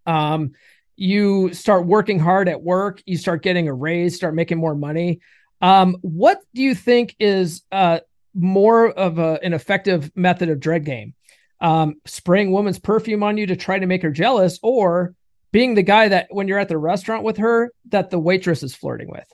Um, 0.05 0.51
you 0.95 1.53
start 1.53 1.85
working 1.85 2.19
hard 2.19 2.49
at 2.49 2.61
work, 2.61 3.01
you 3.05 3.17
start 3.17 3.43
getting 3.43 3.67
a 3.67 3.73
raise, 3.73 4.15
start 4.15 4.35
making 4.35 4.57
more 4.57 4.75
money. 4.75 5.19
Um, 5.61 5.97
what 6.01 6.39
do 6.53 6.61
you 6.61 6.75
think 6.75 7.15
is 7.19 7.63
uh 7.71 7.99
more 8.37 8.91
of 8.91 9.17
a, 9.17 9.39
an 9.43 9.53
effective 9.53 10.11
method 10.15 10.49
of 10.49 10.59
dread 10.59 10.85
game. 10.85 11.13
Um, 11.59 11.95
spraying 12.05 12.51
woman's 12.51 12.79
perfume 12.79 13.23
on 13.23 13.37
you 13.37 13.47
to 13.47 13.55
try 13.55 13.79
to 13.79 13.87
make 13.87 14.03
her 14.03 14.11
jealous, 14.11 14.59
or 14.61 15.15
being 15.51 15.73
the 15.73 15.81
guy 15.81 16.07
that 16.09 16.27
when 16.29 16.47
you're 16.47 16.59
at 16.59 16.69
the 16.69 16.77
restaurant 16.77 17.23
with 17.23 17.37
her, 17.37 17.71
that 17.89 18.11
the 18.11 18.19
waitress 18.19 18.61
is 18.61 18.75
flirting 18.75 19.09
with. 19.09 19.27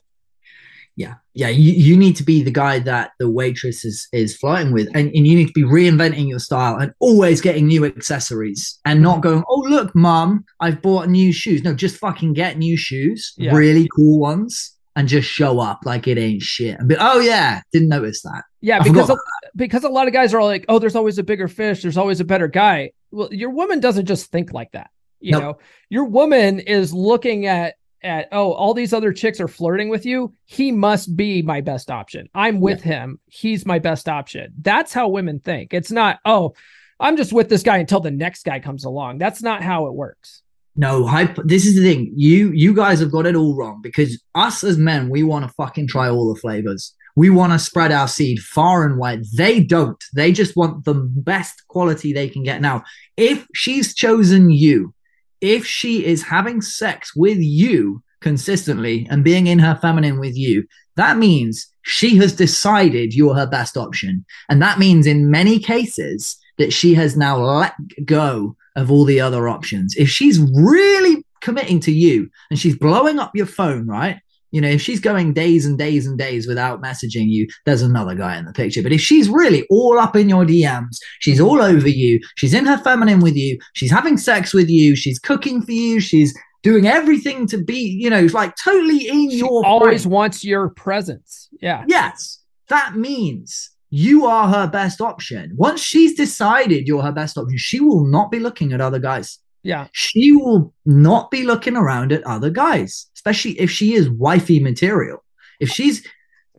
Yeah, 0.96 1.16
yeah. 1.34 1.50
You, 1.50 1.74
you 1.74 1.98
need 1.98 2.16
to 2.18 2.24
be 2.24 2.44
the 2.44 2.52
guy 2.52 2.78
that 2.80 3.12
the 3.18 3.30
waitress 3.30 3.84
is 3.84 4.08
is 4.14 4.38
flirting 4.38 4.74
with, 4.74 4.88
and, 4.94 5.12
and 5.16 5.26
you 5.26 5.36
need 5.36 5.48
to 5.48 5.54
be 5.54 5.64
reinventing 5.64 6.30
your 6.30 6.40
style 6.40 6.78
and 6.78 6.94
always 7.00 7.42
getting 7.42 7.68
new 7.68 7.84
accessories 7.84 8.80
and 8.86 9.02
not 9.02 9.22
going, 9.22 9.44
oh 9.50 9.66
look, 9.68 9.96
mom, 9.96 10.46
I've 10.60 10.82
bought 10.84 11.10
new 11.10 11.34
shoes. 11.34 11.64
No, 11.64 11.74
just 11.74 11.98
fucking 11.98 12.34
get 12.34 12.58
new 12.58 12.78
shoes, 12.78 13.34
yeah. 13.38 13.56
really 13.56 13.90
cool 13.96 14.20
ones, 14.20 14.78
and 14.96 15.08
just 15.08 15.28
show 15.28 15.60
up 15.60 15.80
like 15.84 16.08
it 16.08 16.20
ain't 16.20 16.44
shit. 16.44 16.78
And 16.78 16.88
be, 16.88 16.96
oh 17.00 17.20
yeah, 17.20 17.62
didn't 17.72 17.90
notice 17.90 18.22
that. 18.22 18.44
Yeah, 18.62 18.80
I 18.80 18.84
because 18.84 19.10
a, 19.10 19.18
because 19.56 19.84
a 19.84 19.90
lot 19.90 20.08
of 20.08 20.14
guys 20.14 20.32
are 20.34 20.44
like, 20.44 20.66
oh, 20.70 20.78
there's 20.78 20.96
always 20.96 21.18
a 21.18 21.24
bigger 21.24 21.48
fish, 21.48 21.82
there's 21.82 21.98
always 21.98 22.20
a 22.20 22.26
better 22.26 22.48
guy. 22.48 22.92
Well, 23.12 23.34
your 23.34 23.50
woman 23.50 23.80
doesn't 23.80 24.06
just 24.06 24.32
think 24.32 24.54
like 24.54 24.72
that. 24.74 24.92
You 25.20 25.32
nope. 25.32 25.42
know, 25.42 25.58
your 25.90 26.06
woman 26.06 26.60
is 26.60 26.94
looking 26.94 27.48
at 27.48 27.76
at 28.04 28.28
oh, 28.32 28.52
all 28.52 28.74
these 28.74 28.94
other 28.94 29.14
chicks 29.14 29.40
are 29.40 29.48
flirting 29.48 29.90
with 29.90 30.06
you. 30.06 30.34
He 30.46 30.72
must 30.72 31.16
be 31.16 31.42
my 31.42 31.62
best 31.62 31.90
option. 31.90 32.30
I'm 32.34 32.60
with 32.60 32.86
yeah. 32.86 33.02
him. 33.02 33.20
He's 33.28 33.66
my 33.66 33.80
best 33.80 34.10
option. 34.10 34.54
That's 34.62 34.94
how 34.94 35.08
women 35.08 35.40
think. 35.40 35.74
It's 35.74 35.92
not, 35.92 36.20
oh, 36.26 36.54
I'm 37.00 37.18
just 37.18 37.34
with 37.34 37.50
this 37.50 37.64
guy 37.64 37.78
until 37.78 38.00
the 38.00 38.12
next 38.12 38.46
guy 38.46 38.60
comes 38.60 38.86
along. 38.86 39.18
That's 39.18 39.42
not 39.42 39.64
how 39.64 39.88
it 39.88 39.94
works. 39.94 40.42
No, 40.76 41.06
hype. 41.06 41.38
This 41.44 41.66
is 41.66 41.76
the 41.76 41.84
thing. 41.84 42.12
You 42.16 42.52
you 42.52 42.74
guys 42.74 43.00
have 43.00 43.12
got 43.12 43.28
it 43.28 43.36
all 43.36 43.56
wrong 43.56 43.80
because 43.84 44.22
us 44.34 44.64
as 44.64 44.78
men, 44.78 45.10
we 45.10 45.22
want 45.22 45.46
to 45.46 45.54
fucking 45.54 45.88
try 45.88 46.10
all 46.10 46.34
the 46.34 46.40
flavors. 46.40 46.96
We 47.16 47.30
want 47.30 47.54
to 47.54 47.60
spread 47.60 47.92
our 47.92 48.08
seed 48.08 48.40
far 48.40 48.84
and 48.84 48.98
wide. 48.98 49.24
They 49.36 49.60
don't. 49.60 50.04
They 50.16 50.32
just 50.32 50.56
want 50.56 50.86
the 50.86 50.96
best 50.96 51.68
quality 51.68 52.12
they 52.12 52.28
can 52.28 52.42
get. 52.42 52.60
Now, 52.60 52.84
if 53.18 53.46
she's 53.54 53.94
chosen 53.94 54.50
you, 54.50 54.96
if 55.44 55.66
she 55.66 56.06
is 56.06 56.24
having 56.24 56.62
sex 56.62 57.14
with 57.16 57.38
you 57.38 58.02
consistently 58.22 59.06
and 59.12 59.24
being 59.24 59.48
in 59.48 59.60
her 59.60 59.78
feminine 59.82 60.20
with 60.20 60.36
you, 60.38 60.66
that 60.96 61.18
means 61.18 61.68
she 61.82 62.16
has 62.16 62.34
decided 62.34 63.14
you're 63.14 63.36
her 63.36 63.46
best 63.46 63.76
option. 63.76 64.26
And 64.50 64.62
that 64.62 64.80
means 64.80 65.06
in 65.06 65.30
many 65.30 65.60
cases 65.60 66.38
that 66.58 66.72
she 66.72 66.94
has 66.94 67.18
now 67.18 67.38
let 67.38 67.74
go 68.06 68.56
of 68.78 68.90
all 68.90 69.04
the 69.04 69.20
other 69.20 69.50
options. 69.50 69.96
If 69.98 70.10
she's 70.10 70.40
really 70.40 71.26
committing 71.42 71.82
to 71.82 71.92
you 71.92 72.30
and 72.50 72.58
she's 72.58 72.78
blowing 72.78 73.20
up 73.20 73.36
your 73.36 73.46
phone, 73.46 73.86
right? 73.86 74.20
You 74.54 74.62
know, 74.62 74.70
if 74.70 74.82
she's 74.82 75.00
going 75.00 75.34
days 75.34 75.66
and 75.66 75.80
days 75.80 76.06
and 76.06 76.18
days 76.18 76.48
without 76.48 76.82
messaging 76.82 77.26
you, 77.28 77.48
there's 77.66 77.82
another 77.82 78.14
guy 78.14 78.38
in 78.38 78.46
the 78.46 78.54
picture. 78.54 78.84
But 78.84 78.92
if 78.92 79.02
she's 79.02 79.28
really 79.28 79.66
all 79.72 79.98
up 79.98 80.16
in 80.16 80.30
your 80.30 80.46
DMs, 80.46 80.98
she's 81.20 81.40
mm. 81.40 81.48
all 81.48 81.60
over 81.60 81.90
you, 81.90 82.20
she's 82.36 82.54
in 82.54 82.68
her 82.68 82.78
feminine 82.78 83.20
with 83.20 83.36
you, 83.36 83.58
she's 83.74 83.90
having 83.90 84.16
sex 84.16 84.54
with 84.54 84.70
you, 84.70 84.96
she's 84.96 85.18
cooking 85.18 85.64
for 85.64 85.72
you, 85.72 86.00
she's 86.00 86.38
doing 86.62 86.86
everything 86.86 87.48
to 87.48 87.58
be, 87.58 87.80
you 87.80 88.12
know, 88.12 88.28
like 88.28 88.54
totally 88.64 89.08
in 89.08 89.32
she 89.32 89.38
your 89.38 89.66
always 89.66 90.06
wants 90.06 90.44
your 90.44 90.70
presence. 90.70 91.50
Yeah. 91.60 91.84
Yes. 91.88 92.40
That 92.70 92.96
means 92.96 93.72
you 93.90 94.28
are 94.28 94.48
her 94.48 94.68
best 94.68 95.02
option. 95.02 95.54
Once 95.56 95.82
she's 95.82 96.16
decided 96.16 96.88
you're 96.88 97.02
her 97.02 97.12
best 97.12 97.40
option, 97.40 97.58
she 97.58 97.80
will 97.80 98.06
not 98.06 98.30
be 98.30 98.40
looking 98.40 98.72
at 98.72 98.82
other 98.82 99.00
guys. 99.00 99.40
Yeah. 99.64 99.88
She 99.94 100.34
will 100.34 100.74
not 100.86 101.32
be 101.32 101.44
looking 101.44 101.76
around 101.76 102.12
at 102.12 102.24
other 102.24 102.50
guys, 102.50 103.08
especially 103.16 103.60
if 103.60 103.72
she 103.72 103.94
is 103.94 104.10
wifey 104.10 104.60
material. 104.60 105.24
If 105.60 105.70
she's 105.70 106.06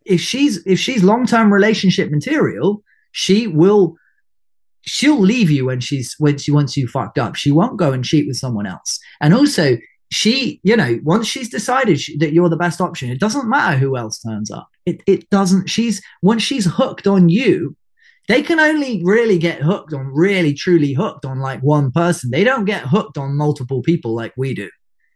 if 0.04 0.20
she's 0.20 0.64
if 0.66 0.78
she's 0.78 1.02
long-term 1.02 1.52
relationship 1.52 2.10
material, 2.10 2.82
she 3.12 3.46
will 3.46 3.96
she'll 4.82 5.20
leave 5.20 5.50
you 5.50 5.66
when 5.66 5.80
she's 5.80 6.14
when 6.18 6.38
she 6.38 6.50
wants 6.50 6.76
you 6.76 6.88
fucked 6.88 7.18
up. 7.18 7.36
She 7.36 7.50
won't 7.50 7.78
go 7.78 7.92
and 7.92 8.04
cheat 8.04 8.26
with 8.26 8.36
someone 8.36 8.66
else. 8.66 8.98
And 9.20 9.34
also, 9.34 9.76
she, 10.10 10.60
you 10.62 10.76
know, 10.76 10.98
once 11.02 11.26
she's 11.26 11.48
decided 11.48 12.00
she, 12.00 12.16
that 12.18 12.32
you're 12.32 12.48
the 12.48 12.56
best 12.56 12.80
option, 12.80 13.10
it 13.10 13.20
doesn't 13.20 13.48
matter 13.48 13.76
who 13.76 13.96
else 13.96 14.18
turns 14.18 14.50
up. 14.50 14.68
It 14.86 15.02
it 15.06 15.28
doesn't. 15.30 15.68
She's 15.68 16.02
once 16.22 16.42
she's 16.42 16.66
hooked 16.66 17.06
on 17.06 17.28
you, 17.28 17.76
they 18.28 18.42
can 18.42 18.58
only 18.58 19.02
really 19.04 19.38
get 19.38 19.60
hooked 19.60 19.92
on 19.92 20.06
really 20.06 20.54
truly 20.54 20.94
hooked 20.94 21.24
on 21.24 21.40
like 21.40 21.60
one 21.60 21.92
person. 21.92 22.30
They 22.30 22.44
don't 22.44 22.64
get 22.64 22.82
hooked 22.82 23.18
on 23.18 23.36
multiple 23.36 23.82
people 23.82 24.14
like 24.14 24.32
we 24.36 24.54
do. 24.54 24.70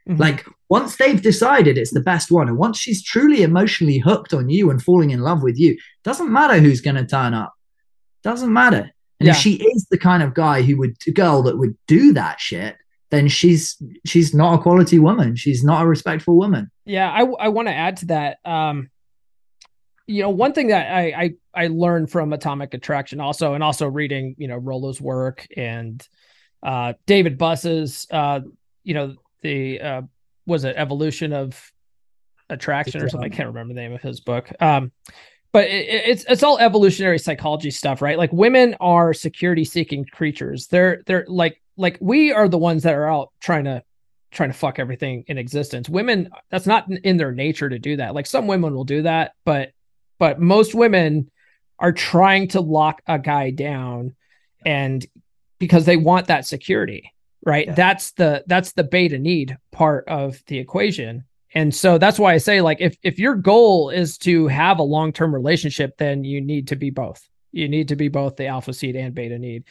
Mm-hmm. 0.09 0.23
like 0.23 0.47
once 0.71 0.97
they've 0.97 1.21
decided 1.21 1.77
it's 1.77 1.93
the 1.93 2.01
best 2.01 2.31
one 2.31 2.49
and 2.49 2.57
once 2.57 2.79
she's 2.79 3.03
truly 3.03 3.43
emotionally 3.43 3.99
hooked 3.99 4.33
on 4.33 4.49
you 4.49 4.71
and 4.71 4.83
falling 4.83 5.11
in 5.11 5.21
love 5.21 5.43
with 5.43 5.59
you 5.59 5.77
doesn't 6.03 6.33
matter 6.33 6.59
who's 6.59 6.81
going 6.81 6.97
to 6.97 7.05
turn 7.05 7.35
up. 7.35 7.53
Doesn't 8.23 8.51
matter. 8.51 8.91
And 9.21 9.27
yeah. 9.27 9.33
if 9.33 9.37
she 9.37 9.57
is 9.57 9.87
the 9.91 9.99
kind 9.99 10.23
of 10.23 10.33
guy 10.33 10.63
who 10.63 10.79
would 10.79 10.97
girl 11.13 11.43
that 11.43 11.59
would 11.59 11.77
do 11.87 12.15
that 12.15 12.41
shit 12.41 12.77
then 13.11 13.29
she's 13.29 13.77
she's 14.07 14.35
not 14.35 14.59
a 14.59 14.63
quality 14.63 14.99
woman. 14.99 15.37
She's 15.37 15.63
not 15.63 15.83
a 15.83 15.87
respectful 15.87 16.39
woman. 16.39 16.71
Yeah 16.87 17.11
i, 17.11 17.21
I 17.21 17.49
want 17.49 17.69
to 17.69 17.75
add 17.75 17.99
to 17.99 18.07
that 18.07 18.39
um 18.47 18.89
you 20.09 20.23
know, 20.23 20.31
one 20.31 20.55
thing 20.55 20.69
that 20.69 20.91
I, 20.91 21.13
I 21.13 21.35
I 21.59 21.67
learned 21.67 22.11
from 22.11 22.33
Atomic 22.33 22.73
Attraction 22.73 23.21
also, 23.21 23.55
and 23.55 23.65
also 23.65 23.89
reading, 23.89 24.37
you 24.39 24.47
know, 24.47 24.57
Rollo's 24.57 25.01
work 25.01 25.45
and 25.57 26.07
uh, 26.63 26.93
David 27.05 27.37
Buss's, 27.37 28.07
uh, 28.13 28.41
you 28.85 28.95
know, 28.95 29.17
the 29.43 29.81
uh, 29.81 30.03
was 30.47 30.63
it 30.63 30.77
Evolution 30.77 31.33
of 31.33 31.73
Attraction 32.49 33.03
or 33.03 33.09
something? 33.09 33.33
I 33.33 33.35
can't 33.35 33.49
remember 33.49 33.75
the 33.75 33.81
name 33.81 33.93
of 33.93 34.01
his 34.01 34.21
book. 34.21 34.51
Um, 34.61 34.93
but 35.51 35.65
it, 35.65 35.89
it's 36.07 36.25
it's 36.29 36.45
all 36.45 36.59
evolutionary 36.59 37.19
psychology 37.19 37.73
stuff, 37.73 38.01
right? 38.03 38.19
Like 38.19 38.33
women 38.33 38.77
are 38.79 39.13
security 39.13 39.65
seeking 39.65 40.05
creatures. 40.05 40.69
They're 40.69 41.03
they're 41.07 41.25
like 41.27 41.61
like 41.77 41.99
we 42.01 42.33
are 42.33 42.49
the 42.49 42.59
ones 42.59 42.85
that 42.85 42.95
are 42.95 43.11
out 43.11 43.33
trying 43.41 43.65
to 43.65 43.83
trying 44.31 44.51
to 44.51 44.57
fuck 44.57 44.79
everything 44.79 45.25
in 45.27 45.39
existence. 45.39 45.89
Women, 45.89 46.31
that's 46.51 46.67
not 46.67 46.89
in 46.89 47.17
their 47.17 47.33
nature 47.33 47.69
to 47.69 47.81
do 47.81 47.97
that. 47.97 48.15
Like 48.15 48.27
some 48.27 48.47
women 48.47 48.75
will 48.75 48.85
do 48.85 49.03
that, 49.03 49.33
but 49.45 49.73
but 50.21 50.39
most 50.41 50.75
women 50.75 51.31
are 51.79 51.93
trying 51.93 52.49
to 52.49 52.61
lock 52.61 53.03
a 53.07 53.19
guy 53.19 53.51
down 53.51 54.15
and 54.65 55.07
because 55.59 55.85
they 55.85 55.97
want 55.97 56.27
that 56.27 56.47
security 56.47 57.13
right 57.45 57.67
yeah. 57.67 57.75
that's 57.75 58.13
the 58.13 58.43
that's 58.47 58.73
the 58.73 58.85
beta 58.85 59.19
need 59.19 59.57
part 59.71 60.07
of 60.09 60.43
the 60.47 60.59
equation 60.59 61.25
and 61.55 61.75
so 61.75 61.99
that's 61.99 62.19
why 62.19 62.35
i 62.35 62.39
say 62.39 62.61
like 62.61 62.79
if 62.81 62.97
if 63.03 63.19
your 63.19 63.35
goal 63.35 63.91
is 63.91 64.19
to 64.19 64.49
have 64.49 64.79
a 64.79 64.83
long-term 64.83 65.33
relationship 65.33 65.97
then 65.99 66.25
you 66.25 66.41
need 66.41 66.69
to 66.69 66.77
be 66.77 66.91
both 66.91 67.29
you 67.53 67.69
need 67.69 67.89
to 67.89 67.97
be 67.97 68.09
both 68.09 68.37
the 68.37 68.47
alpha 68.47 68.73
seed 68.73 68.97
and 68.97 69.15
beta 69.15 69.39
need 69.39 69.65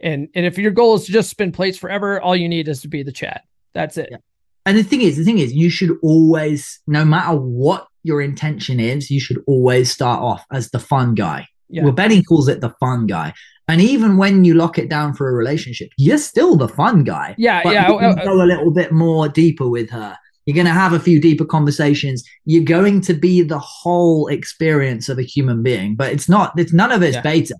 and 0.00 0.28
and 0.34 0.44
if 0.44 0.58
your 0.58 0.70
goal 0.70 0.94
is 0.94 1.06
to 1.06 1.12
just 1.12 1.30
spin 1.30 1.52
plates 1.52 1.78
forever 1.78 2.20
all 2.20 2.36
you 2.36 2.48
need 2.48 2.68
is 2.68 2.82
to 2.82 2.88
be 2.88 3.02
the 3.02 3.12
Chad 3.12 3.40
that's 3.72 3.96
it 3.96 4.08
yeah. 4.10 4.18
and 4.66 4.76
the 4.76 4.82
thing 4.82 5.00
is 5.00 5.16
the 5.16 5.24
thing 5.24 5.38
is 5.38 5.52
you 5.52 5.70
should 5.70 5.96
always 6.02 6.80
no 6.86 7.04
matter 7.04 7.34
what 7.34 7.88
your 8.04 8.20
intention 8.20 8.78
is, 8.78 9.10
you 9.10 9.18
should 9.18 9.42
always 9.46 9.90
start 9.90 10.22
off 10.22 10.44
as 10.52 10.70
the 10.70 10.78
fun 10.78 11.14
guy. 11.14 11.48
Yeah. 11.74 11.82
Well, 11.84 11.92
Benny 11.92 12.22
calls 12.22 12.48
it 12.48 12.60
the 12.60 12.70
fun 12.80 13.06
guy. 13.06 13.32
And 13.66 13.80
even 13.80 14.16
when 14.18 14.44
you 14.44 14.54
lock 14.54 14.78
it 14.78 14.88
down 14.90 15.14
for 15.14 15.28
a 15.28 15.32
relationship, 15.32 15.88
you're 15.96 16.18
still 16.18 16.54
the 16.56 16.68
fun 16.68 17.02
guy. 17.02 17.34
Yeah, 17.38 17.62
yeah. 17.64 17.90
you 17.90 17.98
can 17.98 18.18
uh, 18.18 18.24
go 18.24 18.42
a 18.42 18.44
little 18.44 18.70
bit 18.70 18.92
more 18.92 19.28
deeper 19.28 19.68
with 19.68 19.88
her. 19.90 20.16
You're 20.44 20.54
going 20.54 20.66
to 20.66 20.72
have 20.72 20.92
a 20.92 21.00
few 21.00 21.20
deeper 21.20 21.46
conversations. 21.46 22.22
You're 22.44 22.64
going 22.64 23.00
to 23.02 23.14
be 23.14 23.40
the 23.42 23.58
whole 23.58 24.28
experience 24.28 25.08
of 25.08 25.18
a 25.18 25.22
human 25.22 25.62
being, 25.62 25.94
but 25.96 26.12
it's 26.12 26.28
not. 26.28 26.52
It's 26.58 26.72
none 26.74 26.92
of 26.92 27.02
it's 27.02 27.16
Yeah. 27.16 27.22
beta. 27.22 27.54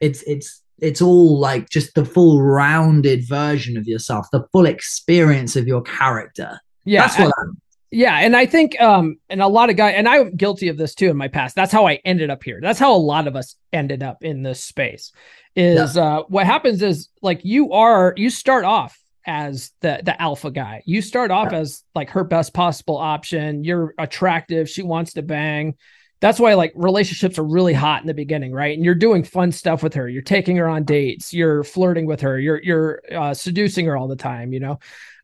It's 0.00 0.22
it's 0.22 0.62
it's 0.80 1.02
all 1.02 1.38
like 1.38 1.68
just 1.68 1.94
the 1.94 2.04
full 2.04 2.42
rounded 2.42 3.28
version 3.28 3.76
of 3.76 3.86
yourself, 3.86 4.26
the 4.32 4.44
full 4.52 4.66
experience 4.66 5.54
of 5.54 5.68
your 5.68 5.82
character. 5.82 6.58
yeah. 6.84 7.02
That's 7.02 7.18
what 7.18 7.32
I'm. 7.38 7.60
Yeah, 7.92 8.16
and 8.16 8.34
I 8.34 8.46
think 8.46 8.80
um 8.80 9.18
and 9.28 9.42
a 9.42 9.46
lot 9.46 9.68
of 9.68 9.76
guys 9.76 9.94
and 9.96 10.08
I'm 10.08 10.34
guilty 10.34 10.68
of 10.68 10.78
this 10.78 10.94
too 10.94 11.10
in 11.10 11.16
my 11.16 11.28
past. 11.28 11.54
That's 11.54 11.70
how 11.70 11.86
I 11.86 12.00
ended 12.06 12.30
up 12.30 12.42
here. 12.42 12.58
That's 12.60 12.78
how 12.78 12.94
a 12.94 12.96
lot 12.96 13.28
of 13.28 13.36
us 13.36 13.54
ended 13.70 14.02
up 14.02 14.24
in 14.24 14.42
this 14.42 14.64
space. 14.64 15.12
Is 15.54 15.98
uh 15.98 16.22
what 16.28 16.46
happens 16.46 16.82
is 16.82 17.10
like 17.20 17.44
you 17.44 17.72
are 17.72 18.14
you 18.16 18.30
start 18.30 18.64
off 18.64 18.98
as 19.26 19.72
the 19.82 20.00
the 20.02 20.20
alpha 20.20 20.50
guy. 20.50 20.82
You 20.86 21.02
start 21.02 21.30
off 21.30 21.52
as 21.52 21.84
like 21.94 22.08
her 22.10 22.24
best 22.24 22.54
possible 22.54 22.96
option. 22.96 23.62
You're 23.62 23.94
attractive, 23.98 24.70
she 24.70 24.82
wants 24.82 25.12
to 25.12 25.22
bang. 25.22 25.76
That's 26.20 26.40
why 26.40 26.54
like 26.54 26.72
relationships 26.74 27.38
are 27.38 27.44
really 27.44 27.74
hot 27.74 28.00
in 28.00 28.06
the 28.06 28.14
beginning, 28.14 28.52
right? 28.52 28.74
And 28.74 28.86
you're 28.86 28.94
doing 28.94 29.22
fun 29.22 29.52
stuff 29.52 29.82
with 29.82 29.92
her. 29.94 30.08
You're 30.08 30.22
taking 30.22 30.56
her 30.56 30.68
on 30.68 30.84
dates, 30.84 31.34
you're 31.34 31.62
flirting 31.62 32.06
with 32.06 32.22
her, 32.22 32.40
you're 32.40 32.62
you're 32.62 33.02
uh, 33.12 33.34
seducing 33.34 33.84
her 33.84 33.98
all 33.98 34.08
the 34.08 34.16
time, 34.16 34.54
you 34.54 34.60
know. 34.60 34.78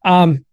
Um 0.04 0.44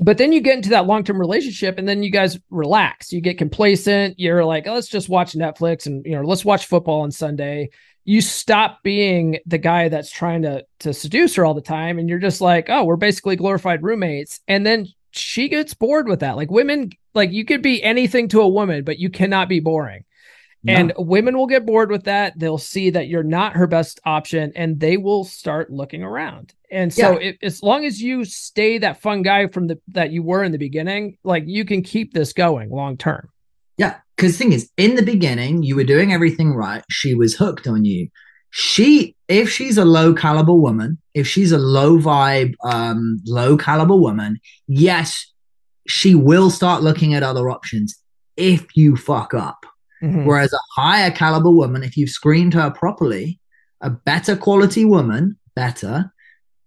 but 0.00 0.18
then 0.18 0.32
you 0.32 0.40
get 0.40 0.56
into 0.56 0.70
that 0.70 0.86
long-term 0.86 1.18
relationship 1.18 1.78
and 1.78 1.86
then 1.86 2.02
you 2.02 2.10
guys 2.10 2.38
relax. 2.50 3.12
You 3.12 3.20
get 3.20 3.38
complacent. 3.38 4.18
You're 4.18 4.44
like 4.44 4.66
oh, 4.66 4.74
let's 4.74 4.88
just 4.88 5.08
watch 5.08 5.32
netflix 5.32 5.86
and 5.86 6.04
you 6.04 6.16
know 6.16 6.22
let's 6.22 6.44
watch 6.44 6.66
football 6.66 7.02
on 7.02 7.10
sunday. 7.10 7.70
You 8.04 8.20
stop 8.20 8.82
being 8.82 9.38
the 9.46 9.58
guy 9.58 9.88
that's 9.88 10.10
trying 10.10 10.42
to 10.42 10.64
to 10.80 10.92
seduce 10.94 11.34
her 11.36 11.44
all 11.44 11.54
the 11.54 11.60
time 11.60 11.98
and 11.98 12.08
you're 12.08 12.18
just 12.18 12.40
like 12.40 12.66
oh 12.68 12.84
we're 12.84 12.96
basically 12.96 13.36
glorified 13.36 13.82
roommates. 13.82 14.40
And 14.48 14.66
then 14.66 14.86
she 15.10 15.48
gets 15.48 15.74
bored 15.74 16.08
with 16.08 16.20
that. 16.20 16.36
Like 16.36 16.50
women 16.50 16.90
like 17.14 17.32
you 17.32 17.44
could 17.44 17.62
be 17.62 17.82
anything 17.82 18.28
to 18.28 18.40
a 18.40 18.48
woman 18.48 18.84
but 18.84 18.98
you 18.98 19.10
cannot 19.10 19.48
be 19.48 19.60
boring 19.60 20.04
and 20.68 20.92
women 20.96 21.36
will 21.36 21.46
get 21.46 21.66
bored 21.66 21.90
with 21.90 22.04
that. 22.04 22.38
They'll 22.38 22.58
see 22.58 22.90
that 22.90 23.08
you're 23.08 23.22
not 23.24 23.54
her 23.54 23.66
best 23.66 24.00
option 24.04 24.52
and 24.54 24.78
they 24.78 24.96
will 24.96 25.24
start 25.24 25.70
looking 25.70 26.02
around. 26.02 26.54
And 26.70 26.92
so 26.94 27.18
Yeah. 27.18 27.30
if, 27.30 27.36
as 27.42 27.62
long 27.62 27.84
as 27.84 28.00
you 28.00 28.24
stay 28.24 28.78
that 28.78 29.00
fun 29.00 29.22
guy 29.22 29.48
from 29.48 29.66
the 29.66 29.78
that 29.88 30.12
you 30.12 30.22
were 30.22 30.44
in 30.44 30.52
the 30.52 30.58
beginning, 30.58 31.18
like 31.24 31.44
you 31.46 31.64
can 31.64 31.82
keep 31.82 32.14
this 32.14 32.32
going 32.32 32.70
long 32.70 32.96
term. 32.96 33.28
Yeah, 33.76 33.96
because 34.16 34.32
the 34.32 34.38
thing 34.38 34.52
is, 34.52 34.70
in 34.76 34.94
the 34.94 35.02
beginning, 35.02 35.62
you 35.62 35.74
were 35.76 35.84
doing 35.84 36.12
everything 36.12 36.54
right. 36.54 36.84
She 36.90 37.14
was 37.14 37.34
hooked 37.34 37.66
on 37.66 37.84
you. 37.84 38.08
She, 38.50 39.16
if 39.28 39.50
she's 39.50 39.78
a 39.78 39.84
low 39.84 40.12
caliber 40.14 40.54
woman, 40.54 40.98
if 41.14 41.26
she's 41.26 41.52
a 41.52 41.58
low 41.58 41.98
vibe, 41.98 42.52
um, 42.64 43.20
low 43.26 43.56
caliber 43.56 43.96
woman, 43.96 44.38
yes, 44.68 45.26
she 45.88 46.14
will 46.14 46.50
start 46.50 46.82
looking 46.82 47.14
at 47.14 47.22
other 47.22 47.50
options 47.50 47.96
if 48.36 48.76
you 48.76 48.94
fuck 48.94 49.32
up. 49.34 49.64
Mhm. 50.02 50.26
Whereas 50.26 50.52
a 50.52 50.58
higher 50.80 51.10
caliber 51.10 51.50
woman, 51.50 51.82
if 51.82 51.96
you've 51.96 52.10
screened 52.10 52.54
her 52.54 52.70
properly, 52.70 53.38
a 53.80 53.90
better 53.90 54.36
quality 54.36 54.84
woman, 54.84 55.36
better, 55.54 56.12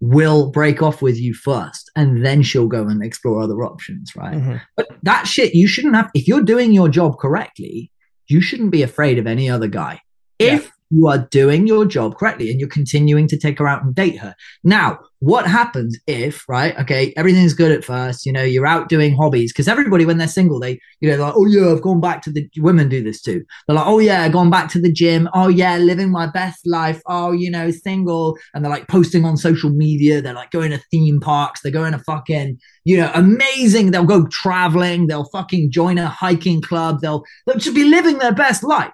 will 0.01 0.51
break 0.51 0.81
off 0.81 1.01
with 1.01 1.17
you 1.19 1.33
first, 1.33 1.89
and 1.95 2.25
then 2.25 2.43
she'll 2.43 2.67
go 2.67 2.87
and 2.87 3.03
explore 3.03 3.41
other 3.41 3.63
options, 3.63 4.15
right? 4.15 4.35
Mhm. 4.35 4.61
But 4.77 4.87
that 5.03 5.25
shit, 5.25 5.55
you 5.55 5.67
shouldn't 5.67 5.95
have. 5.95 6.09
If 6.13 6.27
you're 6.27 6.41
doing 6.43 6.73
your 6.73 6.89
job 6.89 7.17
correctly, 7.17 7.91
you 8.27 8.41
shouldn't 8.41 8.71
be 8.71 8.83
afraid 8.83 9.17
of 9.17 9.27
any 9.27 9.49
other 9.49 9.67
guy. 9.67 10.01
Yeah. 10.39 10.59
You 10.89 11.07
are 11.07 11.17
doing 11.17 11.67
your 11.67 11.85
job 11.85 12.17
correctly 12.17 12.49
and 12.51 12.59
you're 12.59 12.69
continuing 12.69 13.27
to 13.27 13.37
take 13.37 13.59
her 13.59 13.67
out 13.67 13.83
and 13.83 13.95
date 13.95 14.17
her. 14.19 14.35
Now, 14.63 14.99
what 15.19 15.47
happens 15.47 15.97
if, 16.05 16.47
right? 16.47 16.77
Okay, 16.79 17.13
everything's 17.17 17.53
good 17.53 17.71
at 17.71 17.83
first. 17.83 18.25
You 18.25 18.31
know, 18.31 18.43
you're 18.43 18.67
out 18.67 18.89
doing 18.89 19.15
hobbies 19.15 19.51
because 19.51 19.67
everybody, 19.67 20.05
when 20.05 20.19
they're 20.19 20.27
single, 20.27 20.59
they, 20.59 20.79
you 20.99 21.09
know, 21.09 21.17
they're 21.17 21.25
like, 21.25 21.35
oh 21.35 21.47
yeah, 21.47 21.71
I've 21.71 21.81
gone 21.81 22.01
back 22.01 22.21
to 22.23 22.31
the 22.31 22.47
women 22.57 22.89
do 22.89 23.03
this 23.03 23.21
too. 23.21 23.43
They're 23.67 23.75
like, 23.75 23.87
oh 23.87 23.99
yeah, 23.99 24.21
I've 24.21 24.33
gone 24.33 24.51
back 24.51 24.69
to 24.71 24.81
the 24.81 24.91
gym. 24.91 25.27
Oh 25.33 25.47
yeah, 25.47 25.77
living 25.77 26.11
my 26.11 26.27
best 26.27 26.67
life. 26.67 27.01
Oh, 27.07 27.31
you 27.31 27.49
know, 27.49 27.71
single. 27.71 28.37
And 28.53 28.63
they're 28.63 28.71
like 28.71 28.87
posting 28.87 29.25
on 29.25 29.37
social 29.37 29.71
media. 29.71 30.21
They're 30.21 30.33
like 30.33 30.51
going 30.51 30.71
to 30.71 30.81
theme 30.91 31.19
parks. 31.19 31.61
They're 31.61 31.71
going 31.71 31.93
to 31.93 31.99
fucking 31.99 32.59
you 32.85 32.97
know, 32.97 33.11
amazing. 33.15 33.91
They'll 33.91 34.05
go 34.05 34.27
traveling. 34.27 35.07
They'll 35.07 35.29
fucking 35.31 35.71
join 35.71 35.97
a 35.97 36.07
hiking 36.07 36.61
club. 36.61 37.01
They'll 37.01 37.23
they'll 37.45 37.57
just 37.57 37.75
be 37.75 37.83
living 37.83 38.19
their 38.19 38.33
best 38.33 38.63
life. 38.63 38.93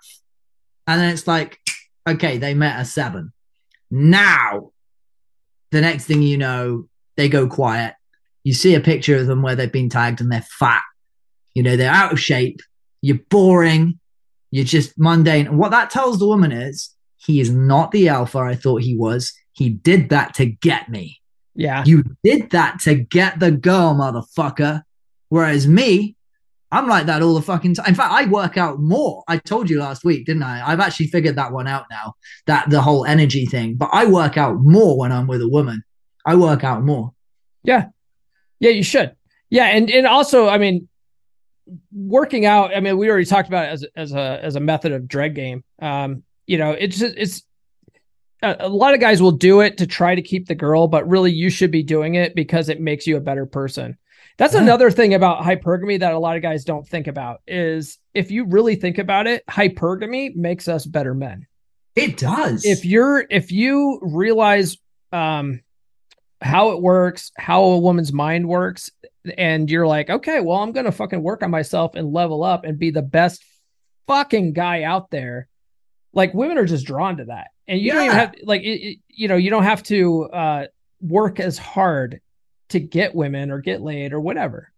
And 0.87 0.99
then 0.99 1.13
it's 1.13 1.27
like, 1.27 1.59
okay, 2.07 2.37
they 2.37 2.53
met 2.53 2.77
at 2.77 2.87
seven. 2.87 3.33
Now, 3.89 4.71
the 5.71 5.81
next 5.81 6.05
thing 6.05 6.21
you 6.21 6.37
know, 6.37 6.87
they 7.17 7.29
go 7.29 7.47
quiet. 7.47 7.95
You 8.43 8.53
see 8.53 8.75
a 8.75 8.79
picture 8.79 9.17
of 9.17 9.27
them 9.27 9.41
where 9.41 9.55
they've 9.55 9.71
been 9.71 9.89
tagged 9.89 10.21
and 10.21 10.31
they're 10.31 10.41
fat. 10.41 10.81
You 11.53 11.63
know, 11.63 11.75
they're 11.75 11.91
out 11.91 12.13
of 12.13 12.19
shape. 12.19 12.61
You're 13.01 13.19
boring. 13.29 13.99
You're 14.51 14.65
just 14.65 14.97
mundane. 14.97 15.47
And 15.47 15.57
what 15.57 15.71
that 15.71 15.89
tells 15.89 16.19
the 16.19 16.27
woman 16.27 16.51
is 16.51 16.95
he 17.17 17.39
is 17.39 17.51
not 17.51 17.91
the 17.91 18.09
alpha 18.09 18.39
I 18.39 18.55
thought 18.55 18.81
he 18.81 18.95
was. 18.95 19.33
He 19.53 19.69
did 19.69 20.09
that 20.09 20.33
to 20.35 20.45
get 20.45 20.89
me. 20.89 21.19
Yeah. 21.55 21.83
You 21.85 22.03
did 22.23 22.51
that 22.51 22.79
to 22.81 22.95
get 22.95 23.39
the 23.39 23.51
girl, 23.51 23.93
motherfucker. 23.93 24.83
Whereas 25.29 25.67
me, 25.67 26.15
I'm 26.71 26.87
like 26.87 27.05
that 27.07 27.21
all 27.21 27.33
the 27.33 27.41
fucking 27.41 27.75
time. 27.75 27.87
In 27.87 27.95
fact, 27.95 28.13
I 28.13 28.25
work 28.25 28.57
out 28.57 28.79
more. 28.79 29.23
I 29.27 29.37
told 29.37 29.69
you 29.69 29.79
last 29.79 30.03
week, 30.03 30.25
didn't 30.25 30.43
I? 30.43 30.65
I've 30.65 30.79
actually 30.79 31.07
figured 31.07 31.35
that 31.35 31.51
one 31.51 31.67
out 31.67 31.85
now, 31.89 32.13
that 32.47 32.69
the 32.69 32.81
whole 32.81 33.05
energy 33.05 33.45
thing. 33.45 33.75
But 33.75 33.89
I 33.91 34.05
work 34.05 34.37
out 34.37 34.57
more 34.59 34.97
when 34.97 35.11
I'm 35.11 35.27
with 35.27 35.41
a 35.41 35.49
woman. 35.49 35.83
I 36.25 36.35
work 36.35 36.63
out 36.63 36.83
more. 36.83 37.13
Yeah. 37.63 37.87
Yeah, 38.59 38.69
you 38.71 38.83
should. 38.83 39.15
Yeah, 39.49 39.65
and 39.65 39.89
and 39.89 40.07
also, 40.07 40.47
I 40.47 40.57
mean, 40.59 40.87
working 41.91 42.45
out. 42.45 42.75
I 42.75 42.79
mean, 42.79 42.97
we 42.97 43.09
already 43.09 43.25
talked 43.25 43.49
about 43.49 43.65
it 43.65 43.71
as 43.71 43.85
as 43.95 44.13
a 44.13 44.39
as 44.41 44.55
a 44.55 44.59
method 44.61 44.93
of 44.93 45.07
dread 45.07 45.35
game. 45.35 45.63
Um, 45.81 46.23
you 46.47 46.57
know, 46.57 46.71
it's 46.71 46.99
just, 46.99 47.15
it's 47.17 47.43
a 48.41 48.69
lot 48.69 48.93
of 48.93 48.99
guys 48.99 49.21
will 49.21 49.31
do 49.31 49.59
it 49.59 49.77
to 49.77 49.87
try 49.87 50.15
to 50.15 50.21
keep 50.21 50.47
the 50.47 50.55
girl, 50.55 50.87
but 50.87 51.07
really, 51.07 51.31
you 51.31 51.49
should 51.49 51.71
be 51.71 51.83
doing 51.83 52.15
it 52.15 52.33
because 52.33 52.69
it 52.69 52.79
makes 52.79 53.05
you 53.05 53.17
a 53.17 53.21
better 53.21 53.45
person. 53.45 53.97
That's 54.37 54.53
Yeah. 54.53 54.61
another 54.61 54.89
thing 54.91 55.13
about 55.13 55.43
hypergamy 55.43 55.99
that 55.99 56.13
a 56.13 56.19
lot 56.19 56.35
of 56.35 56.41
guys 56.41 56.63
don't 56.63 56.87
think 56.87 57.07
about 57.07 57.41
is 57.47 57.97
if 58.13 58.31
you 58.31 58.45
really 58.45 58.75
think 58.75 58.97
about 58.97 59.27
it, 59.27 59.43
hypergamy 59.49 60.35
makes 60.35 60.67
us 60.67 60.85
better 60.85 61.13
men 61.13 61.45
It 61.95 62.17
does. 62.17 62.65
if 62.65 62.85
you're 62.85 63.25
if 63.29 63.51
you 63.51 63.99
realize 64.01 64.77
um 65.11 65.61
how 66.41 66.71
it 66.71 66.81
works 66.81 67.31
how 67.37 67.63
a 67.63 67.77
woman's 67.77 68.11
mind 68.13 68.47
works 68.47 68.89
and 69.37 69.69
you're 69.69 69.85
like 69.85 70.09
okay 70.09 70.39
well 70.39 70.57
i'm 70.63 70.71
gonna 70.71 70.91
fucking 70.91 71.21
work 71.21 71.43
on 71.43 71.51
myself 71.51 71.93
and 71.95 72.11
level 72.13 72.43
up 72.43 72.63
and 72.63 72.79
be 72.79 72.89
the 72.89 73.01
best 73.03 73.43
fucking 74.07 74.53
guy 74.53 74.81
out 74.83 75.11
there 75.11 75.47
like 76.13 76.33
women 76.33 76.57
are 76.57 76.65
just 76.65 76.85
drawn 76.87 77.17
to 77.17 77.25
that 77.25 77.49
and 77.67 77.79
you 77.79 77.91
don't 77.91 78.05
even 78.05 78.17
have 78.17 78.33
like 78.43 78.61
it, 78.63 78.65
it- 78.81 78.99
you 79.09 79.27
know 79.27 79.35
you 79.35 79.49
don't 79.51 79.63
have 79.65 79.83
to 79.83 80.23
uh 80.31 80.65
work 81.01 81.39
as 81.39 81.57
hard 81.59 82.21
to 82.71 82.79
get 82.79 83.15
women 83.15 83.51
or 83.51 83.59
get 83.59 83.81
laid 83.81 84.13
or 84.13 84.19
whatever 84.19 84.71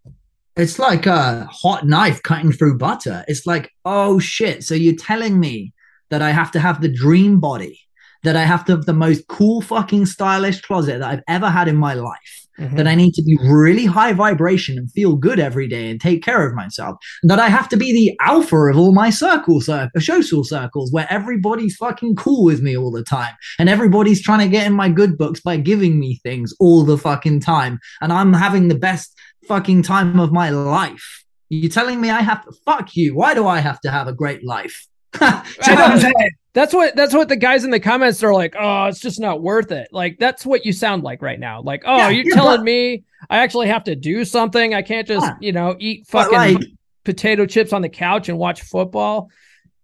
it's 0.56 0.78
like 0.78 1.06
a 1.06 1.46
hot 1.46 1.86
knife 1.86 2.22
cutting 2.24 2.52
through 2.52 2.78
butter. 2.78 3.26
It's 3.28 3.48
like, 3.48 3.72
oh 3.86 4.20
shit. 4.20 4.64
So 4.64 4.76
you're 4.76 4.96
telling 4.96 5.40
me 5.40 5.74
that 6.10 6.22
I 6.22 6.32
have 6.32 6.52
to 6.52 6.60
have 6.60 6.82
the 6.82 6.94
dream 6.94 7.40
body, 7.40 7.80
that 8.24 8.36
I 8.36 8.44
have 8.44 8.66
to 8.66 8.74
have 8.74 8.86
the 8.86 8.94
most 8.94 9.28
cool 9.28 9.62
fucking 9.62 10.06
stylish 10.06 10.62
closet 10.62 11.00
that 11.00 11.10
I've 11.10 11.24
ever 11.28 11.50
had 11.50 11.68
in 11.68 11.76
my 11.76 11.94
life, 11.94 12.40
Mm-hmm. 12.60 12.76
that 12.76 12.86
I 12.86 12.94
need 12.94 13.16
to 13.16 13.24
be 13.24 13.36
really 13.42 13.86
high 13.86 14.14
vibration 14.14 14.78
and 14.78 14.92
feel 14.92 15.16
good 15.16 15.40
every 15.40 15.68
day 15.68 15.90
and 15.90 16.00
take 16.00 16.22
care 16.22 16.48
of 16.48 16.54
myself, 16.54 16.98
that 17.24 17.40
I 17.40 17.50
have 17.50 17.68
to 17.70 17.78
be 17.78 17.92
the 17.92 18.16
alpha 18.24 18.56
of 18.56 18.78
all 18.78 18.94
my 18.94 19.10
circle, 19.10 19.60
cir- 19.60 19.90
social 19.98 20.44
circles 20.44 20.92
where 20.92 21.08
everybody's 21.10 21.76
fucking 21.78 22.16
cool 22.16 22.44
with 22.44 22.62
me 22.62 22.78
all 22.78 22.92
the 22.92 23.02
time 23.04 23.34
and 23.58 23.70
everybody's 23.70 24.22
trying 24.22 24.42
to 24.42 24.48
get 24.48 24.68
in 24.68 24.74
my 24.74 24.88
good 24.88 25.18
books 25.18 25.40
by 25.40 25.58
giving 25.58 26.00
me 26.00 26.20
things 26.22 26.54
all 26.60 26.84
the 26.84 26.96
fucking 26.96 27.40
time. 27.40 27.80
And 28.02 28.14
I'm 28.14 28.34
having 28.34 28.68
the 28.68 28.78
best 28.78 29.18
fucking 29.48 29.82
time 29.82 30.20
of 30.20 30.32
my 30.32 30.52
life. 30.52 31.24
You're 31.50 31.72
telling 31.72 32.02
me 32.02 32.12
I 32.12 32.22
have 32.22 32.46
to 32.46 32.52
fuck 32.68 32.96
you? 32.96 33.16
Why 33.16 33.34
do 33.34 33.48
I 33.48 33.62
have 33.62 33.82
to 33.82 33.90
have 33.90 34.08
a 34.08 34.14
great 34.14 34.46
life? 34.46 34.86
Do 35.14 35.26
you 35.26 35.76
know 35.76 35.82
what 35.82 35.92
I'm 35.92 36.00
saying? 36.00 36.14
That's 36.54 36.74
what 36.74 36.96
that's 36.96 37.14
what 37.14 37.30
the 37.30 37.36
guys 37.36 37.64
in 37.64 37.72
the 37.72 37.80
comments 37.80 38.22
are 38.24 38.34
like. 38.34 38.56
Oh, 38.58 38.86
it's 38.86 39.00
just 39.00 39.20
not 39.20 39.42
worth 39.42 39.72
it. 39.72 39.88
Like 39.92 40.20
that's 40.20 40.46
what 40.46 40.66
you 40.66 40.74
sound 40.74 41.04
like 41.04 41.22
right 41.22 41.40
now. 41.40 41.62
Like, 41.62 41.84
oh, 41.86 41.98
Yeah, 41.98 42.10
you're 42.10 42.34
telling 42.36 42.64
me 42.64 43.04
I 43.30 43.38
actually 43.40 43.68
have 43.70 43.86
to 43.86 43.96
do 43.96 44.24
something. 44.26 44.74
I 44.74 44.82
can't 44.84 45.08
just 45.08 45.26
you 45.40 45.52
know 45.52 45.76
eat 45.80 46.06
fucking 46.08 46.34
like, 46.38 46.58
potato 47.06 47.46
chips 47.46 47.74
on 47.74 47.82
the 47.82 47.90
couch 47.90 48.30
and 48.30 48.38
watch 48.38 48.62
football. 48.62 49.30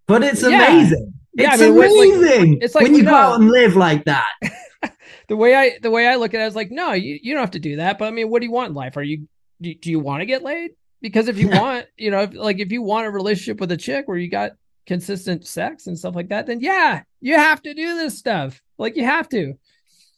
but 0.05 0.23
it's 0.23 0.43
Yeah. 0.43 0.67
amazing. 0.67 1.13
Yeah, 1.33 1.51
I 1.51 1.53
it's 1.53 1.61
mean, 1.63 1.77
it's 1.77 1.95
like- 1.95 2.09
amazing 2.19 2.57
it's 2.61 2.75
like, 2.75 2.83
when 2.83 2.95
you 2.95 3.03
no. 3.03 3.11
go 3.11 3.17
out 3.17 3.39
and 3.39 3.49
live 3.49 3.75
like 3.75 4.05
that. 4.05 4.27
The 5.27 5.35
way 5.35 5.53
I 5.55 5.77
the 5.79 5.91
way 5.91 6.07
I 6.07 6.15
look 6.15 6.33
at 6.33 6.41
it 6.41 6.45
is 6.47 6.55
like, 6.55 6.71
no, 6.71 6.93
you, 6.93 7.19
you 7.21 7.35
don't 7.35 7.41
have 7.43 7.51
to 7.51 7.59
do 7.59 7.75
that. 7.75 7.99
But 7.99 8.05
I 8.07 8.11
mean, 8.11 8.31
what 8.31 8.39
do 8.41 8.47
you 8.47 8.51
want 8.51 8.69
in 8.69 8.73
life? 8.73 8.97
Are 8.97 9.03
you 9.03 9.27
do, 9.61 9.75
do 9.75 9.91
you 9.91 9.99
want 9.99 10.21
to 10.21 10.25
get 10.25 10.41
laid? 10.41 10.71
Because 11.01 11.27
if 11.27 11.37
you 11.37 11.49
want, 11.51 11.85
you 11.97 12.09
know, 12.09 12.21
if, 12.21 12.33
like 12.33 12.57
if 12.57 12.71
you 12.71 12.81
want 12.81 13.05
a 13.05 13.11
relationship 13.11 13.59
with 13.61 13.71
a 13.71 13.77
chick 13.77 14.07
where 14.07 14.17
you 14.17 14.27
got 14.27 14.53
consistent 14.89 15.45
sex 15.45 15.87
and 15.87 15.97
stuff 15.97 16.15
like 16.15 16.29
that, 16.29 16.47
then 16.47 16.59
yeah, 16.59 17.03
you 17.21 17.35
have 17.35 17.61
to 17.61 17.73
do 17.73 17.95
this 17.95 18.17
stuff. 18.17 18.59
Like 18.77 18.95
you 18.97 19.05
have 19.05 19.29
to. 19.29 19.53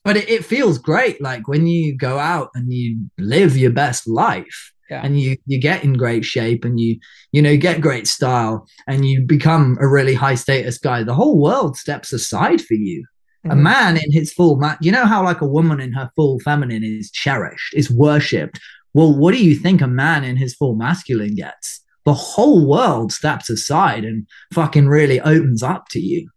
But 0.04 0.18
it, 0.18 0.28
it 0.30 0.46
feels 0.46 0.78
great. 0.80 1.22
Like 1.22 1.48
when 1.48 1.68
you 1.68 1.96
go 1.96 2.18
out 2.18 2.50
and 2.56 2.72
you 2.74 3.06
live 3.20 3.56
your 3.58 3.72
best 3.84 4.08
life 4.08 4.72
Yeah. 4.90 5.02
and 5.06 5.20
you, 5.20 5.38
you 5.46 5.60
get 5.60 5.84
in 5.84 5.94
great 5.94 6.26
shape 6.26 6.66
and 6.66 6.80
you, 6.80 6.92
you 7.36 7.42
know, 7.42 7.56
get 7.58 7.82
great 7.88 8.08
style 8.08 8.66
and 8.88 9.06
you 9.06 9.16
become 9.38 9.78
a 9.80 9.88
really 9.88 10.16
high 10.16 10.36
status 10.46 10.78
guy, 10.80 11.04
the 11.04 11.14
whole 11.22 11.38
world 11.48 11.76
steps 11.78 12.14
aside 12.14 12.62
for 12.62 12.74
you. 12.88 13.06
A 13.46 13.50
Mhm. 13.56 13.62
man 13.72 13.98
in 13.98 14.12
his 14.12 14.32
full 14.38 14.56
ma- 14.64 14.78
you 14.82 14.92
know 14.92 15.06
how 15.06 15.24
like 15.24 15.42
a 15.42 15.48
woman 15.58 15.80
in 15.82 15.92
her 15.94 16.10
full 16.16 16.40
feminine 16.40 16.84
is 16.84 17.12
cherished, 17.12 17.74
is 17.82 17.90
worshipped. 17.92 18.60
Well, 18.94 19.12
what 19.22 19.32
do 19.36 19.44
you 19.44 19.56
think 19.56 19.82
a 19.82 19.88
man 19.88 20.24
in 20.24 20.36
his 20.38 20.54
full 20.56 20.76
masculine 20.76 21.36
gets? 21.36 21.81
The 22.06 22.14
whole 22.14 22.66
world 22.68 23.12
steps 23.12 23.50
aside 23.50 24.04
and 24.06 24.28
fucking 24.54 24.88
really 24.88 25.20
opens 25.22 25.62
up 25.64 25.88
to 25.90 26.00
you. 26.00 26.30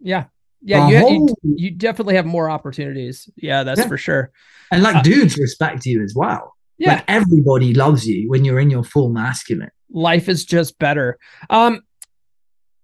Yeah. 0.00 0.24
Yeah. 0.62 0.88
You, 0.88 0.94
you, 0.94 1.00
whole- 1.00 1.38
you 1.42 1.70
definitely 1.70 2.16
have 2.16 2.26
more 2.26 2.48
opportunities. 2.50 3.28
Yeah, 3.36 3.62
that's 3.64 3.80
Yeah. 3.80 3.88
for 3.88 3.96
sure. 3.98 4.30
and 4.72 4.82
like 4.82 4.96
Uh, 4.96 5.02
dudes 5.02 5.36
respect 5.38 5.84
you 5.86 6.02
as 6.02 6.14
well. 6.14 6.54
Yeah. 6.78 6.94
Like 6.94 7.04
everybody 7.08 7.74
loves 7.74 8.06
you 8.06 8.28
when 8.30 8.44
you're 8.44 8.60
in 8.60 8.70
your 8.70 8.84
full 8.84 9.10
masculine. 9.10 9.70
life 9.92 10.28
is 10.28 10.44
just 10.44 10.78
better. 10.78 11.18
Um, 11.50 11.80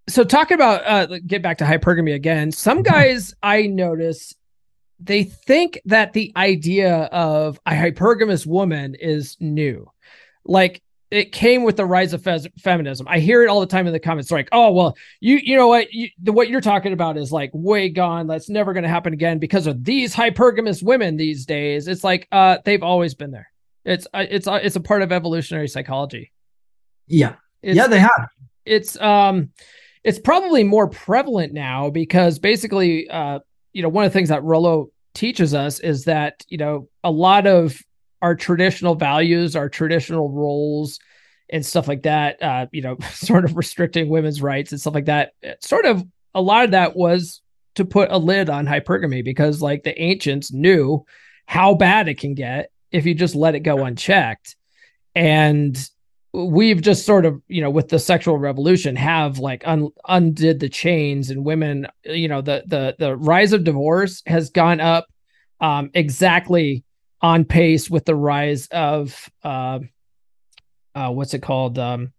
so 0.08 0.22
talking 0.24 0.54
about 0.56 0.82
uh, 0.86 1.18
get 1.26 1.42
back 1.42 1.58
to 1.58 1.64
hypergamy 1.64 2.14
again. 2.14 2.52
Some 2.52 2.82
guys 2.82 3.34
I 3.42 3.62
notice 3.62 4.34
they 5.00 5.24
think 5.24 5.80
that 5.86 6.12
the 6.14 6.32
idea 6.36 6.94
of 7.12 7.58
a 7.66 7.72
hypergamous 7.72 8.46
woman 8.46 8.94
is 8.94 9.36
new, 9.40 9.90
like 10.44 10.82
it 11.10 11.32
came 11.32 11.62
with 11.62 11.76
the 11.76 11.86
rise 11.86 12.12
of 12.12 12.26
feminism. 12.58 13.06
I 13.08 13.20
hear 13.20 13.42
it 13.42 13.48
all 13.48 13.60
the 13.60 13.66
time 13.66 13.86
in 13.86 13.92
the 13.92 14.00
comments, 14.00 14.28
They're 14.28 14.38
like, 14.38 14.48
"Oh, 14.52 14.72
well, 14.72 14.96
you 15.20 15.38
you 15.42 15.56
know 15.56 15.68
what 15.68 15.92
you, 15.92 16.08
the, 16.22 16.32
what 16.32 16.48
you're 16.48 16.60
talking 16.60 16.92
about 16.92 17.16
is 17.16 17.30
like 17.30 17.50
way 17.52 17.88
gone. 17.88 18.26
That's 18.26 18.48
never 18.48 18.72
going 18.72 18.82
to 18.82 18.88
happen 18.88 19.12
again 19.12 19.38
because 19.38 19.66
of 19.66 19.84
these 19.84 20.14
hypergamous 20.14 20.82
women 20.82 21.16
these 21.16 21.46
days." 21.46 21.86
It's 21.86 22.02
like 22.02 22.26
uh, 22.32 22.58
they've 22.64 22.82
always 22.82 23.14
been 23.14 23.30
there. 23.30 23.50
It's 23.84 24.06
uh, 24.12 24.26
it's 24.28 24.48
uh, 24.48 24.60
it's 24.62 24.76
a 24.76 24.80
part 24.80 25.02
of 25.02 25.12
evolutionary 25.12 25.68
psychology. 25.68 26.32
Yeah. 27.06 27.36
It's, 27.62 27.76
yeah, 27.76 27.86
they 27.86 28.00
have. 28.00 28.28
it's 28.64 29.00
um 29.00 29.50
it's 30.04 30.18
probably 30.18 30.62
more 30.62 30.88
prevalent 30.88 31.52
now 31.52 31.90
because 31.90 32.38
basically 32.38 33.08
uh 33.08 33.38
you 33.72 33.82
know 33.82 33.88
one 33.88 34.04
of 34.04 34.12
the 34.12 34.16
things 34.16 34.28
that 34.28 34.42
Rollo 34.42 34.90
teaches 35.14 35.54
us 35.54 35.80
is 35.80 36.04
that 36.04 36.44
you 36.48 36.58
know 36.58 36.88
a 37.02 37.10
lot 37.10 37.46
of 37.46 37.78
our 38.22 38.34
traditional 38.34 38.94
values 38.94 39.56
our 39.56 39.68
traditional 39.68 40.30
roles 40.30 40.98
and 41.50 41.64
stuff 41.64 41.86
like 41.86 42.02
that 42.02 42.42
uh 42.42 42.66
you 42.72 42.82
know 42.82 42.96
sort 43.12 43.44
of 43.44 43.56
restricting 43.56 44.08
women's 44.08 44.42
rights 44.42 44.72
and 44.72 44.80
stuff 44.80 44.94
like 44.94 45.06
that. 45.06 45.32
Sort 45.60 45.84
of 45.84 46.04
a 46.34 46.42
lot 46.42 46.64
of 46.64 46.72
that 46.72 46.96
was 46.96 47.40
to 47.76 47.84
put 47.84 48.10
a 48.10 48.18
lid 48.18 48.50
on 48.50 48.66
hypergamy 48.66 49.24
because 49.24 49.62
like 49.62 49.82
the 49.84 50.00
ancients 50.00 50.52
knew 50.52 51.04
how 51.46 51.74
bad 51.74 52.08
it 52.08 52.18
can 52.18 52.34
get 52.34 52.70
if 52.90 53.06
you 53.06 53.14
just 53.14 53.34
let 53.34 53.54
it 53.54 53.60
go 53.60 53.84
unchecked 53.84 54.56
and 55.14 55.88
we've 56.32 56.82
just 56.82 57.06
sort 57.06 57.24
of 57.24 57.40
you 57.48 57.62
know 57.62 57.70
with 57.70 57.88
the 57.88 57.98
sexual 57.98 58.36
revolution 58.38 58.96
have 58.96 59.38
like 59.38 59.66
un- 59.66 59.90
undid 60.08 60.60
the 60.60 60.68
chains 60.68 61.30
and 61.30 61.44
women 61.44 61.86
you 62.04 62.28
know 62.28 62.42
the 62.42 62.62
the 62.66 62.94
the 62.98 63.16
rise 63.16 63.52
of 63.52 63.64
divorce 63.64 64.22
has 64.26 64.50
gone 64.50 64.80
up 64.80 65.06
um 65.60 65.90
exactly 65.94 66.84
on 67.22 67.44
pace 67.44 67.88
with 67.90 68.04
the 68.04 68.14
rise 68.14 68.66
of 68.68 69.28
uh, 69.42 69.78
uh 70.94 71.10
what's 71.10 71.34
it 71.34 71.42
called? 71.42 71.78
Um 71.78 72.12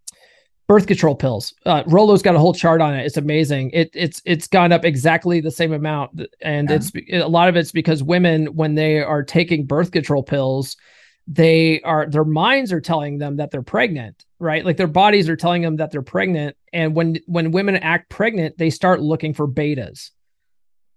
birth 0.66 0.86
control 0.86 1.14
pills. 1.14 1.54
Uh 1.64 1.82
Rollo's 1.84 2.22
got 2.22 2.34
a 2.34 2.38
whole 2.38 2.54
chart 2.54 2.80
on 2.80 2.94
it. 2.94 3.06
It's 3.06 3.16
amazing. 3.16 3.70
It 3.72 3.90
it's 3.94 4.20
it's 4.24 4.46
gone 4.46 4.72
up 4.72 4.84
exactly 4.84 5.40
the 5.40 5.50
same 5.50 5.72
amount 5.72 6.20
and 6.42 6.68
Yeah. 6.68 6.76
it's 6.76 6.92
a 7.12 7.28
lot 7.28 7.48
of 7.48 7.56
it's 7.56 7.72
because 7.72 8.02
women 8.02 8.46
when 8.54 8.74
they 8.74 9.00
are 9.00 9.22
taking 9.22 9.64
birth 9.66 9.90
control 9.92 10.22
pills 10.22 10.76
they 11.30 11.80
are 11.82 12.08
their 12.08 12.24
minds 12.24 12.72
are 12.72 12.80
telling 12.80 13.18
them 13.18 13.36
that 13.36 13.50
they're 13.50 13.62
pregnant 13.62 14.24
right? 14.40 14.64
Like 14.64 14.76
their 14.76 14.86
bodies 14.86 15.28
are 15.28 15.36
telling 15.36 15.62
them 15.62 15.76
that 15.76 15.90
they're 15.90 16.00
pregnant 16.00 16.56
and 16.72 16.94
when 16.94 17.18
when 17.26 17.50
women 17.50 17.76
act 17.76 18.08
pregnant 18.08 18.56
they 18.56 18.70
start 18.70 19.00
looking 19.00 19.34
for 19.34 19.48
betas 19.48 20.10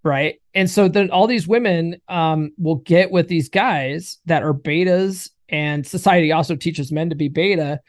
right 0.04 0.36
and 0.54 0.70
so 0.70 0.88
then 0.88 1.10
all 1.12 1.28
these 1.28 1.48
women 1.48 1.96
um 2.08 2.52
will 2.58 2.76
get 2.78 3.12
with 3.12 3.28
these 3.28 3.50
guys 3.50 4.18
that 4.26 4.44
are 4.44 4.54
betas 4.54 5.30
and 5.50 5.86
society 5.86 6.32
also 6.32 6.56
teaches 6.56 6.92
men 6.92 7.10
to 7.10 7.16
be 7.16 7.28
beta 7.28 7.80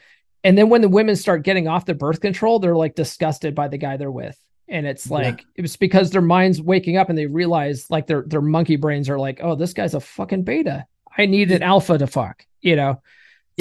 and 0.44 0.58
then 0.58 0.68
when 0.68 0.80
the 0.82 0.88
women 0.88 1.14
start 1.16 1.44
getting 1.44 1.68
off 1.68 1.86
the 1.86 1.94
birth 1.94 2.20
control 2.20 2.58
they're 2.58 2.76
like 2.76 2.94
disgusted 2.94 3.54
by 3.54 3.68
the 3.68 3.78
guy 3.78 3.96
they're 3.96 4.10
with 4.10 4.38
and 4.68 4.86
it's 4.86 5.06
Yeah. 5.06 5.14
like 5.14 5.44
it 5.56 5.62
was 5.62 5.76
because 5.76 6.10
their 6.10 6.22
minds 6.22 6.60
waking 6.60 6.96
up 6.96 7.08
and 7.08 7.16
they 7.18 7.26
realize 7.26 7.90
like 7.90 8.06
their 8.06 8.22
their 8.26 8.42
monkey 8.42 8.76
brains 8.76 9.08
are 9.08 9.18
like 9.18 9.40
oh 9.42 9.54
this 9.54 9.72
guy's 9.72 9.94
a 9.94 10.00
fucking 10.00 10.42
beta 10.44 10.84
I 11.16 11.26
need 11.26 11.50
an 11.52 11.62
alpha 11.62 11.98
to 11.98 12.06
fuck, 12.06 12.46
you 12.62 12.74
know, 12.74 12.94
to 12.94 13.00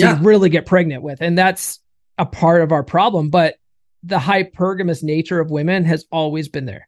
Yeah. 0.06 0.18
really 0.22 0.47
get 0.47 0.66
pregnant 0.66 1.04
with. 1.04 1.22
And 1.22 1.38
that's 1.38 1.82
a 2.18 2.26
part 2.26 2.62
of 2.62 2.72
our 2.72 2.82
problem. 2.82 3.30
But 3.30 3.56
the 4.04 4.20
hypergamous 4.20 5.04
nature 5.04 5.41
of 5.41 5.52
women 5.52 5.84
has 5.84 6.06
always 6.14 6.47
been 6.47 6.64
there. 6.66 6.88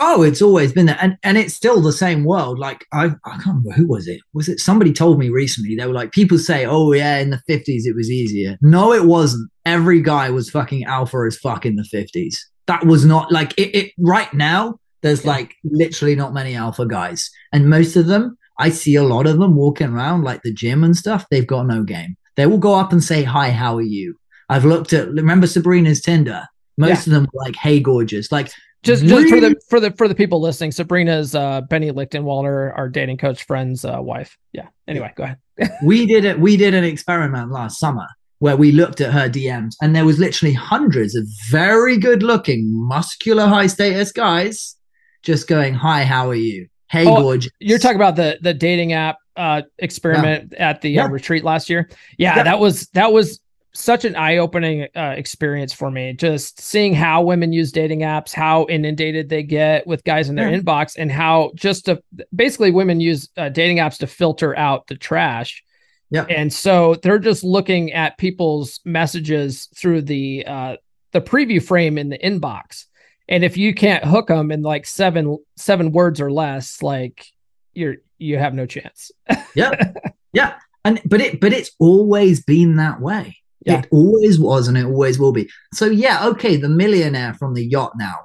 Oh, 0.00 0.22
it's 0.22 0.40
always 0.42 0.72
been 0.72 0.86
there, 0.86 0.98
and 1.00 1.16
and 1.24 1.36
it's 1.36 1.54
still 1.54 1.80
the 1.80 1.92
same 1.92 2.24
world. 2.24 2.58
Like 2.58 2.84
I, 2.92 3.06
I 3.06 3.30
can't 3.30 3.46
remember 3.46 3.72
who 3.72 3.88
was 3.88 4.06
it. 4.06 4.20
Was 4.32 4.48
it 4.48 4.60
somebody 4.60 4.92
told 4.92 5.18
me 5.18 5.28
recently? 5.28 5.74
They 5.74 5.86
were 5.86 5.92
like, 5.94 6.12
people 6.12 6.38
say, 6.38 6.64
"Oh 6.66 6.92
yeah, 6.92 7.18
in 7.18 7.30
the 7.30 7.40
fifties 7.46 7.84
it 7.86 7.96
was 7.96 8.10
easier." 8.10 8.56
No, 8.62 8.92
it 8.92 9.04
wasn't. 9.06 9.50
Every 9.66 10.00
guy 10.00 10.30
was 10.30 10.50
fucking 10.50 10.84
alpha 10.84 11.18
as 11.26 11.36
fuck 11.36 11.66
in 11.66 11.76
the 11.76 11.84
fifties. 11.84 12.48
That 12.66 12.86
was 12.86 13.04
not 13.04 13.32
like 13.32 13.52
it. 13.58 13.74
it 13.74 13.92
right 13.98 14.32
now, 14.32 14.78
there's 15.02 15.24
Yeah. 15.24 15.32
like 15.32 15.54
literally 15.64 16.14
not 16.14 16.32
many 16.34 16.54
alpha 16.54 16.86
guys, 16.86 17.28
and 17.52 17.68
most 17.68 17.96
of 17.96 18.06
them, 18.06 18.36
I 18.60 18.70
see 18.70 18.94
a 18.94 19.02
lot 19.02 19.26
of 19.26 19.38
them 19.38 19.56
walking 19.56 19.88
around 19.88 20.22
like 20.22 20.42
the 20.42 20.52
gym 20.52 20.84
and 20.84 20.96
stuff. 20.96 21.26
They've 21.30 21.46
got 21.46 21.66
no 21.66 21.82
game. 21.82 22.16
They 22.36 22.46
will 22.46 22.58
go 22.58 22.74
up 22.74 22.92
and 22.92 23.02
say, 23.02 23.24
"Hi, 23.24 23.50
how 23.50 23.76
are 23.76 23.82
you?" 23.82 24.14
I've 24.48 24.64
looked 24.64 24.92
at. 24.92 25.08
Remember 25.10 25.46
Sabrina's 25.48 26.00
Tinder. 26.00 26.44
Most 26.76 27.08
of 27.08 27.12
them 27.12 27.26
were 27.32 27.42
like, 27.44 27.56
"Hey, 27.56 27.80
gorgeous." 27.80 28.30
Like 28.30 28.52
Just, 28.82 29.04
just 29.04 29.28
for 29.28 29.40
the 29.40 29.56
for 29.68 29.80
the 29.80 29.90
for 29.92 30.06
the 30.08 30.14
people 30.14 30.40
listening, 30.40 30.70
Sabrina's 30.70 31.34
uh, 31.34 31.62
Benny 31.62 31.90
Lichtenwalner, 31.90 32.76
our 32.76 32.88
dating 32.88 33.18
coach 33.18 33.42
friend's 33.44 33.84
uh, 33.84 33.98
wife. 34.00 34.38
Yeah. 34.52 34.68
Anyway, 34.86 35.12
go 35.16 35.24
ahead. 35.24 35.38
we 35.84 36.06
did 36.06 36.24
it 36.24 36.38
we 36.38 36.56
did 36.56 36.74
an 36.74 36.84
experiment 36.84 37.50
last 37.50 37.80
summer 37.80 38.06
where 38.38 38.56
we 38.56 38.70
looked 38.70 39.00
at 39.00 39.12
her 39.12 39.28
DMs 39.28 39.74
and 39.82 39.96
there 39.96 40.04
was 40.04 40.20
literally 40.20 40.54
hundreds 40.54 41.16
of 41.16 41.26
very 41.50 41.96
good 41.98 42.22
looking 42.22 42.70
muscular 42.72 43.46
high 43.46 43.66
status 43.66 44.12
guys 44.12 44.76
just 45.24 45.48
going 45.48 45.74
hi 45.74 46.04
how 46.04 46.28
are 46.30 46.36
you 46.36 46.68
hey 46.88 47.04
Oh, 47.04 47.20
gorgeous 47.22 47.50
You're 47.58 47.80
talking 47.80 47.96
about 47.96 48.14
the 48.14 48.38
the 48.40 48.54
dating 48.54 48.92
app 48.92 49.16
uh, 49.36 49.62
experiment 49.78 50.54
at 50.54 50.80
the 50.80 50.98
uh, 50.98 51.08
retreat 51.08 51.42
last 51.44 51.68
year. 51.70 51.88
Yeah, 52.16 52.36
Yeah. 52.36 52.42
that 52.44 52.60
was 52.60 52.86
that 52.88 53.12
was 53.12 53.40
such 53.78 54.04
an 54.04 54.16
eye 54.16 54.38
opening 54.38 54.86
uh, 54.96 55.14
experience 55.16 55.72
for 55.72 55.90
me. 55.90 56.12
Just 56.12 56.60
seeing 56.60 56.94
how 56.94 57.22
women 57.22 57.52
use 57.52 57.70
dating 57.72 58.00
apps, 58.00 58.32
how 58.32 58.66
inundated 58.68 59.28
they 59.28 59.42
get 59.42 59.86
with 59.86 60.04
guys 60.04 60.28
in 60.28 60.34
their 60.36 60.50
Yeah. 60.50 60.58
inbox, 60.58 60.94
and 60.98 61.10
how 61.12 61.52
just 61.54 61.84
to 61.86 62.02
basically 62.34 62.70
women 62.70 63.00
use 63.00 63.28
uh, 63.36 63.48
dating 63.48 63.76
apps 63.78 63.98
to 63.98 64.06
filter 64.06 64.56
out 64.56 64.86
the 64.88 64.96
trash. 64.96 65.62
Yeah. 66.10 66.24
And 66.28 66.52
so 66.52 66.94
they're 67.02 67.18
just 67.18 67.44
looking 67.44 67.92
at 67.92 68.16
people's 68.18 68.80
messages 68.84 69.68
through 69.76 70.02
the 70.02 70.44
uh, 70.46 70.76
the 71.12 71.20
preview 71.20 71.62
frame 71.62 71.98
in 71.98 72.08
the 72.08 72.18
inbox. 72.18 72.84
And 73.28 73.44
if 73.44 73.56
you 73.58 73.74
can't 73.74 74.04
hook 74.04 74.28
them 74.28 74.50
in 74.50 74.62
like 74.62 74.86
seven 74.86 75.38
seven 75.56 75.92
words 75.92 76.20
or 76.20 76.32
less, 76.32 76.82
like 76.82 77.26
you're 77.74 77.96
you 78.16 78.38
have 78.38 78.54
no 78.54 78.66
chance. 78.66 79.10
yeah 79.54 79.92
yeah 80.32 80.54
and 80.84 81.00
but 81.04 81.20
it 81.20 81.40
but 81.40 81.52
it's 81.52 81.70
always 81.78 82.42
been 82.44 82.76
that 82.76 83.00
way 83.00 83.36
Yeah. 83.68 83.80
it 83.80 83.88
always 83.90 84.38
was 84.40 84.66
and 84.68 84.76
it 84.78 84.84
always 84.86 85.18
will 85.18 85.32
be. 85.32 85.48
So 85.74 85.86
yeah 85.86 86.26
okay 86.28 86.56
the 86.56 86.68
millionaire 86.68 87.34
from 87.34 87.54
the 87.54 87.64
yacht 87.64 87.92
now 87.98 88.16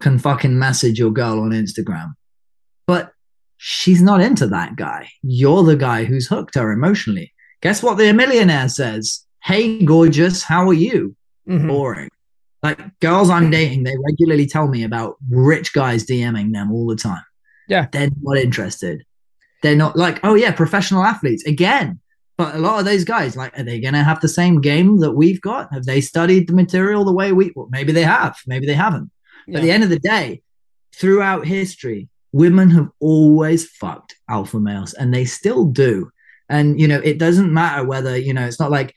can 0.00 0.18
fucking 0.18 0.58
message 0.58 0.98
your 0.98 1.10
girl 1.12 1.40
on 1.40 1.50
instagram. 1.50 2.12
But 2.86 3.12
she's 3.56 4.00
not 4.02 4.20
into 4.20 4.46
that 4.48 4.76
guy. 4.76 5.08
You're 5.22 5.62
the 5.64 5.76
guy 5.76 6.04
who's 6.04 6.26
hooked 6.28 6.54
her 6.54 6.70
emotionally. 6.72 7.32
Guess 7.62 7.82
what 7.82 7.98
the 7.98 8.12
millionaire 8.12 8.68
says? 8.68 9.24
Hey 9.42 9.84
gorgeous 9.84 10.42
how 10.42 10.68
are 10.68 10.74
you? 10.74 11.14
Mhm. 11.48 11.66
boring. 11.68 12.10
Like 12.62 12.80
girls 13.00 13.30
i'm 13.30 13.50
dating 13.50 13.84
they 13.84 13.94
regularly 14.04 14.46
tell 14.46 14.68
me 14.68 14.82
about 14.84 15.14
rich 15.30 15.72
guys 15.72 16.04
dming 16.04 16.52
them 16.52 16.72
all 16.72 16.86
the 16.86 16.96
time. 16.96 17.22
Yeah. 17.68 17.86
they're 17.92 18.10
not 18.22 18.36
interested. 18.38 19.02
They're 19.62 19.76
not 19.76 19.96
like 19.96 20.20
oh 20.24 20.34
yeah 20.34 20.52
professional 20.52 21.04
athletes. 21.04 21.44
Again 21.46 22.00
but 22.38 22.54
a 22.54 22.58
lot 22.58 22.78
of 22.78 22.84
those 22.86 23.04
guys 23.04 23.36
like 23.36 23.56
are 23.58 23.64
they 23.64 23.80
going 23.80 23.92
to 23.94 24.02
have 24.02 24.20
the 24.20 24.28
same 24.28 24.60
game 24.60 25.00
that 25.00 25.12
we've 25.12 25.40
got 25.42 25.72
have 25.72 25.84
they 25.84 26.00
studied 26.00 26.48
the 26.48 26.54
material 26.54 27.04
the 27.04 27.12
way 27.12 27.32
we 27.32 27.52
well, 27.54 27.68
maybe 27.70 27.92
they 27.92 28.04
have 28.04 28.36
maybe 28.46 28.66
they 28.66 28.74
haven't 28.74 29.10
Yeah. 29.46 29.58
at 29.58 29.62
the 29.62 29.70
end 29.70 29.84
of 29.84 29.90
the 29.90 29.98
day 29.98 30.40
throughout 30.94 31.46
history 31.46 32.08
women 32.32 32.70
have 32.70 32.88
always 33.00 33.68
fucked 33.68 34.14
alpha 34.30 34.58
males 34.60 34.94
and 34.94 35.12
they 35.12 35.24
still 35.24 35.64
do 35.66 36.10
and 36.48 36.80
you 36.80 36.88
know 36.88 37.00
it 37.04 37.18
doesn't 37.18 37.52
matter 37.52 37.84
whether 37.84 38.16
you 38.16 38.32
know 38.32 38.46
it's 38.46 38.60
not 38.60 38.70
like 38.70 38.94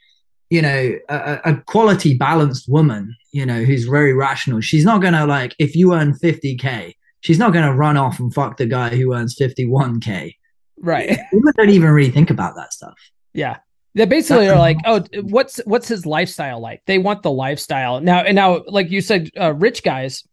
you 0.51 0.61
know, 0.61 0.99
a, 1.07 1.39
a 1.45 1.55
quality 1.65 2.13
balanced 2.17 2.67
woman, 2.67 3.15
you 3.31 3.45
know, 3.45 3.63
who's 3.63 3.85
very 3.85 4.11
rational, 4.11 4.59
she's 4.59 4.83
not 4.83 5.01
gonna 5.01 5.25
like 5.25 5.55
if 5.59 5.77
you 5.77 5.93
earn 5.93 6.13
50k, 6.13 6.93
she's 7.21 7.39
not 7.39 7.53
gonna 7.53 7.73
run 7.73 7.95
off 7.95 8.19
and 8.19 8.33
fuck 8.33 8.57
the 8.57 8.65
guy 8.65 8.89
who 8.89 9.13
earns 9.13 9.33
51k. 9.39 10.35
Right. 10.77 11.17
Women 11.31 11.53
don't 11.55 11.69
even 11.69 11.91
really 11.91 12.11
think 12.11 12.29
about 12.29 12.55
that 12.57 12.73
stuff. 12.73 12.95
Yeah. 13.33 13.57
They 13.93 14.05
basically 14.05 14.47
are 14.47 14.57
like, 14.57 14.77
oh, 14.85 15.03
what's 15.23 15.57
what's 15.65 15.87
his 15.87 16.05
lifestyle 16.05 16.61
like? 16.61 16.81
They 16.85 16.97
want 16.97 17.23
the 17.23 17.31
lifestyle 17.31 17.99
now. 17.99 18.21
And 18.21 18.35
now, 18.35 18.63
like 18.67 18.89
you 18.89 19.01
said, 19.01 19.29
uh, 19.39 19.53
rich 19.53 19.83
guys. 19.83 20.23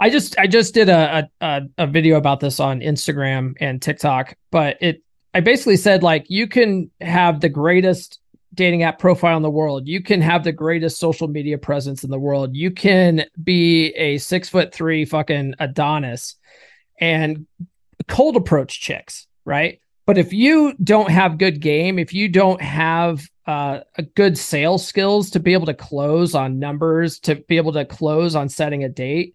I 0.00 0.10
just 0.10 0.38
I 0.38 0.46
just 0.46 0.72
did 0.72 0.88
a, 0.88 1.28
a 1.40 1.62
a 1.76 1.86
video 1.86 2.16
about 2.16 2.40
this 2.40 2.60
on 2.60 2.80
Instagram 2.80 3.54
and 3.60 3.80
TikTok, 3.80 4.36
but 4.50 4.78
it 4.80 5.02
I 5.34 5.40
basically 5.40 5.76
said 5.76 6.02
like 6.02 6.26
you 6.28 6.46
can 6.46 6.90
have 7.02 7.40
the 7.40 7.48
greatest 7.50 8.20
dating 8.54 8.82
app 8.82 8.98
profile 8.98 9.36
in 9.36 9.42
the 9.42 9.50
world. 9.50 9.86
You 9.86 10.02
can 10.02 10.22
have 10.22 10.42
the 10.42 10.52
greatest 10.52 10.98
social 10.98 11.28
media 11.28 11.58
presence 11.58 12.04
in 12.04 12.10
the 12.10 12.18
world. 12.18 12.56
You 12.56 12.70
can 12.70 13.26
be 13.42 13.88
a 13.90 14.18
six 14.18 14.48
foot 14.48 14.72
three 14.72 15.04
fucking 15.04 15.54
Adonis 15.58 16.36
and 16.98 17.46
cold 18.08 18.36
approach 18.36 18.80
chicks, 18.80 19.26
right? 19.44 19.80
But 20.06 20.18
if 20.18 20.32
you 20.32 20.74
don't 20.82 21.10
have 21.10 21.36
good 21.36 21.60
game, 21.60 21.98
if 21.98 22.14
you 22.14 22.28
don't 22.28 22.62
have 22.62 23.28
uh, 23.46 23.80
a 23.96 24.02
good 24.02 24.38
sales 24.38 24.86
skills 24.86 25.30
to 25.30 25.40
be 25.40 25.52
able 25.52 25.66
to 25.66 25.74
close 25.74 26.34
on 26.34 26.60
numbers, 26.60 27.18
to 27.20 27.34
be 27.34 27.56
able 27.56 27.72
to 27.72 27.84
close 27.84 28.36
on 28.36 28.48
setting 28.48 28.84
a 28.84 28.88
date, 28.88 29.34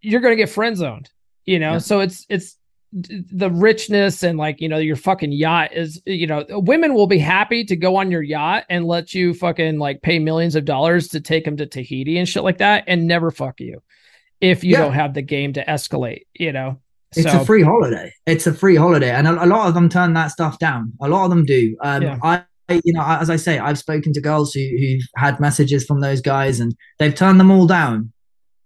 you're 0.00 0.20
going 0.20 0.32
to 0.32 0.36
get 0.36 0.48
friend 0.48 0.76
zoned. 0.76 1.10
You 1.44 1.58
know, 1.58 1.72
yeah. 1.72 1.78
so 1.78 2.00
it's 2.00 2.26
it's 2.28 2.56
the 2.92 3.50
richness 3.50 4.22
and 4.22 4.38
like 4.38 4.60
you 4.60 4.68
know 4.68 4.78
your 4.78 4.96
fucking 4.96 5.32
yacht 5.32 5.74
is 5.74 6.00
you 6.06 6.26
know 6.26 6.44
women 6.48 6.94
will 6.94 7.06
be 7.06 7.18
happy 7.18 7.62
to 7.64 7.76
go 7.76 7.96
on 7.96 8.10
your 8.10 8.22
yacht 8.22 8.64
and 8.70 8.86
let 8.86 9.12
you 9.12 9.34
fucking 9.34 9.78
like 9.78 10.00
pay 10.00 10.18
millions 10.18 10.54
of 10.54 10.64
dollars 10.64 11.08
to 11.08 11.20
take 11.20 11.44
them 11.44 11.56
to 11.58 11.66
Tahiti 11.66 12.16
and 12.16 12.26
shit 12.26 12.44
like 12.44 12.58
that 12.58 12.84
and 12.86 13.06
never 13.06 13.30
fuck 13.30 13.60
you 13.60 13.82
if 14.40 14.64
you 14.64 14.72
yeah. 14.72 14.78
don't 14.78 14.94
have 14.94 15.12
the 15.12 15.20
game 15.20 15.52
to 15.52 15.64
escalate 15.66 16.22
you 16.32 16.50
know 16.50 16.80
it's 17.16 17.30
so, 17.30 17.40
a 17.40 17.44
free 17.44 17.62
holiday 17.62 18.12
it's 18.26 18.46
a 18.46 18.52
free 18.52 18.76
holiday 18.76 19.10
and 19.10 19.26
a, 19.26 19.44
a, 19.44 19.46
lot 19.46 19.66
of 19.66 19.74
them 19.74 19.88
turn 19.88 20.12
that 20.12 20.28
stuff 20.28 20.58
down 20.58 20.92
a 21.00 21.08
lot 21.08 21.24
of 21.24 21.30
them 21.30 21.44
do 21.44 21.76
um 21.82 22.02
yeah. 22.02 22.18
I 22.22 22.42
you 22.84 22.92
know 22.92 23.02
as 23.02 23.30
I 23.30 23.36
say 23.36 23.58
I've 23.58 23.78
spoken 23.78 24.12
to 24.12 24.20
girls 24.20 24.52
who 24.52 24.60
who've 24.60 25.02
had 25.16 25.40
messages 25.40 25.84
from 25.86 26.00
those 26.00 26.20
guys 26.20 26.60
and 26.60 26.74
they've 26.98 27.14
turned 27.14 27.40
them 27.40 27.50
all 27.50 27.66
down 27.66 28.12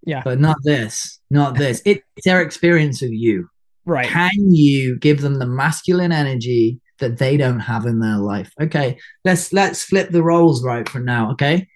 yeah 0.05 0.23
but 0.25 0.41
not 0.41 0.57
this 0.65 1.21
not 1.31 1.55
this 1.55 1.81
it's 1.85 2.03
their 2.25 2.43
experience 2.43 3.01
of 3.03 3.13
you 3.13 3.49
Right. 3.85 4.09
Can 4.09 4.55
you 4.55 4.99
give 4.99 5.21
them 5.21 5.39
the 5.39 5.47
masculine 5.47 6.13
energy 6.13 6.81
that 6.99 7.19
they 7.19 7.37
don't 7.37 7.61
have 7.61 7.85
in 7.87 7.99
their 7.99 8.19
life? 8.19 8.53
Okay, 8.61 8.99
let's 9.25 9.53
let's 9.53 9.83
flip 9.83 10.11
the 10.11 10.23
roles 10.23 10.65
right 10.65 10.89
for 10.89 11.01
now. 11.01 11.33
Okay. 11.33 11.69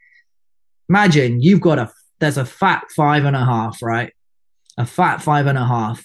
Imagine 0.88 1.40
you've 1.40 1.60
got 1.60 1.78
a 1.78 1.90
there's 2.20 2.36
a 2.38 2.44
fat 2.44 2.84
five 2.94 3.24
and 3.24 3.34
a 3.34 3.44
half, 3.44 3.82
right? 3.82 4.12
A 4.78 4.86
fat 4.86 5.20
five 5.20 5.46
and 5.46 5.58
a 5.58 5.66
half 5.66 6.04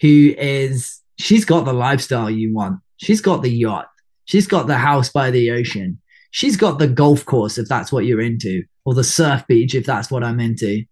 who 0.00 0.34
is 0.36 1.00
she's 1.18 1.44
got 1.44 1.64
the 1.64 1.72
lifestyle 1.72 2.30
you 2.30 2.54
want. 2.54 2.80
She's 2.98 3.20
got 3.20 3.42
the 3.42 3.50
yacht. 3.50 3.88
She's 4.24 4.46
got 4.46 4.66
the 4.66 4.78
house 4.78 5.10
by 5.10 5.30
the 5.30 5.50
ocean. 5.50 6.00
She's 6.30 6.56
got 6.56 6.78
the 6.78 6.88
golf 6.88 7.24
course 7.24 7.58
if 7.58 7.68
that's 7.68 7.90
what 7.90 8.04
you're 8.04 8.20
into, 8.20 8.64
or 8.84 8.94
the 8.94 9.04
surf 9.04 9.46
beach 9.46 9.74
if 9.74 9.86
that's 9.86 10.10
what 10.10 10.22
I'm 10.22 10.40
into. 10.40 10.84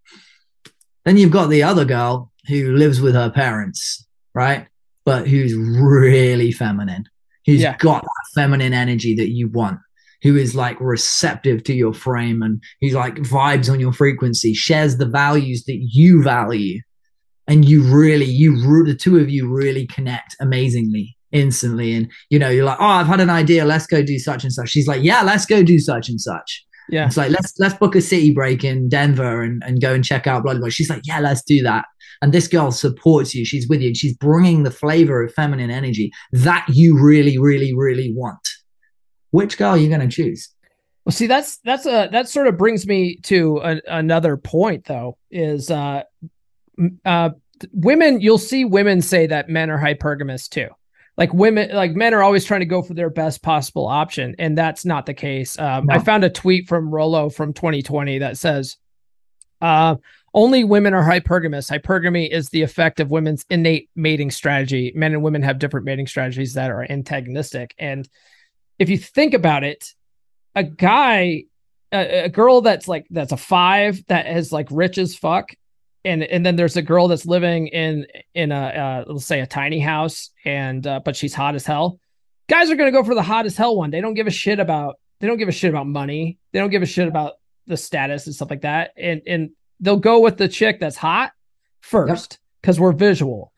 Then 1.04 1.16
you've 1.16 1.30
got 1.30 1.48
the 1.48 1.62
other 1.62 1.84
girl 1.84 2.32
who 2.48 2.74
lives 2.76 3.00
with 3.00 3.14
her 3.14 3.30
parents 3.30 4.06
right? 4.36 4.68
But 5.06 5.26
who's 5.26 5.54
really 5.56 6.52
feminine, 6.52 7.06
who's 7.46 7.62
yeah. 7.62 7.76
got 7.78 8.02
that 8.02 8.40
feminine 8.40 8.74
energy 8.74 9.16
that 9.16 9.30
you 9.30 9.48
want, 9.48 9.80
who 10.22 10.36
is 10.36 10.54
like 10.54 10.78
receptive 10.78 11.64
to 11.64 11.72
your 11.72 11.94
frame 11.94 12.42
and 12.42 12.62
who's 12.80 12.92
like 12.92 13.14
vibes 13.16 13.72
on 13.72 13.80
your 13.80 13.92
frequency, 13.92 14.52
shares 14.52 14.98
the 14.98 15.06
values 15.06 15.64
that 15.64 15.78
you 15.78 16.22
value. 16.22 16.80
And 17.48 17.64
you 17.64 17.82
really, 17.82 18.26
you, 18.26 18.56
the 18.84 18.94
two 18.94 19.18
of 19.18 19.30
you 19.30 19.48
really 19.48 19.86
connect 19.86 20.36
amazingly 20.40 21.16
instantly. 21.32 21.94
And, 21.94 22.10
you 22.30 22.38
know, 22.38 22.48
you're 22.48 22.64
like, 22.64 22.80
oh, 22.80 22.84
I've 22.84 23.06
had 23.06 23.20
an 23.20 23.30
idea. 23.30 23.64
Let's 23.64 23.86
go 23.86 24.02
do 24.02 24.18
such 24.18 24.42
and 24.42 24.52
such. 24.52 24.68
She's 24.68 24.88
like, 24.88 25.02
yeah, 25.02 25.22
let's 25.22 25.46
go 25.46 25.62
do 25.62 25.78
such 25.78 26.08
and 26.08 26.20
such. 26.20 26.64
Yeah. 26.88 27.06
It's 27.06 27.16
like, 27.16 27.30
let's, 27.30 27.52
let's 27.58 27.74
book 27.74 27.94
a 27.94 28.00
city 28.00 28.32
break 28.32 28.64
in 28.64 28.88
Denver 28.88 29.42
and, 29.42 29.62
and 29.64 29.80
go 29.80 29.92
and 29.92 30.04
check 30.04 30.26
out 30.26 30.42
blah, 30.42 30.52
blah, 30.52 30.60
blah. 30.60 30.68
She's 30.68 30.90
like, 30.90 31.02
yeah, 31.04 31.20
let's 31.20 31.42
do 31.42 31.62
that 31.62 31.84
and 32.22 32.32
this 32.32 32.48
girl 32.48 32.70
supports 32.70 33.34
you 33.34 33.44
she's 33.44 33.68
with 33.68 33.80
you 33.80 33.94
she's 33.94 34.16
bringing 34.16 34.62
the 34.62 34.70
flavor 34.70 35.22
of 35.22 35.32
feminine 35.34 35.70
energy 35.70 36.10
that 36.32 36.66
you 36.68 36.98
really 37.00 37.38
really 37.38 37.74
really 37.74 38.12
want 38.14 38.48
which 39.30 39.58
girl 39.58 39.70
are 39.70 39.78
you 39.78 39.88
going 39.88 40.00
to 40.00 40.08
choose 40.08 40.48
well 41.04 41.12
see 41.12 41.26
that's 41.26 41.58
that's 41.58 41.86
a 41.86 42.08
that 42.12 42.28
sort 42.28 42.46
of 42.46 42.56
brings 42.56 42.86
me 42.86 43.16
to 43.22 43.60
a, 43.62 43.80
another 43.88 44.36
point 44.36 44.84
though 44.86 45.16
is 45.30 45.70
uh 45.70 46.02
uh 47.04 47.30
women 47.72 48.20
you'll 48.20 48.38
see 48.38 48.64
women 48.64 49.00
say 49.00 49.26
that 49.26 49.48
men 49.48 49.70
are 49.70 49.78
hypergamous 49.78 50.48
too 50.48 50.68
like 51.16 51.32
women 51.32 51.74
like 51.74 51.92
men 51.92 52.12
are 52.12 52.22
always 52.22 52.44
trying 52.44 52.60
to 52.60 52.66
go 52.66 52.82
for 52.82 52.94
their 52.94 53.10
best 53.10 53.42
possible 53.42 53.86
option 53.86 54.34
and 54.38 54.56
that's 54.56 54.84
not 54.84 55.06
the 55.06 55.14
case 55.14 55.58
um, 55.58 55.86
no. 55.86 55.94
i 55.94 55.98
found 55.98 56.24
a 56.24 56.30
tweet 56.30 56.68
from 56.68 56.90
Rollo 56.90 57.30
from 57.30 57.52
2020 57.52 58.18
that 58.18 58.36
says 58.36 58.76
uh 59.62 59.96
only 60.36 60.64
women 60.64 60.92
are 60.92 61.02
hypergamous. 61.02 61.70
Hypergamy 61.70 62.30
is 62.30 62.50
the 62.50 62.60
effect 62.60 63.00
of 63.00 63.10
women's 63.10 63.46
innate 63.48 63.88
mating 63.96 64.30
strategy. 64.30 64.92
Men 64.94 65.14
and 65.14 65.22
women 65.22 65.40
have 65.42 65.58
different 65.58 65.86
mating 65.86 66.06
strategies 66.06 66.52
that 66.54 66.70
are 66.70 66.86
antagonistic. 66.90 67.74
And 67.78 68.06
if 68.78 68.90
you 68.90 68.98
think 68.98 69.32
about 69.32 69.64
it, 69.64 69.94
a 70.54 70.62
guy, 70.62 71.44
a, 71.90 72.24
a 72.24 72.28
girl 72.28 72.60
that's 72.60 72.86
like 72.86 73.06
that's 73.08 73.32
a 73.32 73.38
five 73.38 74.04
that 74.08 74.26
is 74.26 74.52
like 74.52 74.68
rich 74.70 74.98
as 74.98 75.16
fuck, 75.16 75.54
and 76.06 76.22
and 76.22 76.46
then 76.46 76.56
there's 76.56 76.76
a 76.76 76.82
girl 76.82 77.08
that's 77.08 77.26
living 77.26 77.68
in 77.68 78.06
in 78.34 78.52
a 78.52 78.56
uh, 78.56 79.04
let's 79.06 79.26
say 79.26 79.40
a 79.40 79.46
tiny 79.46 79.80
house, 79.80 80.30
and 80.44 80.86
uh, 80.86 81.00
but 81.04 81.16
she's 81.16 81.34
hot 81.34 81.54
as 81.54 81.66
hell. 81.66 82.00
Guys 82.48 82.70
are 82.70 82.76
gonna 82.76 82.92
go 82.92 83.04
for 83.04 83.14
the 83.14 83.22
hot 83.22 83.44
as 83.44 83.56
hell 83.56 83.76
one. 83.76 83.90
They 83.90 84.00
don't 84.00 84.14
give 84.14 84.26
a 84.26 84.30
shit 84.30 84.60
about 84.60 84.98
they 85.20 85.26
don't 85.26 85.38
give 85.38 85.48
a 85.48 85.52
shit 85.52 85.70
about 85.70 85.86
money. 85.86 86.38
They 86.52 86.60
don't 86.60 86.70
give 86.70 86.82
a 86.82 86.86
shit 86.86 87.08
about 87.08 87.34
the 87.66 87.76
status 87.76 88.26
and 88.26 88.34
stuff 88.34 88.50
like 88.50 88.62
that. 88.62 88.92
And 88.96 89.20
and 89.26 89.50
they'll 89.80 89.96
go 89.96 90.20
with 90.20 90.38
the 90.38 90.48
chick 90.48 90.80
that's 90.80 90.96
hot 90.96 91.32
first 91.80 92.38
because 92.62 92.76
yep. 92.76 92.82
we're 92.82 92.92
visual 92.92 93.52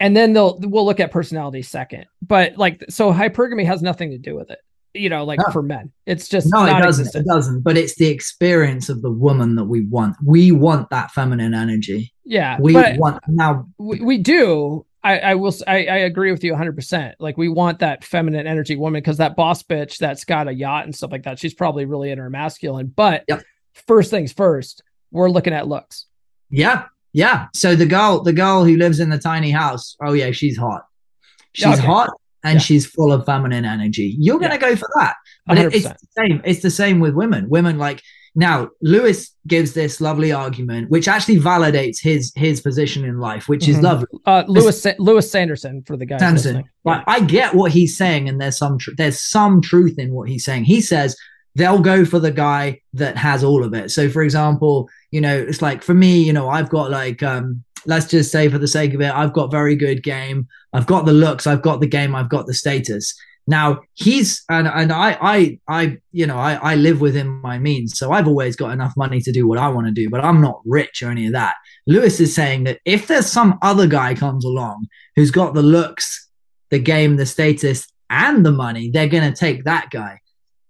and 0.00 0.16
then 0.16 0.32
they'll 0.32 0.58
we'll 0.60 0.84
look 0.84 1.00
at 1.00 1.10
personality 1.10 1.62
second 1.62 2.06
but 2.22 2.56
like 2.56 2.84
so 2.88 3.12
hypergamy 3.12 3.64
has 3.64 3.82
nothing 3.82 4.10
to 4.10 4.18
do 4.18 4.34
with 4.34 4.50
it 4.50 4.58
you 4.94 5.08
know 5.08 5.24
like 5.24 5.38
no. 5.38 5.52
for 5.52 5.62
men 5.62 5.92
it's 6.06 6.28
just 6.28 6.46
no 6.50 6.64
it 6.64 6.70
doesn't 6.70 7.06
existent. 7.06 7.26
it 7.26 7.28
doesn't 7.28 7.60
but 7.62 7.76
it's 7.76 7.96
the 7.96 8.06
experience 8.06 8.88
of 8.88 9.02
the 9.02 9.10
woman 9.10 9.56
that 9.56 9.64
we 9.64 9.82
want 9.82 10.16
we 10.24 10.52
want 10.52 10.88
that 10.90 11.10
feminine 11.10 11.52
energy 11.54 12.12
yeah 12.24 12.56
we 12.60 12.74
want 12.96 13.20
now 13.28 13.66
we, 13.78 14.00
we 14.00 14.18
do 14.18 14.86
I, 15.02 15.18
I 15.18 15.34
will 15.34 15.52
I, 15.66 15.84
I 15.84 15.96
agree 15.98 16.32
with 16.32 16.42
you 16.42 16.54
100% 16.54 17.14
like 17.18 17.36
we 17.36 17.50
want 17.50 17.80
that 17.80 18.04
feminine 18.04 18.46
energy 18.46 18.76
woman 18.76 19.02
because 19.02 19.18
that 19.18 19.36
boss 19.36 19.62
bitch 19.62 19.98
that's 19.98 20.24
got 20.24 20.48
a 20.48 20.54
yacht 20.54 20.84
and 20.84 20.94
stuff 20.94 21.12
like 21.12 21.24
that 21.24 21.38
she's 21.38 21.52
probably 21.52 21.84
really 21.84 22.10
in 22.10 22.16
her 22.16 22.30
masculine 22.30 22.86
but 22.86 23.24
yep. 23.28 23.42
first 23.86 24.10
things 24.10 24.32
first 24.32 24.82
we're 25.14 25.30
looking 25.30 25.54
at 25.54 25.66
looks. 25.66 26.06
Yeah. 26.50 26.86
Yeah. 27.14 27.46
So 27.54 27.76
the 27.76 27.86
girl, 27.86 28.22
the 28.22 28.32
girl 28.32 28.64
who 28.64 28.76
lives 28.76 29.00
in 29.00 29.08
the 29.08 29.18
tiny 29.18 29.50
house, 29.50 29.96
oh 30.04 30.12
yeah, 30.12 30.32
she's 30.32 30.58
hot. 30.58 30.82
She's 31.52 31.78
okay. 31.78 31.86
hot 31.86 32.10
and 32.44 32.54
yeah. 32.54 32.60
she's 32.60 32.86
full 32.86 33.12
of 33.12 33.24
feminine 33.26 33.64
energy. 33.64 34.14
You're 34.18 34.38
gonna 34.38 34.54
yeah. 34.54 34.60
go 34.60 34.76
for 34.76 34.88
that. 34.96 35.14
But 35.46 35.58
it, 35.58 35.74
it's 35.74 35.88
the 35.88 36.08
same. 36.16 36.42
It's 36.44 36.62
the 36.62 36.70
same 36.70 37.00
with 37.00 37.14
women. 37.14 37.48
Women 37.48 37.78
like 37.78 38.02
now 38.34 38.70
Lewis 38.82 39.34
gives 39.46 39.74
this 39.74 40.00
lovely 40.00 40.32
argument, 40.32 40.90
which 40.90 41.08
actually 41.08 41.38
validates 41.38 42.00
his 42.00 42.32
his 42.36 42.60
position 42.60 43.04
in 43.04 43.18
life, 43.18 43.48
which 43.48 43.62
mm-hmm. 43.62 43.72
is 43.72 43.80
lovely. 43.80 44.06
Uh, 44.26 44.44
Lewis 44.46 44.82
Sa- 44.82 44.92
Lewis 44.98 45.30
Sanderson 45.30 45.82
for 45.86 45.96
the 45.96 46.06
guy. 46.06 46.18
Sanderson. 46.18 46.64
Right. 46.84 47.02
I 47.06 47.20
get 47.20 47.54
what 47.54 47.72
he's 47.72 47.96
saying, 47.96 48.28
and 48.28 48.40
there's 48.40 48.58
some 48.58 48.78
tr- 48.78 48.92
there's 48.96 49.18
some 49.18 49.60
truth 49.60 49.98
in 49.98 50.12
what 50.12 50.28
he's 50.28 50.44
saying. 50.44 50.64
He 50.64 50.80
says 50.80 51.16
they'll 51.54 51.80
go 51.80 52.04
for 52.04 52.18
the 52.18 52.32
guy 52.32 52.80
that 52.92 53.16
has 53.16 53.44
all 53.44 53.64
of 53.64 53.74
it. 53.74 53.90
So, 53.90 54.08
for 54.08 54.22
example, 54.22 54.88
you 55.10 55.20
know, 55.20 55.36
it's 55.36 55.62
like 55.62 55.82
for 55.82 55.94
me, 55.94 56.22
you 56.22 56.32
know, 56.32 56.48
I've 56.48 56.68
got 56.68 56.90
like, 56.90 57.22
um, 57.22 57.62
let's 57.86 58.06
just 58.06 58.32
say 58.32 58.48
for 58.48 58.58
the 58.58 58.68
sake 58.68 58.94
of 58.94 59.00
it, 59.00 59.12
I've 59.12 59.32
got 59.32 59.50
very 59.50 59.76
good 59.76 60.02
game. 60.02 60.48
I've 60.72 60.86
got 60.86 61.06
the 61.06 61.12
looks, 61.12 61.46
I've 61.46 61.62
got 61.62 61.80
the 61.80 61.86
game, 61.86 62.14
I've 62.14 62.28
got 62.28 62.46
the 62.46 62.54
status. 62.54 63.14
Now 63.46 63.82
he's 63.92 64.42
and 64.48 64.66
and 64.66 64.90
I 64.90 65.18
I 65.20 65.58
I 65.68 65.98
you 66.12 66.26
know 66.26 66.38
I 66.38 66.54
I 66.54 66.74
live 66.76 67.00
within 67.00 67.28
my 67.28 67.58
means, 67.58 67.98
so 67.98 68.10
I've 68.10 68.26
always 68.26 68.56
got 68.56 68.72
enough 68.72 68.96
money 68.96 69.20
to 69.20 69.32
do 69.32 69.46
what 69.46 69.58
I 69.58 69.68
want 69.68 69.86
to 69.86 69.92
do, 69.92 70.08
but 70.08 70.24
I'm 70.24 70.40
not 70.40 70.62
rich 70.64 71.02
or 71.02 71.10
any 71.10 71.26
of 71.26 71.32
that. 71.32 71.56
Lewis 71.86 72.20
is 72.20 72.34
saying 72.34 72.64
that 72.64 72.80
if 72.86 73.06
there's 73.06 73.26
some 73.26 73.58
other 73.60 73.86
guy 73.86 74.14
comes 74.14 74.46
along 74.46 74.86
who's 75.14 75.30
got 75.30 75.52
the 75.52 75.62
looks, 75.62 76.28
the 76.70 76.78
game, 76.78 77.16
the 77.16 77.26
status, 77.26 77.86
and 78.08 78.46
the 78.46 78.52
money, 78.52 78.90
they're 78.90 79.08
gonna 79.08 79.34
take 79.34 79.64
that 79.64 79.90
guy. 79.90 80.20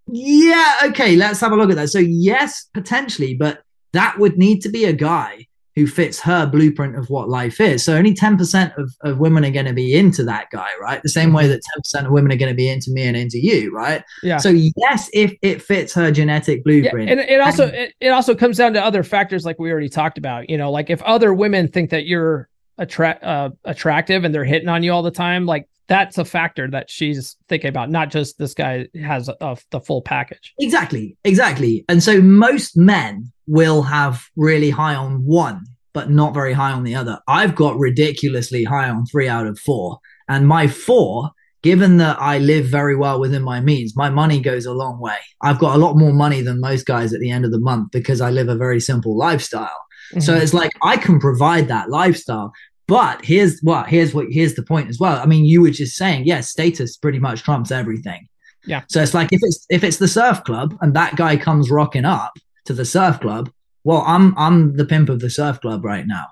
Yeah, 0.07 0.81
okay, 0.87 1.17
let's 1.17 1.41
have 1.41 1.53
a 1.53 1.57
look 1.57 1.71
at 1.71 1.77
that. 1.77 1.89
So, 1.89 1.99
yes, 1.99 2.69
potentially, 2.75 3.35
but 3.35 3.63
that 3.93 4.19
would 4.19 4.37
need 4.37 4.61
to 4.63 4.69
be 4.69 4.85
a 4.85 4.93
guy 4.93 5.47
who 5.75 5.87
fits 5.87 6.21
her 6.21 6.47
blueprint 6.47 6.97
of 6.97 7.11
what 7.11 7.29
life 7.29 7.61
is. 7.61 7.85
So 7.85 7.97
only 7.97 8.15
10% 8.15 8.77
of, 8.79 8.95
of 9.03 9.19
women 9.19 9.45
are 9.45 9.51
going 9.51 9.67
to 9.67 9.73
be 9.73 9.95
into 9.95 10.23
that 10.25 10.51
guy, 10.51 10.69
right? 10.81 11.03
The 11.03 11.09
same 11.09 11.33
way 11.33 11.49
that 11.49 11.63
10% 11.77 12.07
of 12.07 12.13
women 12.13 12.31
are 12.33 12.37
going 12.37 12.51
to 12.51 12.55
be 12.55 12.69
into 12.69 12.93
me 12.93 13.03
and 13.03 13.17
into 13.17 13.39
you, 13.39 13.73
right? 13.75 14.05
Yeah. 14.23 14.39
So 14.39 14.51
yes, 14.51 15.11
if 15.13 15.35
it 15.43 15.61
fits 15.61 15.93
her 15.95 16.13
genetic 16.13 16.63
blueprint. 16.63 17.09
Yeah, 17.09 17.13
and 17.13 17.21
it 17.21 17.41
also 17.41 17.67
and, 17.67 17.75
it, 17.75 17.95
it 18.01 18.09
also 18.09 18.35
comes 18.35 18.57
down 18.57 18.73
to 18.75 18.85
other 18.85 19.03
factors 19.03 19.45
like 19.45 19.59
we 19.59 19.71
already 19.73 19.89
talked 19.89 20.17
about. 20.17 20.49
You 20.49 20.59
know, 20.59 20.71
like 20.71 20.91
if 20.91 21.03
other 21.03 21.35
women 21.35 21.69
think 21.69 21.91
that 21.91 22.07
you're 22.07 22.49
attract 22.79 23.23
uh, 23.23 23.51
attractive 23.65 24.25
and 24.25 24.35
they're 24.35 24.45
hitting 24.45 24.69
on 24.69 24.83
you 24.83 24.93
all 24.93 25.03
the 25.03 25.11
time, 25.11 25.47
like 25.47 25.69
that's 25.87 26.19
a 26.19 26.25
factor 26.25 26.71
that 26.71 26.91
she's 26.91 27.37
thinking 27.49 27.69
about, 27.69 27.91
not 27.91 28.11
just 28.11 28.39
this 28.39 28.55
guy 28.55 28.89
has 29.03 29.29
a, 29.29 29.37
a, 29.41 29.57
the 29.71 29.81
full 29.81 30.03
package. 30.03 30.55
Exactly, 30.59 31.17
exactly. 31.25 31.85
And 31.89 32.03
so 32.03 32.21
most 32.21 32.77
men 32.77 33.33
will 33.47 33.83
have 33.83 34.25
really 34.37 34.71
high 34.71 34.95
on 34.95 35.25
one, 35.25 35.65
but 35.93 36.11
not 36.11 36.35
very 36.35 36.53
high 36.53 36.73
on 36.73 36.85
the 36.85 36.95
other. 36.95 37.21
I've 37.29 37.55
got 37.55 37.79
ridiculously 37.79 38.65
high 38.65 38.89
on 38.89 39.07
three 39.07 39.29
out 39.29 39.47
of 39.47 39.59
four. 39.59 39.99
And 40.29 40.49
my 40.49 40.69
four, 40.69 41.31
given 41.63 41.99
that 41.99 42.21
I 42.21 42.39
live 42.39 42.67
very 42.67 42.97
well 42.97 43.21
within 43.21 43.43
my 43.43 43.61
means, 43.61 43.95
my 43.97 44.09
money 44.09 44.41
goes 44.41 44.67
a 44.67 44.73
long 44.73 44.99
way. 45.01 45.19
I've 45.43 45.59
got 45.59 45.77
a 45.77 45.79
lot 45.79 45.97
more 45.97 46.13
money 46.13 46.41
than 46.41 46.61
most 46.61 46.87
guys 46.87 47.13
at 47.13 47.21
the 47.21 47.31
end 47.31 47.45
of 47.45 47.53
the 47.53 47.61
month 47.61 47.91
because 47.93 48.21
I 48.21 48.31
live 48.31 48.49
a 48.49 48.57
very 48.57 48.81
simple 48.81 49.17
lifestyle. 49.17 49.85
Mm-hmm. 50.11 50.21
So 50.21 50.35
it's 50.35 50.55
like 50.55 50.71
I 50.83 50.97
can 50.97 51.19
provide 51.19 51.69
that 51.69 51.91
lifestyle, 51.91 52.53
but 52.87 53.25
here's 53.25 53.61
what 53.61 53.89
here's 53.89 54.15
what 54.15 54.27
here's 54.31 54.55
the 54.55 54.63
point 54.63 54.89
as 54.89 54.99
well. 54.99 55.21
I 55.21 55.27
mean, 55.27 55.45
you 55.45 55.63
were 55.63 55.71
just 55.71 55.97
saying, 55.97 56.27
yes, 56.27 56.37
yeah, 56.37 56.41
status 56.41 56.97
pretty 56.97 57.19
much 57.19 57.43
trumps 57.43 57.71
everything. 57.71 58.29
Yeah. 58.67 58.83
So 58.89 59.03
it's 59.03 59.15
like 59.15 59.33
if 59.33 59.41
it's 59.43 59.67
if 59.71 59.85
it's 59.85 59.99
the 59.99 60.09
surf 60.09 60.45
club 60.45 60.77
and 60.81 60.95
that 60.95 61.17
guy 61.17 61.37
comes 61.37 61.71
rocking 61.71 62.05
up 62.05 62.33
to 62.67 62.73
the 62.73 62.85
surf 62.85 63.21
club, 63.21 63.51
well, 63.85 64.03
I'm 64.07 64.37
I'm 64.39 64.77
the 64.77 64.85
pimp 64.85 65.09
of 65.09 65.21
the 65.21 65.31
surf 65.31 65.61
club 65.61 65.85
right 65.85 66.07
now. 66.07 66.27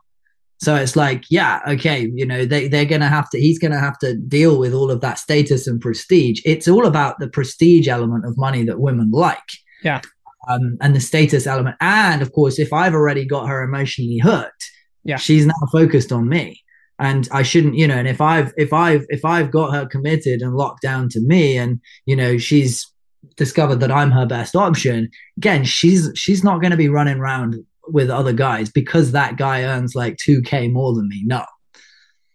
So 0.59 0.76
it's 0.76 0.94
like, 0.94 1.24
yeah, 1.28 1.61
okay, 1.66 2.11
you 2.14 2.24
know, 2.24 2.44
they 2.44 2.68
they're 2.68 2.84
gonna 2.84 3.09
have 3.09 3.28
to 3.30 3.40
he's 3.40 3.59
gonna 3.59 3.80
have 3.80 3.98
to 3.98 4.16
deal 4.16 4.59
with 4.59 4.72
all 4.72 4.90
of 4.90 5.00
that 5.00 5.18
status 5.18 5.66
and 5.66 5.80
prestige. 5.80 6.40
It's 6.44 6.68
all 6.68 6.86
about 6.86 7.18
the 7.18 7.28
prestige 7.28 7.88
element 7.88 8.26
of 8.26 8.38
money 8.38 8.64
that 8.64 8.80
women 8.80 9.11
like. 9.11 9.38
Yeah. 9.82 10.00
Um, 10.48 10.76
and 10.80 10.94
the 10.94 11.00
status 11.00 11.46
element. 11.46 11.76
And 11.80 12.20
of 12.20 12.32
course, 12.32 12.59
if 12.59 12.72
I've 12.72 12.94
already 12.94 13.24
got 13.24 13.48
her 13.48 13.62
emotionally 13.62 14.18
hooked, 14.18 14.70
yeah. 15.05 15.16
She's 15.16 15.46
now 15.46 15.55
focused 15.70 16.12
on 16.12 16.28
me. 16.28 16.62
And 16.98 17.26
i 17.32 17.42
shouldn't 17.42 17.74
you 17.74 17.88
know 17.88 17.96
and 17.96 18.07
if 18.07 18.20
i've 18.20 18.53
if 18.57 18.72
i've 18.72 19.05
if 19.09 19.24
i've 19.24 19.50
got 19.50 19.72
her 19.72 19.86
committed 19.86 20.40
and 20.40 20.55
locked 20.55 20.82
down 20.82 21.09
to 21.09 21.20
me 21.20 21.57
and 21.57 21.80
you 22.07 22.14
know 22.14 22.38
she's 22.38 22.86
discovered 23.36 23.80
that 23.80 23.90
i'm 23.90 24.11
her 24.12 24.26
best 24.26 24.55
option 24.55 25.09
again 25.36 25.64
she's 25.64 26.11
she's 26.14 26.44
not 26.44 26.61
going 26.61 26.70
to 26.70 26.76
be 26.76 26.90
running 26.90 27.16
around 27.18 27.57
with 27.88 28.11
other 28.11 28.32
guys 28.32 28.70
because 28.70 29.12
that 29.12 29.36
guy 29.36 29.62
earns 29.64 29.94
like 29.94 30.16
2k 30.16 30.72
more 30.72 30.94
than 30.94 31.09
me. 31.09 31.22
No. 31.24 31.44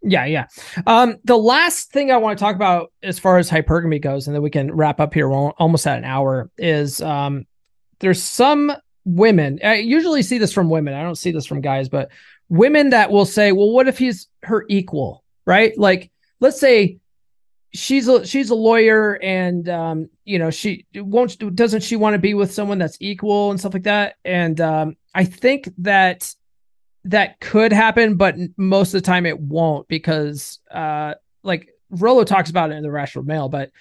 Yeah 0.04 0.26
yeah. 0.26 0.46
Um 0.86 1.18
the 1.24 1.38
last 1.38 1.92
thing 1.92 2.12
i 2.12 2.18
want 2.18 2.38
to 2.38 2.44
talk 2.44 2.56
about 2.56 2.92
as 3.02 3.18
far 3.18 3.38
as 3.38 3.50
hypergamy 3.50 4.02
goes 4.02 4.28
and 4.28 4.36
then 4.36 4.44
we 4.44 4.50
can 4.50 4.72
wrap 4.72 5.00
up 5.00 5.14
here 5.14 5.28
we're 5.28 5.50
almost 5.52 5.88
at 5.88 5.98
an 5.98 6.06
hour 6.06 6.50
is 6.58 7.02
um 7.02 7.46
there's 8.00 8.22
some 8.22 8.72
women 9.06 9.60
i 9.64 9.76
usually 9.76 10.22
see 10.22 10.38
this 10.38 10.54
from 10.54 10.70
women 10.70 10.94
i 10.94 11.02
don't 11.02 11.18
see 11.18 11.32
this 11.32 11.46
from 11.46 11.62
guys 11.62 11.90
but 11.90 12.10
women 12.50 12.92
that 12.92 13.12
will 13.12 13.26
say, 13.26 13.52
well, 13.52 13.72
what 13.72 13.88
if 13.88 13.98
he's 13.98 14.28
her 14.44 14.66
equal, 14.70 15.24
right? 15.46 15.78
Like, 15.78 16.12
let's 16.40 16.60
say 16.60 17.00
she's 17.74 18.08
a 18.08 18.26
she's 18.26 18.50
a 18.50 18.56
lawyer 18.56 19.20
and 19.22 19.68
um, 19.70 20.10
you 20.26 20.40
know 20.40 20.50
she 20.50 20.86
won't 20.96 21.38
doesn't 21.56 21.84
she 21.84 21.96
want 21.96 22.14
to 22.14 22.20
be 22.20 22.34
with 22.34 22.52
someone 22.54 22.78
that's 22.78 22.98
equal 23.00 23.52
and 23.52 23.60
stuff 23.60 23.74
like 23.74 23.84
that? 23.84 24.16
And 24.26 24.60
um, 24.62 24.98
i 25.14 25.24
think 25.24 25.70
that 25.80 26.34
that 27.04 27.40
could 27.40 27.72
happen 27.72 28.16
but 28.16 28.36
most 28.58 28.94
of 28.94 29.02
the 29.02 29.06
time 29.06 29.26
it 29.26 29.40
won't 29.40 29.88
because 29.88 30.60
uh, 30.72 31.14
like 31.44 31.70
Rollo 31.90 32.24
talks 32.24 32.50
about 32.50 32.72
it 32.72 32.76
in 32.76 32.84
the 32.84 32.92
rational 32.92 33.26
male 33.26 33.50
but 33.50 33.72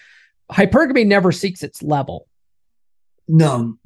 hypergamy 0.51 1.07
never 1.07 1.33
seeks 1.33 1.63
its 1.63 1.83
level. 1.83 2.27
No 3.29 3.77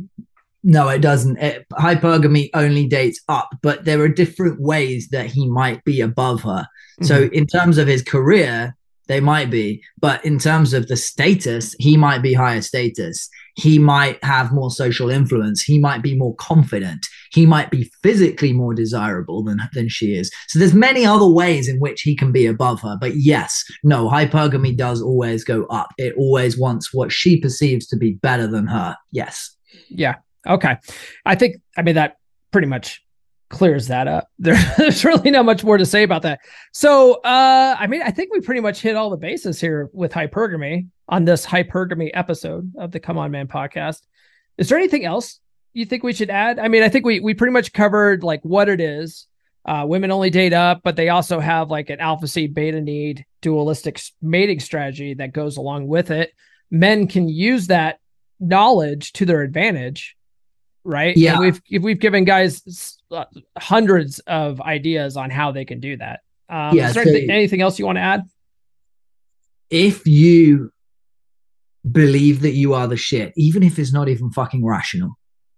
no, 0.63 0.89
it 0.89 1.01
doesn't. 1.01 1.39
It, 1.39 1.67
hypergamy 1.73 2.51
only 2.55 2.87
dates 2.87 3.21
up, 3.29 3.51
but 3.63 3.85
there 3.85 4.01
are 4.01 4.09
different 4.09 4.61
ways 4.61 5.09
that 5.11 5.27
he 5.27 5.49
might 5.49 5.83
be 5.85 6.01
above 6.01 6.43
her. 6.43 6.67
Mm-hmm. 7.01 7.05
So, 7.05 7.31
in 7.33 7.47
terms 7.47 7.79
of 7.79 7.89
his 7.89 8.03
career, 8.03 8.77
they 9.11 9.21
might 9.21 9.51
be, 9.51 9.83
but 9.99 10.25
in 10.25 10.39
terms 10.39 10.73
of 10.73 10.87
the 10.87 10.97
status, 10.97 11.75
he 11.81 11.97
might 11.97 12.23
be 12.23 12.33
higher 12.33 12.63
status. 12.63 13.29
He 13.57 13.77
might 13.77 14.23
have 14.23 14.53
more 14.53 14.71
social 14.71 15.11
influence. 15.11 15.63
He 15.63 15.81
might 15.81 16.01
be 16.01 16.17
more 16.17 16.37
confident. 16.37 17.09
He 17.33 17.45
might 17.45 17.73
be 17.73 17.91
physically 18.05 18.53
more 18.53 18.73
desirable 18.73 19.43
than, 19.43 19.61
than 19.73 19.89
she 19.89 20.15
is. 20.15 20.31
So 20.47 20.61
there's 20.61 20.75
many 20.75 21.05
other 21.05 21.29
ways 21.29 21.69
in 21.69 21.81
which 21.81 22.03
he 22.03 22.15
can 22.15 22.31
be 22.31 22.47
above 22.47 22.83
her. 22.83 22.97
But 23.01 23.17
yes, 23.17 23.65
no, 23.83 24.09
hypergamy 24.09 24.77
does 24.77 25.03
always 25.03 25.43
go 25.43 25.65
up. 25.67 25.89
It 25.99 26.15
always 26.17 26.57
wants 26.57 26.95
what 26.95 27.11
she 27.11 27.41
perceives 27.41 27.89
to 27.89 27.97
be 27.97 28.13
better 28.13 28.47
than 28.47 28.69
her. 28.69 28.97
Yes. 29.11 29.57
Yeah. 29.89 30.17
Okay. 30.47 30.77
I 31.25 31.35
think, 31.35 31.57
I 31.77 31.83
mean, 31.83 31.97
that 31.97 32.17
pretty 32.51 32.67
much 32.67 33.03
clears 33.51 33.89
that 33.89 34.09
up. 34.09 34.29
There, 34.39 34.57
there's 34.79 35.05
really 35.05 35.31
not 35.31 35.45
much 35.45 35.63
more 35.63 35.77
to 35.77 35.85
say 35.85 36.03
about 36.03 36.23
that. 36.23 36.41
So, 36.73 37.15
uh, 37.25 37.77
I 37.79 37.87
mean, 37.87 38.01
I 38.03 38.11
think 38.11 38.33
we 38.33 38.41
pretty 38.41 38.63
much 38.63 38.81
hit 38.81 38.97
all 38.97 39.11
the 39.11 39.17
bases 39.17 39.61
here 39.61 39.91
with 39.93 40.13
hypergamy 40.13 40.89
on 41.09 41.25
this 41.25 41.45
hypergamy 41.45 42.11
episode 42.15 42.73
of 42.79 42.93
the 42.93 43.01
Come 43.01 43.19
On 43.19 43.31
Man 43.31 43.49
podcast. 43.49 44.01
Is 44.57 44.69
there 44.69 44.79
anything 44.79 45.05
else 45.05 45.41
you 45.75 45.85
think 45.85 46.03
we 46.03 46.13
should 46.13 46.31
add? 46.31 46.59
I 46.59 46.69
mean, 46.69 46.83
I 46.83 46.89
think 46.89 47.05
we 47.05 47.21
we 47.21 47.35
pretty 47.35 47.53
much 47.53 47.73
covered 47.73 48.23
like 48.23 48.41
what 48.43 48.69
it 48.69 48.81
is. 48.81 49.27
Uh, 49.67 49.85
women 49.87 50.11
only 50.11 50.31
date 50.31 50.55
up, 50.55 50.81
but 50.83 50.97
they 50.97 51.11
also 51.11 51.39
have 51.39 51.71
like 51.71 51.91
an 51.91 52.01
alpha 52.01 52.27
seed 52.27 52.55
beta 52.55 52.81
need 52.81 53.27
dualistic 53.43 54.01
mating 54.23 54.59
strategy 54.61 55.15
that 55.15 55.35
goes 55.35 55.59
along 55.59 55.87
with 55.87 56.11
it. 56.11 56.33
Men 56.71 57.07
can 57.07 57.29
use 57.29 57.67
that 57.67 58.01
knowledge 58.39 59.13
to 59.13 59.27
their 59.27 59.43
advantage 59.43 60.17
right? 60.85 61.17
Yeah, 61.17 61.33
and 61.33 61.41
we've 61.41 61.63
if 61.71 61.83
we've 61.83 62.01
given 62.01 62.25
guys 62.25 62.99
uh, 63.11 63.25
hundreds 63.59 64.19
of 64.21 64.61
ideas 64.61 65.17
on 65.17 65.31
how 65.31 65.53
they 65.53 65.65
can 65.65 65.81
do 65.81 65.97
that. 65.97 66.21
Um, 66.49 66.77
yeah, 66.77 66.89
is 66.89 66.95
there 66.95 67.05
so 67.05 67.11
anything, 67.11 67.31
anything 67.31 67.61
else 67.63 67.79
you 67.79 67.87
want 67.87 67.97
to 67.97 68.03
add? 68.03 68.25
If 69.71 70.07
you 70.07 70.73
believe 71.91 72.41
that 72.43 72.53
you 72.53 72.75
are 72.75 72.87
the 72.87 72.97
shit, 72.97 73.33
even 73.37 73.63
if 73.63 73.79
it's 73.79 73.93
not 73.93 74.09
even 74.09 74.31
fucking 74.31 74.65
rational. 74.65 75.17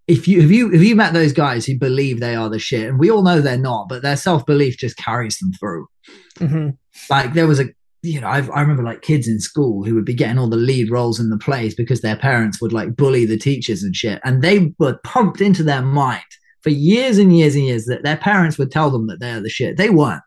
If 0.08 0.26
you 0.26 0.40
have 0.40 0.50
you 0.50 0.70
have 0.70 0.82
you 0.82 0.96
met 0.96 1.14
those 1.14 1.32
guys 1.32 1.64
who 1.64 1.78
believe 1.78 2.18
they 2.18 2.34
are 2.34 2.50
the 2.50 2.58
shit, 2.58 2.88
and 2.88 2.98
we 2.98 3.10
all 3.10 3.22
know 3.22 3.40
they're 3.40 3.56
not, 3.56 3.88
but 3.88 4.02
their 4.02 4.16
self 4.16 4.44
belief 4.44 4.76
just 4.76 4.96
carries 4.96 5.38
them 5.38 5.52
through. 5.52 5.86
Mm-hmm. 6.38 6.70
Like 7.08 7.34
there 7.34 7.46
was 7.46 7.60
a 7.60 7.66
you 8.02 8.20
know, 8.20 8.28
I've, 8.28 8.50
i 8.50 8.60
remember 8.60 8.82
like 8.82 9.02
kids 9.02 9.28
in 9.28 9.38
school 9.38 9.84
who 9.84 9.94
would 9.94 10.04
be 10.04 10.14
getting 10.14 10.38
all 10.38 10.48
the 10.48 10.56
lead 10.56 10.90
roles 10.90 11.20
in 11.20 11.30
the 11.30 11.38
plays 11.38 11.74
because 11.74 12.00
their 12.00 12.16
parents 12.16 12.60
would 12.60 12.72
like 12.72 12.96
bully 12.96 13.24
the 13.24 13.38
teachers 13.38 13.82
and 13.82 13.94
shit. 13.94 14.20
And 14.24 14.42
they 14.42 14.74
were 14.78 14.98
pumped 15.04 15.40
into 15.40 15.62
their 15.62 15.82
mind 15.82 16.24
for 16.62 16.70
years 16.70 17.18
and 17.18 17.36
years 17.36 17.54
and 17.54 17.64
years 17.64 17.86
that 17.86 18.02
their 18.02 18.16
parents 18.16 18.58
would 18.58 18.72
tell 18.72 18.90
them 18.90 19.06
that 19.06 19.20
they're 19.20 19.40
the 19.40 19.48
shit. 19.48 19.76
They 19.76 19.90
weren't. 19.90 20.22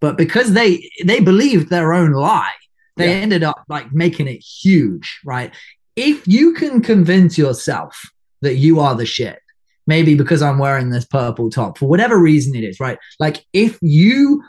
But 0.00 0.16
because 0.16 0.52
they 0.52 0.90
they 1.04 1.20
believed 1.20 1.70
their 1.70 1.92
own 1.92 2.12
lie, 2.12 2.52
they 2.96 3.10
yeah. 3.10 3.20
ended 3.20 3.44
up 3.44 3.62
like 3.68 3.92
making 3.92 4.26
it 4.26 4.38
huge, 4.38 5.20
right? 5.24 5.54
If 5.94 6.26
you 6.26 6.54
can 6.54 6.82
convince 6.82 7.38
yourself 7.38 8.00
that 8.40 8.56
you 8.56 8.80
are 8.80 8.96
the 8.96 9.06
shit, 9.06 9.38
maybe 9.86 10.16
because 10.16 10.42
I'm 10.42 10.58
wearing 10.58 10.90
this 10.90 11.04
purple 11.04 11.50
top, 11.50 11.78
for 11.78 11.88
whatever 11.88 12.18
reason 12.18 12.56
it 12.56 12.64
is, 12.64 12.80
right? 12.80 12.98
Like 13.20 13.44
if 13.52 13.78
you 13.80 14.42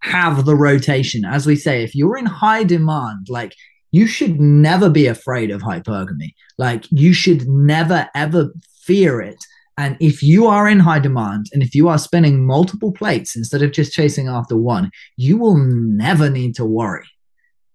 have 0.00 0.44
the 0.44 0.56
rotation. 0.56 1.24
As 1.24 1.46
we 1.46 1.56
say, 1.56 1.82
if 1.82 1.94
you're 1.94 2.16
in 2.16 2.26
high 2.26 2.64
demand, 2.64 3.28
like 3.28 3.54
you 3.92 4.06
should 4.06 4.40
never 4.40 4.88
be 4.88 5.06
afraid 5.06 5.50
of 5.50 5.62
hypergamy. 5.62 6.34
Like 6.58 6.84
you 6.90 7.12
should 7.12 7.48
never 7.48 8.08
ever 8.14 8.50
fear 8.82 9.20
it. 9.20 9.42
And 9.76 9.96
if 10.00 10.22
you 10.22 10.46
are 10.46 10.68
in 10.68 10.78
high 10.78 10.98
demand 10.98 11.46
and 11.52 11.62
if 11.62 11.74
you 11.74 11.88
are 11.88 11.98
spinning 11.98 12.44
multiple 12.46 12.92
plates 12.92 13.34
instead 13.34 13.62
of 13.62 13.72
just 13.72 13.92
chasing 13.92 14.28
after 14.28 14.56
one, 14.56 14.90
you 15.16 15.38
will 15.38 15.56
never 15.56 16.28
need 16.28 16.54
to 16.56 16.64
worry. 16.64 17.06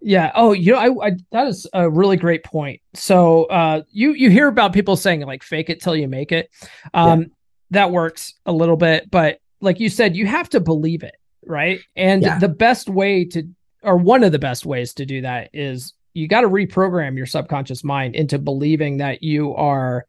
Yeah. 0.01 0.31
Oh, 0.35 0.51
you 0.51 0.73
know, 0.73 0.77
I, 0.77 1.07
I, 1.07 1.11
that 1.31 1.47
is 1.47 1.65
a 1.73 1.89
really 1.89 2.15
great 2.15 2.43
point. 2.43 2.79
So, 2.93 3.45
uh, 3.45 3.81
you 3.89 4.11
you 4.11 4.29
hear 4.29 4.47
about 4.47 4.71
people 4.71 4.95
saying 4.95 5.21
like 5.21 5.41
"fake 5.41 5.69
it 5.71 5.81
till 5.81 5.95
you 5.95 6.07
make 6.07 6.31
it." 6.31 6.51
Um, 6.93 7.21
yeah. 7.21 7.27
that 7.71 7.91
works 7.91 8.35
a 8.45 8.51
little 8.51 8.77
bit, 8.77 9.09
but 9.09 9.39
like 9.61 9.79
you 9.79 9.89
said, 9.89 10.15
you 10.15 10.27
have 10.27 10.49
to 10.49 10.59
believe 10.59 11.01
it 11.01 11.15
right? 11.47 11.79
And 11.95 12.21
yeah. 12.21 12.39
the 12.39 12.49
best 12.49 12.89
way 12.89 13.25
to, 13.25 13.47
or 13.83 13.97
one 13.97 14.23
of 14.23 14.31
the 14.31 14.39
best 14.39 14.65
ways 14.65 14.93
to 14.95 15.05
do 15.05 15.21
that 15.21 15.49
is 15.53 15.93
you 16.13 16.27
got 16.27 16.41
to 16.41 16.49
reprogram 16.49 17.17
your 17.17 17.25
subconscious 17.25 17.83
mind 17.83 18.15
into 18.15 18.39
believing 18.39 18.97
that 18.97 19.21
you 19.21 19.53
are 19.55 20.05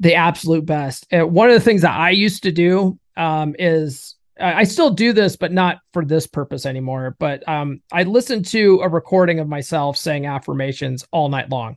the 0.00 0.14
absolute 0.14 0.66
best. 0.66 1.06
And 1.10 1.32
one 1.32 1.48
of 1.48 1.54
the 1.54 1.60
things 1.60 1.82
that 1.82 1.96
I 1.96 2.10
used 2.10 2.42
to 2.42 2.52
do 2.52 2.98
um, 3.16 3.54
is 3.58 4.16
I 4.38 4.64
still 4.64 4.90
do 4.90 5.12
this, 5.12 5.36
but 5.36 5.52
not 5.52 5.78
for 5.92 6.04
this 6.04 6.26
purpose 6.26 6.66
anymore. 6.66 7.14
But 7.20 7.48
um, 7.48 7.80
I 7.92 8.02
listened 8.02 8.46
to 8.46 8.80
a 8.82 8.88
recording 8.88 9.38
of 9.38 9.48
myself 9.48 9.96
saying 9.96 10.26
affirmations 10.26 11.06
all 11.12 11.28
night 11.28 11.50
long, 11.50 11.76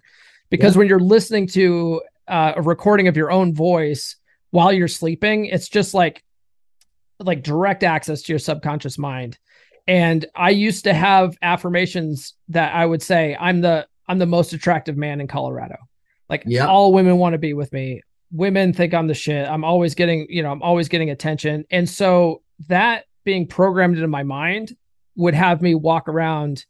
because 0.50 0.74
yeah. 0.74 0.80
when 0.80 0.88
you're 0.88 1.00
listening 1.00 1.46
to 1.50 2.02
uh, 2.28 2.54
a 2.56 2.62
recording 2.64 3.08
of 3.08 3.16
your 3.16 3.30
own 3.30 3.54
voice 3.54 4.16
while 4.50 4.74
you're 4.74 4.88
sleeping, 4.88 5.46
it's 5.46 5.70
just 5.70 5.94
like 5.94 6.24
like 7.20 7.44
direct 7.44 7.84
access 7.84 8.22
to 8.24 8.32
your 8.32 8.40
subconscious 8.40 8.98
mind. 8.98 9.38
And 9.88 10.26
I 10.36 10.50
used 10.50 10.84
to 10.84 10.94
have 10.94 11.38
affirmations 11.42 12.34
that 12.50 12.76
I 12.76 12.86
would 12.86 13.02
say, 13.02 13.36
I'm 13.40 13.62
the 13.62 13.88
I'm 14.08 14.20
the 14.20 14.26
most 14.26 14.54
attractive 14.54 14.98
man 14.98 15.20
in 15.20 15.28
Colorado. 15.28 15.76
Like 16.30 16.44
Yep. 16.46 16.68
all 16.68 16.94
women 16.94 17.18
want 17.18 17.34
to 17.34 17.40
be 17.40 17.54
with 17.54 17.72
me. 17.74 18.02
Women 18.32 18.74
think 18.74 18.94
I'm 18.94 19.08
the 19.08 19.14
shit. 19.14 19.48
I'm 19.48 19.64
always 19.64 19.96
getting, 19.96 20.28
you 20.30 20.44
know, 20.44 20.52
I'm 20.52 20.62
always 20.62 20.90
getting 20.90 21.10
attention. 21.10 21.66
And 21.72 21.90
so 21.90 22.42
that 22.68 23.06
being 23.24 23.48
programmed 23.48 23.96
into 23.96 24.08
my 24.08 24.24
mind 24.24 24.76
would 25.16 25.34
have 25.34 25.62
me 25.62 25.76
walk 25.76 26.08
around 26.10 26.66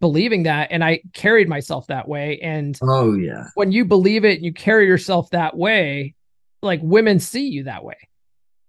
believing 0.00 0.44
that. 0.44 0.68
And 0.70 0.82
I 0.84 1.00
carried 1.14 1.48
myself 1.48 1.86
that 1.86 2.08
way. 2.08 2.38
And 2.40 2.78
Oh 2.82 3.14
yeah. 3.14 3.44
when 3.54 3.72
you 3.72 3.84
believe 3.84 4.24
it 4.24 4.36
and 4.36 4.44
you 4.44 4.52
carry 4.52 4.86
yourself 4.86 5.30
that 5.30 5.56
way, 5.56 6.14
like 6.62 6.80
women 6.82 7.20
see 7.20 7.48
you 7.48 7.64
that 7.64 7.84
way. 7.84 7.96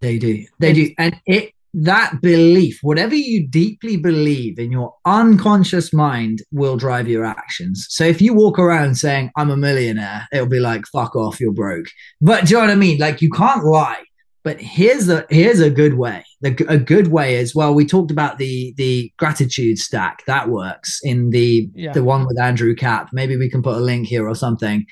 They 0.02 0.18
do. 0.18 0.46
They 0.60 0.74
do. 0.74 0.92
And 0.98 1.20
it 1.26 1.54
that 1.74 2.22
belief, 2.22 2.80
whatever 2.82 3.14
you 3.14 3.48
deeply 3.48 3.98
believe 3.98 4.58
in 4.58 4.72
your 4.72 4.96
unconscious 5.06 5.94
mind 5.94 6.42
will 6.52 6.76
drive 6.76 7.08
your 7.08 7.24
actions. 7.24 7.86
So 7.90 8.04
if 8.04 8.20
you 8.22 8.34
walk 8.34 8.58
around 8.58 8.96
saying 8.96 9.32
I'm 9.38 9.52
a 9.52 9.58
millionaire, 9.58 10.28
it'll 10.32 10.48
be 10.48 10.60
like 10.60 10.86
fuck 10.88 11.16
off, 11.16 11.40
you're 11.40 11.52
broke. 11.54 11.86
But 12.20 12.46
do 12.46 12.52
you 12.52 12.56
know 12.58 12.66
what 12.68 12.72
I 12.72 12.76
mean? 12.76 12.98
Like 13.00 13.22
you 13.22 13.30
can't 13.30 13.64
lie. 13.64 14.04
But 14.44 14.62
here's 14.62 15.10
a 15.10 15.26
here's 15.30 15.60
a 15.60 15.70
good 15.70 15.96
way. 15.96 16.24
The, 16.42 16.56
a 16.70 16.78
good 16.78 17.08
way 17.08 17.36
is 17.36 17.54
well. 17.54 17.74
We 17.76 17.86
talked 17.86 18.12
about 18.12 18.38
the 18.38 18.74
the 18.78 19.12
gratitude 19.18 19.78
stack 19.78 20.24
that 20.26 20.50
works 20.50 21.00
in 21.04 21.32
the 21.32 21.70
Yeah. 21.76 21.92
the 21.92 22.04
one 22.04 22.26
with 22.26 22.40
Andrew 22.40 22.74
Kap. 22.74 23.10
Maybe 23.12 23.36
we 23.36 23.50
can 23.50 23.62
put 23.62 23.76
a 23.76 23.82
link 23.82 24.08
here 24.08 24.28
or 24.28 24.36
something. 24.36 24.86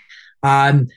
Um, 0.44 0.88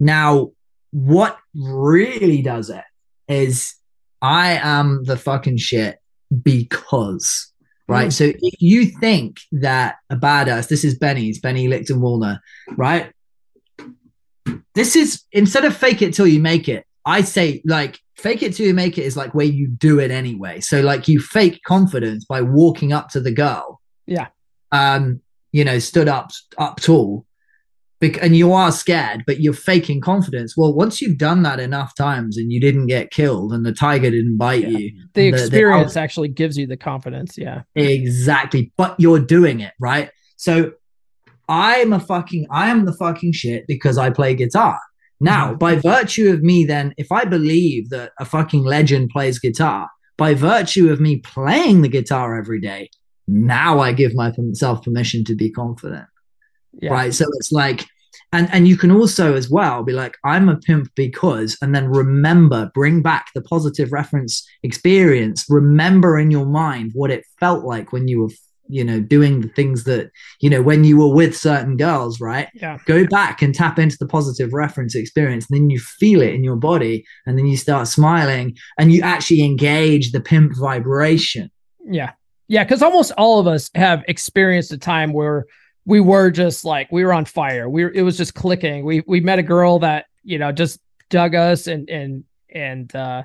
now, 0.00 0.50
what 0.90 1.38
really 1.54 2.42
does 2.42 2.70
it 2.70 2.84
is 3.28 3.74
I 4.20 4.58
am 4.62 5.04
the 5.04 5.16
fucking 5.16 5.58
shit 5.58 5.98
because, 6.42 7.52
right? 7.86 8.08
Mm. 8.08 8.12
So 8.12 8.24
if 8.24 8.60
you 8.60 8.86
think 8.86 9.40
that 9.52 9.96
a 10.10 10.16
badass, 10.16 10.68
this 10.68 10.84
is 10.84 10.98
Benny's, 10.98 11.40
Benny 11.40 11.68
Lichtenwalner, 11.68 12.40
right? 12.76 13.12
This 14.74 14.96
is 14.96 15.22
instead 15.32 15.64
of 15.64 15.76
fake 15.76 16.02
it 16.02 16.14
till 16.14 16.26
you 16.26 16.40
make 16.40 16.68
it, 16.68 16.84
I 17.04 17.22
say 17.22 17.62
like 17.64 17.98
fake 18.16 18.42
it 18.42 18.54
till 18.54 18.66
you 18.66 18.74
make 18.74 18.98
it 18.98 19.04
is 19.04 19.16
like 19.16 19.34
where 19.34 19.46
you 19.46 19.68
do 19.68 20.00
it 20.00 20.10
anyway. 20.10 20.60
So 20.60 20.80
like 20.80 21.08
you 21.08 21.20
fake 21.20 21.60
confidence 21.64 22.24
by 22.24 22.42
walking 22.42 22.92
up 22.92 23.08
to 23.10 23.20
the 23.20 23.32
girl. 23.32 23.80
Yeah. 24.06 24.28
Um, 24.72 25.22
you 25.52 25.64
know, 25.64 25.78
stood 25.78 26.08
up 26.08 26.30
up 26.58 26.80
tall. 26.80 27.24
And 28.00 28.36
you 28.36 28.52
are 28.52 28.70
scared, 28.70 29.24
but 29.26 29.40
you're 29.40 29.52
faking 29.52 30.00
confidence. 30.00 30.56
Well, 30.56 30.72
once 30.72 31.02
you've 31.02 31.18
done 31.18 31.42
that 31.42 31.58
enough 31.58 31.94
times 31.96 32.36
and 32.36 32.52
you 32.52 32.60
didn't 32.60 32.86
get 32.86 33.10
killed 33.10 33.52
and 33.52 33.66
the 33.66 33.72
tiger 33.72 34.10
didn't 34.10 34.36
bite 34.38 34.68
Yeah. 34.68 34.78
you, 34.78 34.92
The 35.14 35.26
experience 35.26 35.96
actually 35.96 36.28
gives 36.28 36.56
you 36.56 36.66
the 36.68 36.76
confidence. 36.76 37.36
Yeah. 37.36 37.62
Exactly. 37.74 38.72
But 38.76 38.94
you're 38.98 39.18
doing 39.18 39.58
it, 39.60 39.72
right? 39.80 40.10
So 40.36 40.72
I'm 41.48 41.92
a 41.92 41.98
fucking 41.98 42.46
I 42.50 42.70
am 42.70 42.84
the 42.84 42.92
fucking 42.92 43.32
shit 43.32 43.64
because 43.66 43.98
I 43.98 44.10
play 44.10 44.34
guitar. 44.34 44.78
Now, 45.20 45.54
Mhm. 45.54 45.58
by 45.58 45.74
virtue 45.74 46.30
of 46.30 46.42
me, 46.42 46.64
then, 46.64 46.94
if 46.98 47.10
I 47.10 47.24
believe 47.24 47.90
that 47.90 48.12
a 48.20 48.24
fucking 48.24 48.62
legend 48.62 49.10
plays 49.10 49.40
guitar, 49.40 49.88
by 50.16 50.34
virtue 50.34 50.90
of 50.92 51.00
me 51.00 51.16
playing 51.16 51.82
the 51.82 51.88
guitar 51.88 52.38
every 52.38 52.60
day, 52.60 52.90
now 53.26 53.80
I 53.80 53.92
give 53.92 54.14
myself 54.14 54.84
permission 54.84 55.24
to 55.24 55.34
be 55.34 55.50
confident 55.50 56.06
Yeah. 56.80 56.92
right 56.92 57.14
so 57.14 57.24
it's 57.38 57.52
like 57.52 57.84
and 58.32 58.48
and 58.52 58.68
you 58.68 58.76
can 58.76 58.90
also 58.90 59.34
as 59.34 59.48
well 59.50 59.82
be 59.82 59.92
like 59.92 60.16
i'm 60.24 60.48
a 60.48 60.56
pimp 60.56 60.90
because 60.94 61.56
and 61.62 61.74
then 61.74 61.88
remember 61.88 62.70
bring 62.74 63.02
back 63.02 63.28
the 63.34 63.42
positive 63.42 63.92
reference 63.92 64.46
experience 64.62 65.44
remember 65.48 66.18
in 66.18 66.30
your 66.30 66.46
mind 66.46 66.92
what 66.94 67.10
it 67.10 67.24
felt 67.40 67.64
like 67.64 67.92
when 67.92 68.06
you 68.08 68.20
were 68.22 68.30
you 68.70 68.84
know 68.84 69.00
doing 69.00 69.40
the 69.40 69.48
things 69.48 69.84
that 69.84 70.10
you 70.40 70.50
know 70.50 70.60
when 70.60 70.84
you 70.84 70.98
were 70.98 71.12
with 71.14 71.34
certain 71.34 71.76
girls 71.76 72.20
right 72.20 72.48
Yeah. 72.54 72.76
go 72.84 73.06
back 73.06 73.40
and 73.40 73.54
tap 73.54 73.78
into 73.78 73.96
the 73.98 74.06
positive 74.06 74.52
reference 74.52 74.94
experience 74.94 75.46
and 75.48 75.58
then 75.58 75.70
you 75.70 75.78
feel 75.80 76.20
it 76.20 76.34
in 76.34 76.44
your 76.44 76.56
body 76.56 77.06
and 77.26 77.38
then 77.38 77.46
you 77.46 77.56
start 77.56 77.88
smiling 77.88 78.56
and 78.78 78.92
you 78.92 79.00
actually 79.02 79.42
engage 79.42 80.12
the 80.12 80.20
pimp 80.20 80.52
vibration 80.56 81.50
Yeah. 81.90 82.12
Yeah. 82.46 82.64
Cause 82.66 82.82
almost 82.82 83.12
all 83.16 83.38
of 83.40 83.46
us 83.46 83.70
have 83.74 84.04
experienced 84.06 84.70
a 84.72 84.78
time 84.78 85.12
where 85.14 85.46
we 85.88 86.00
were 86.00 86.30
just 86.30 86.66
like, 86.66 86.92
we 86.92 87.02
were 87.02 87.14
on 87.14 87.24
fire. 87.24 87.66
We 87.66 87.82
were, 87.82 87.90
it 87.90 88.02
was 88.02 88.18
just 88.18 88.34
clicking. 88.34 88.84
We, 88.84 89.02
we 89.06 89.20
met 89.20 89.38
a 89.38 89.42
girl 89.42 89.78
that, 89.78 90.04
you 90.22 90.38
know, 90.38 90.52
just 90.52 90.80
dug 91.08 91.34
us 91.34 91.66
and, 91.66 91.88
and, 91.88 92.24
and, 92.54 92.94
uh, 92.94 93.22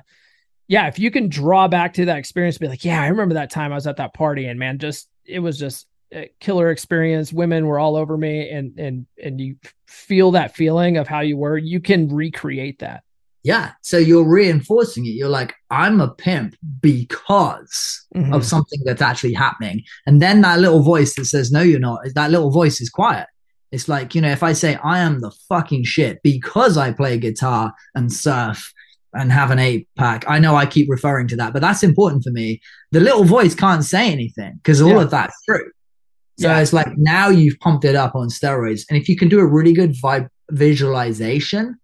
yeah, 0.66 0.86
if 0.86 0.98
you 0.98 1.10
can 1.10 1.28
draw 1.28 1.68
back 1.68 1.92
to 1.94 2.06
that 2.06 2.16
experience, 2.16 2.56
be 2.56 2.66
like, 2.66 2.82
yeah, 2.82 3.02
I 3.02 3.08
remember 3.08 3.34
that 3.34 3.50
time 3.50 3.70
I 3.70 3.74
was 3.74 3.86
at 3.86 3.98
that 3.98 4.14
party 4.14 4.46
and 4.46 4.58
man, 4.58 4.78
just, 4.78 5.10
it 5.26 5.40
was 5.40 5.58
just 5.58 5.86
a 6.10 6.30
killer 6.40 6.70
experience. 6.70 7.34
Women 7.34 7.66
were 7.66 7.78
all 7.78 7.96
over 7.96 8.16
me 8.16 8.48
and, 8.48 8.78
and, 8.80 9.06
and 9.22 9.38
you 9.38 9.56
feel 9.86 10.30
that 10.30 10.56
feeling 10.56 10.96
of 10.96 11.06
how 11.06 11.20
you 11.20 11.36
were, 11.36 11.58
you 11.58 11.80
can 11.80 12.08
recreate 12.08 12.78
that. 12.78 13.04
Yeah. 13.44 13.72
So 13.82 13.98
you're 13.98 14.26
reinforcing 14.28 15.04
it. 15.04 15.10
You're 15.10 15.28
like, 15.28 15.54
I'm 15.70 16.00
a 16.00 16.08
pimp 16.08 16.56
because 16.80 18.04
Mhm. 18.16 18.34
of 18.34 18.44
something 18.44 18.80
that's 18.84 19.02
actually 19.02 19.34
happening. 19.34 19.82
And 20.06 20.20
then 20.22 20.40
that 20.40 20.60
little 20.60 20.82
voice 20.82 21.14
that 21.16 21.26
says, 21.26 21.52
No, 21.52 21.60
you're 21.60 21.78
not, 21.78 22.00
that 22.14 22.30
little 22.30 22.50
voice 22.50 22.80
is 22.80 22.88
quiet. 22.88 23.26
It's 23.70 23.88
like, 23.88 24.14
you 24.14 24.20
know, 24.22 24.30
if 24.30 24.42
I 24.42 24.54
say 24.54 24.76
I 24.82 25.00
am 25.00 25.20
the 25.20 25.30
fucking 25.48 25.84
shit 25.84 26.20
because 26.22 26.78
I 26.78 26.92
play 26.92 27.18
guitar 27.18 27.74
and 27.94 28.10
surf 28.12 28.72
and 29.12 29.30
have 29.30 29.50
an 29.50 29.58
eight 29.58 29.88
pack, 29.98 30.24
I 30.26 30.38
know 30.38 30.56
I 30.56 30.64
keep 30.64 30.88
referring 30.88 31.28
to 31.28 31.36
that, 31.36 31.52
but 31.52 31.60
that's 31.60 31.82
important 31.82 32.24
for 32.24 32.30
me. 32.30 32.60
The 32.92 33.00
little 33.00 33.24
voice 33.24 33.54
can't 33.54 33.84
say 33.84 34.10
anything 34.10 34.54
because 34.62 34.80
all 34.80 34.88
Yeah. 34.90 35.02
of 35.02 35.10
that's 35.10 35.36
true. 35.44 35.70
So 36.40 36.48
Yeah. 36.48 36.60
it's 36.60 36.72
like 36.72 36.88
now 36.96 37.28
you've 37.28 37.58
pumped 37.60 37.84
it 37.84 37.94
up 37.94 38.14
on 38.14 38.28
steroids. 38.28 38.84
And 38.88 38.96
if 38.98 39.08
you 39.08 39.16
can 39.16 39.28
do 39.28 39.38
a 39.38 39.46
really 39.46 39.72
good 39.74 39.92
vibe 40.02 40.28
visualization 40.50 41.74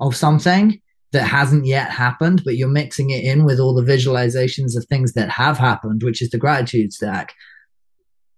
of 0.00 0.16
something 0.16 0.80
that 1.12 1.24
hasn't 1.24 1.66
yet 1.66 1.90
happened, 1.90 2.42
but 2.44 2.56
you're 2.56 2.68
mixing 2.68 3.10
it 3.10 3.24
in 3.24 3.44
with 3.44 3.58
all 3.58 3.74
the 3.74 3.82
visualizations 3.82 4.76
of 4.76 4.84
things 4.86 5.12
that 5.14 5.28
have 5.28 5.58
happened, 5.58 6.02
which 6.02 6.22
is 6.22 6.30
the 6.30 6.38
gratitude 6.38 6.92
stack, 6.92 7.34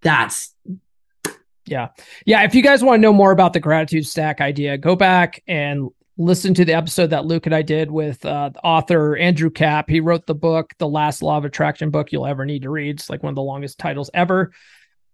that's 0.01 0.55
Yeah. 1.67 1.89
Yeah. 2.27 2.43
If 2.43 2.55
you 2.55 2.63
guys 2.63 2.83
want 2.83 2.99
to 2.99 3.03
know 3.03 3.13
more 3.13 3.31
about 3.31 3.53
the 3.53 3.61
gratitude 3.61 4.07
stack 4.07 4.41
idea, 4.41 4.79
go 4.79 4.97
back 4.97 5.43
and 5.47 5.89
listen 6.19 6.55
to 6.55 6.65
the 6.65 6.75
episode 6.75 7.11
that 7.11 7.25
Luke 7.25 7.47
and 7.47 7.55
I 7.55 7.63
did 7.63 7.91
with 7.91 8.25
uh, 8.25 8.51
author 8.63 9.17
Andrew 9.17 9.51
Kap. 9.51 9.89
He 9.89 10.01
wrote 10.01 10.27
the 10.27 10.35
book, 10.35 10.73
The 10.79 10.89
Last 10.89 11.23
Law 11.23 11.39
of 11.39 11.45
Attraction 11.45 11.91
book 11.91 12.13
you'll 12.13 12.27
ever 12.27 12.45
need 12.45 12.63
to 12.63 12.71
read. 12.71 12.97
It's 12.97 13.11
like 13.11 13.23
one 13.23 13.31
of 13.31 13.37
the 13.37 13.43
longest 13.43 13.79
titles 13.79 14.11
ever. 14.13 14.53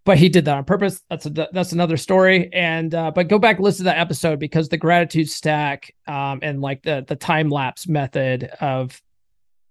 But 0.09 0.17
he 0.17 0.31
did 0.31 0.47
that 0.47 0.57
on 0.57 0.65
purpose. 0.65 1.03
That's 1.11 1.27
a, 1.27 1.49
that's 1.53 1.73
another 1.73 1.99
story. 1.99 2.51
And 2.55 2.95
uh, 2.95 3.11
but 3.11 3.29
go 3.29 3.39
back 3.39 3.59
listen 3.59 3.85
to 3.85 3.91
that 3.91 3.99
episode 3.99 4.39
because 4.39 4.71
the 4.71 4.79
gratitude 4.79 5.29
stack 5.29 5.95
um, 6.07 6.39
and 6.41 6.63
like 6.63 6.81
the 6.83 7.05
the 7.07 7.15
time 7.15 7.51
lapse 7.51 7.87
method 7.87 8.45
of 8.63 9.03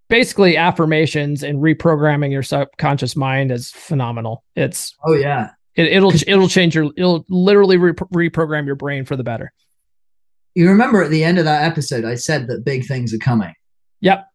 basically 0.09 0.55
affirmations 0.55 1.41
and 1.41 1.57
reprogramming 1.57 2.31
your 2.31 2.43
subconscious 2.43 3.15
mind 3.15 3.51
is 3.51 3.71
phenomenal. 3.71 4.43
It's 4.55 4.95
oh 5.07 5.13
yeah. 5.13 5.53
it, 5.73 5.87
it'll 5.87 6.13
it'll 6.13 6.47
change 6.47 6.75
your 6.75 6.91
it'll 6.95 7.25
literally 7.29 7.77
re- 7.77 7.93
reprogram 7.93 8.67
your 8.67 8.75
brain 8.75 9.05
for 9.05 9.15
the 9.15 9.23
better. 9.23 9.51
You 10.53 10.69
remember 10.69 11.01
at 11.01 11.09
the 11.09 11.23
end 11.23 11.39
of 11.39 11.45
that 11.45 11.63
episode, 11.63 12.05
I 12.05 12.13
said 12.13 12.45
that 12.49 12.63
big 12.63 12.85
things 12.85 13.11
are 13.11 13.17
coming. 13.17 13.55
Yep. 14.01 14.27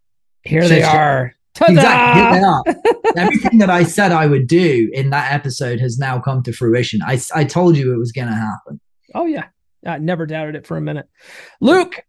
Here 0.42 0.62
So 0.62 0.68
they 0.68 0.82
are. 0.82 1.36
Ta-da! 1.54 1.72
Exactly. 1.72 2.22
Here 2.22 2.32
they 2.32 2.46
are. 2.46 3.16
Everything 3.16 3.58
that 3.58 3.70
I 3.70 3.82
said 3.82 4.12
I 4.12 4.26
would 4.26 4.46
do 4.46 4.90
in 4.92 5.10
that 5.10 5.32
episode 5.32 5.80
has 5.80 5.98
now 5.98 6.18
come 6.18 6.42
to 6.44 6.52
fruition. 6.52 7.00
I, 7.02 7.20
I 7.34 7.44
told 7.44 7.76
you 7.76 7.92
it 7.92 7.98
was 7.98 8.12
going 8.12 8.28
to 8.28 8.34
happen. 8.34 8.80
Oh 9.14 9.26
yeah. 9.26 9.46
I 9.86 9.98
never 9.98 10.26
doubted 10.26 10.54
it 10.54 10.66
for 10.66 10.76
a 10.76 10.80
minute. 10.80 11.08
Luke, 11.60 12.00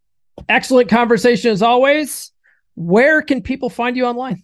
excellent 0.48 0.90
conversation 0.90 1.52
as 1.52 1.62
always. 1.62 2.32
Where 2.76 3.22
can 3.22 3.42
people 3.42 3.70
find 3.70 3.98
you 3.98 4.06
online? 4.06 4.44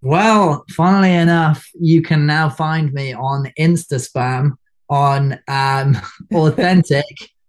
Well, 0.00 0.64
funnily 0.70 1.12
enough, 1.12 1.68
you 1.80 2.02
can 2.02 2.26
now 2.26 2.48
find 2.48 2.92
me 2.92 3.14
on 3.14 3.50
Instaspam 3.58 4.52
on 4.88 5.38
um, 5.48 5.96
authentic 6.32 7.04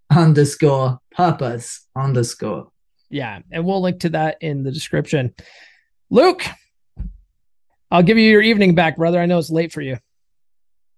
underscore 0.09 0.99
purpose 1.11 1.87
underscore. 1.95 2.71
Yeah, 3.09 3.39
and 3.51 3.65
we'll 3.65 3.81
link 3.81 4.01
to 4.01 4.09
that 4.09 4.37
in 4.41 4.63
the 4.63 4.71
description. 4.71 5.33
Luke, 6.09 6.43
I'll 7.91 8.03
give 8.03 8.17
you 8.17 8.29
your 8.29 8.41
evening 8.41 8.75
back, 8.75 8.97
brother. 8.97 9.19
I 9.19 9.25
know 9.25 9.39
it's 9.39 9.49
late 9.49 9.71
for 9.71 9.81
you. 9.81 9.97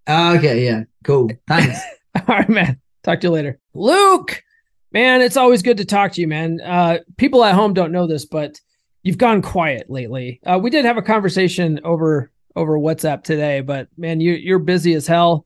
Okay, 0.09 0.65
yeah, 0.65 0.83
cool. 1.03 1.29
Thanks. 1.47 1.79
All 2.15 2.35
right, 2.35 2.49
man. 2.49 2.81
Talk 3.03 3.21
to 3.21 3.27
you 3.27 3.31
later. 3.31 3.59
Luke, 3.73 4.43
man, 4.91 5.21
it's 5.21 5.37
always 5.37 5.61
good 5.61 5.77
to 5.77 5.85
talk 5.85 6.13
to 6.13 6.21
you, 6.21 6.27
man. 6.27 6.59
Uh, 6.61 6.99
people 7.17 7.43
at 7.43 7.55
home 7.55 7.73
don't 7.73 7.91
know 7.91 8.07
this, 8.07 8.25
but 8.25 8.59
you've 9.03 9.17
gone 9.17 9.41
quiet 9.41 9.89
lately. 9.89 10.39
Uh, 10.45 10.59
we 10.61 10.69
did 10.69 10.85
have 10.85 10.97
a 10.97 11.01
conversation 11.01 11.79
over 11.83 12.31
over 12.55 12.77
WhatsApp 12.77 13.23
today, 13.23 13.61
but 13.61 13.87
man, 13.97 14.19
you 14.19 14.33
you're 14.33 14.59
busy 14.59 14.93
as 14.93 15.07
hell. 15.07 15.45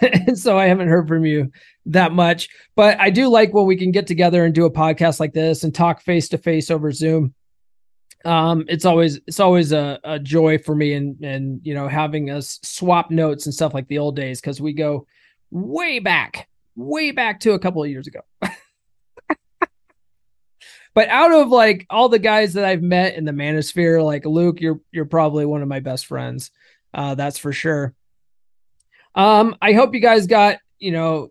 and 0.00 0.38
so 0.38 0.58
I 0.58 0.66
haven't 0.66 0.88
heard 0.88 1.08
from 1.08 1.24
you 1.24 1.50
that 1.86 2.12
much. 2.12 2.48
But 2.76 3.00
I 3.00 3.10
do 3.10 3.28
like 3.28 3.52
when 3.52 3.66
we 3.66 3.76
can 3.76 3.90
get 3.90 4.06
together 4.06 4.44
and 4.44 4.54
do 4.54 4.64
a 4.64 4.70
podcast 4.70 5.20
like 5.20 5.32
this 5.32 5.64
and 5.64 5.74
talk 5.74 6.02
face 6.02 6.28
to 6.30 6.38
face 6.38 6.70
over 6.70 6.92
Zoom. 6.92 7.34
Um, 8.24 8.64
it's 8.68 8.84
always 8.84 9.20
it's 9.26 9.40
always 9.40 9.72
a, 9.72 10.00
a 10.04 10.18
joy 10.18 10.58
for 10.58 10.74
me 10.74 10.94
and 10.94 11.22
and 11.22 11.60
you 11.62 11.74
know 11.74 11.88
having 11.88 12.30
us 12.30 12.58
swap 12.62 13.10
notes 13.10 13.46
and 13.46 13.54
stuff 13.54 13.74
like 13.74 13.86
the 13.88 13.98
old 13.98 14.16
days 14.16 14.40
because 14.40 14.60
we 14.60 14.72
go 14.72 15.06
way 15.50 15.98
back, 15.98 16.48
way 16.74 17.10
back 17.10 17.40
to 17.40 17.52
a 17.52 17.58
couple 17.58 17.82
of 17.82 17.90
years 17.90 18.06
ago. 18.06 18.20
but 20.94 21.08
out 21.08 21.32
of 21.32 21.48
like 21.48 21.86
all 21.90 22.08
the 22.08 22.18
guys 22.18 22.54
that 22.54 22.64
I've 22.64 22.82
met 22.82 23.14
in 23.14 23.24
the 23.24 23.32
manosphere, 23.32 24.04
like 24.04 24.24
Luke, 24.24 24.60
you're 24.60 24.80
you're 24.90 25.04
probably 25.04 25.44
one 25.44 25.62
of 25.62 25.68
my 25.68 25.80
best 25.80 26.06
friends. 26.06 26.50
Uh, 26.92 27.14
that's 27.14 27.38
for 27.38 27.52
sure. 27.52 27.94
Um, 29.14 29.56
I 29.60 29.72
hope 29.72 29.94
you 29.94 30.00
guys 30.00 30.26
got 30.26 30.58
you 30.78 30.92
know 30.92 31.30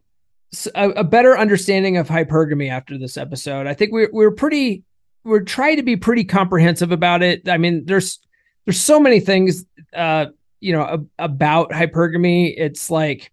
a, 0.75 0.89
a 0.91 1.03
better 1.03 1.37
understanding 1.37 1.97
of 1.97 2.07
hypergamy 2.07 2.69
after 2.69 2.97
this 2.97 3.17
episode. 3.17 3.67
I 3.67 3.73
think 3.73 3.91
we 3.91 4.07
we're 4.11 4.31
pretty 4.31 4.83
we're 5.23 5.43
trying 5.43 5.77
to 5.77 5.83
be 5.83 5.95
pretty 5.95 6.23
comprehensive 6.23 6.91
about 6.91 7.23
it. 7.23 7.47
I 7.47 7.57
mean, 7.57 7.85
there's 7.85 8.19
there's 8.65 8.79
so 8.79 8.99
many 8.99 9.19
things 9.19 9.65
uh 9.93 10.27
you 10.59 10.73
know 10.73 11.07
about 11.19 11.71
hypergamy. 11.71 12.53
It's 12.57 12.89
like 12.89 13.31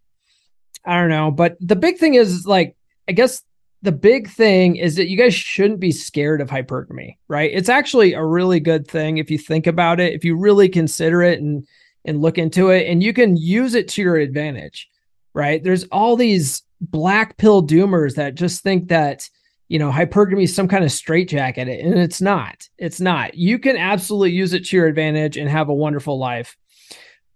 I 0.84 0.99
don't 0.99 1.11
know, 1.11 1.30
but 1.30 1.57
the 1.61 1.76
big 1.76 1.99
thing 1.99 2.14
is 2.14 2.47
like 2.47 2.76
I 3.09 3.12
guess 3.12 3.43
the 3.82 3.93
big 3.93 4.28
thing 4.28 4.76
is 4.76 4.97
that 4.97 5.09
you 5.09 5.16
guys 5.16 5.34
shouldn't 5.34 5.80
be 5.80 5.93
scared 5.93 6.41
of 6.41 6.51
hypergamy, 6.51 7.16
right? 7.28 7.51
It's 7.53 7.68
actually 7.68 8.12
a 8.12 8.24
really 8.24 8.61
good 8.61 8.86
thing 8.86 9.18
if 9.18 9.30
you 9.30 9.38
think 9.38 9.66
about 9.66 10.01
it, 10.01 10.12
if 10.12 10.24
you 10.24 10.36
really 10.36 10.68
consider 10.68 11.22
it 11.22 11.41
and 11.41 11.66
and 12.05 12.20
look 12.20 12.38
into 12.38 12.70
it 12.70 12.86
and 12.88 13.03
you 13.03 13.12
can 13.12 13.36
use 13.36 13.74
it 13.74 13.88
to 13.88 14.03
your 14.03 14.16
advantage, 14.16 14.88
right? 15.34 15.62
There's 15.62 15.84
all 15.84 16.16
these 16.16 16.62
black 16.80 17.36
pill 17.36 17.62
doomers 17.62 18.14
that 18.14 18.34
just 18.34 18.62
think 18.62 18.88
that 18.88 19.28
you 19.70 19.78
know, 19.78 19.92
hypergamy 19.92 20.42
is 20.42 20.54
some 20.54 20.66
kind 20.66 20.82
of 20.82 20.90
straitjacket, 20.90 21.68
and 21.68 21.96
it's 21.96 22.20
not. 22.20 22.68
It's 22.76 23.00
not. 23.00 23.36
You 23.36 23.56
can 23.56 23.76
absolutely 23.76 24.32
use 24.32 24.52
it 24.52 24.66
to 24.66 24.76
your 24.76 24.88
advantage 24.88 25.36
and 25.36 25.48
have 25.48 25.68
a 25.68 25.74
wonderful 25.74 26.18
life. 26.18 26.56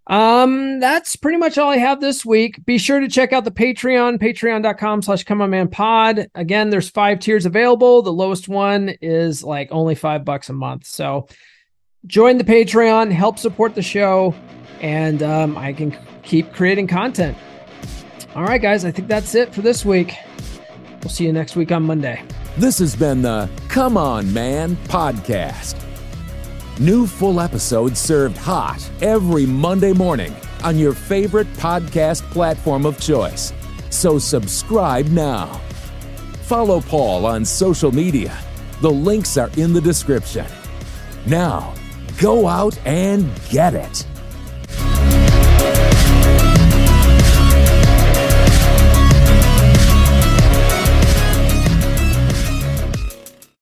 Um, 0.07 0.81
that's 0.81 1.15
pretty 1.15 1.37
much 1.37 1.57
all 1.57 1.69
I 1.71 1.77
have 1.77 2.01
this 2.01 2.25
week. 2.25 2.63
Be 2.65 2.77
sure 2.77 2.99
to 2.99 3.07
check 3.07 3.31
out 3.31 3.45
the 3.45 3.51
Patreon, 3.51 4.19
patreon.com 4.19 5.01
slash 5.01 5.23
come 5.23 5.41
on 5.41 5.49
man 5.49 5.69
pod. 5.69 6.27
Again, 6.35 6.71
there's 6.71 6.89
five 6.89 7.21
tiers 7.21 7.45
available. 7.45 8.01
The 8.01 8.11
lowest 8.11 8.49
one 8.49 8.89
is 9.01 9.41
like 9.41 9.69
only 9.71 9.95
five 9.95 10.25
bucks 10.25 10.49
a 10.49 10.53
month. 10.53 10.85
So 10.85 11.29
join 12.05 12.37
the 12.37 12.43
Patreon, 12.43 13.13
help 13.13 13.39
support 13.39 13.75
the 13.75 13.81
show, 13.81 14.35
and 14.81 15.23
um, 15.23 15.57
I 15.57 15.71
can 15.71 15.97
keep 16.21 16.51
creating 16.51 16.87
content. 16.87 17.37
All 18.35 18.43
right, 18.43 18.61
guys, 18.61 18.83
I 18.83 18.91
think 18.91 19.07
that's 19.07 19.35
it 19.35 19.55
for 19.55 19.61
this 19.61 19.85
week. 19.85 20.17
We'll 21.05 21.11
see 21.11 21.25
you 21.25 21.33
next 21.33 21.55
week 21.55 21.71
on 21.71 21.83
Monday. 21.83 22.23
This 22.57 22.79
has 22.79 22.95
been 22.95 23.21
the 23.21 23.47
Come 23.69 23.95
On 23.95 24.33
Man 24.33 24.75
podcast. 24.87 25.79
New 26.79 27.05
full 27.05 27.39
episodes 27.39 27.99
served 27.99 28.35
hot 28.35 28.89
every 29.03 29.45
Monday 29.45 29.93
morning 29.93 30.35
on 30.63 30.79
your 30.79 30.93
favorite 30.93 31.45
podcast 31.53 32.23
platform 32.31 32.87
of 32.87 32.99
choice. 32.99 33.53
So 33.91 34.17
subscribe 34.17 35.05
now. 35.09 35.61
Follow 36.41 36.81
Paul 36.81 37.27
on 37.27 37.45
social 37.45 37.91
media. 37.91 38.35
The 38.81 38.89
links 38.89 39.37
are 39.37 39.51
in 39.57 39.73
the 39.73 39.81
description. 39.81 40.47
Now, 41.27 41.75
go 42.17 42.47
out 42.47 42.79
and 42.83 43.29
get 43.51 43.75
it. 43.75 44.07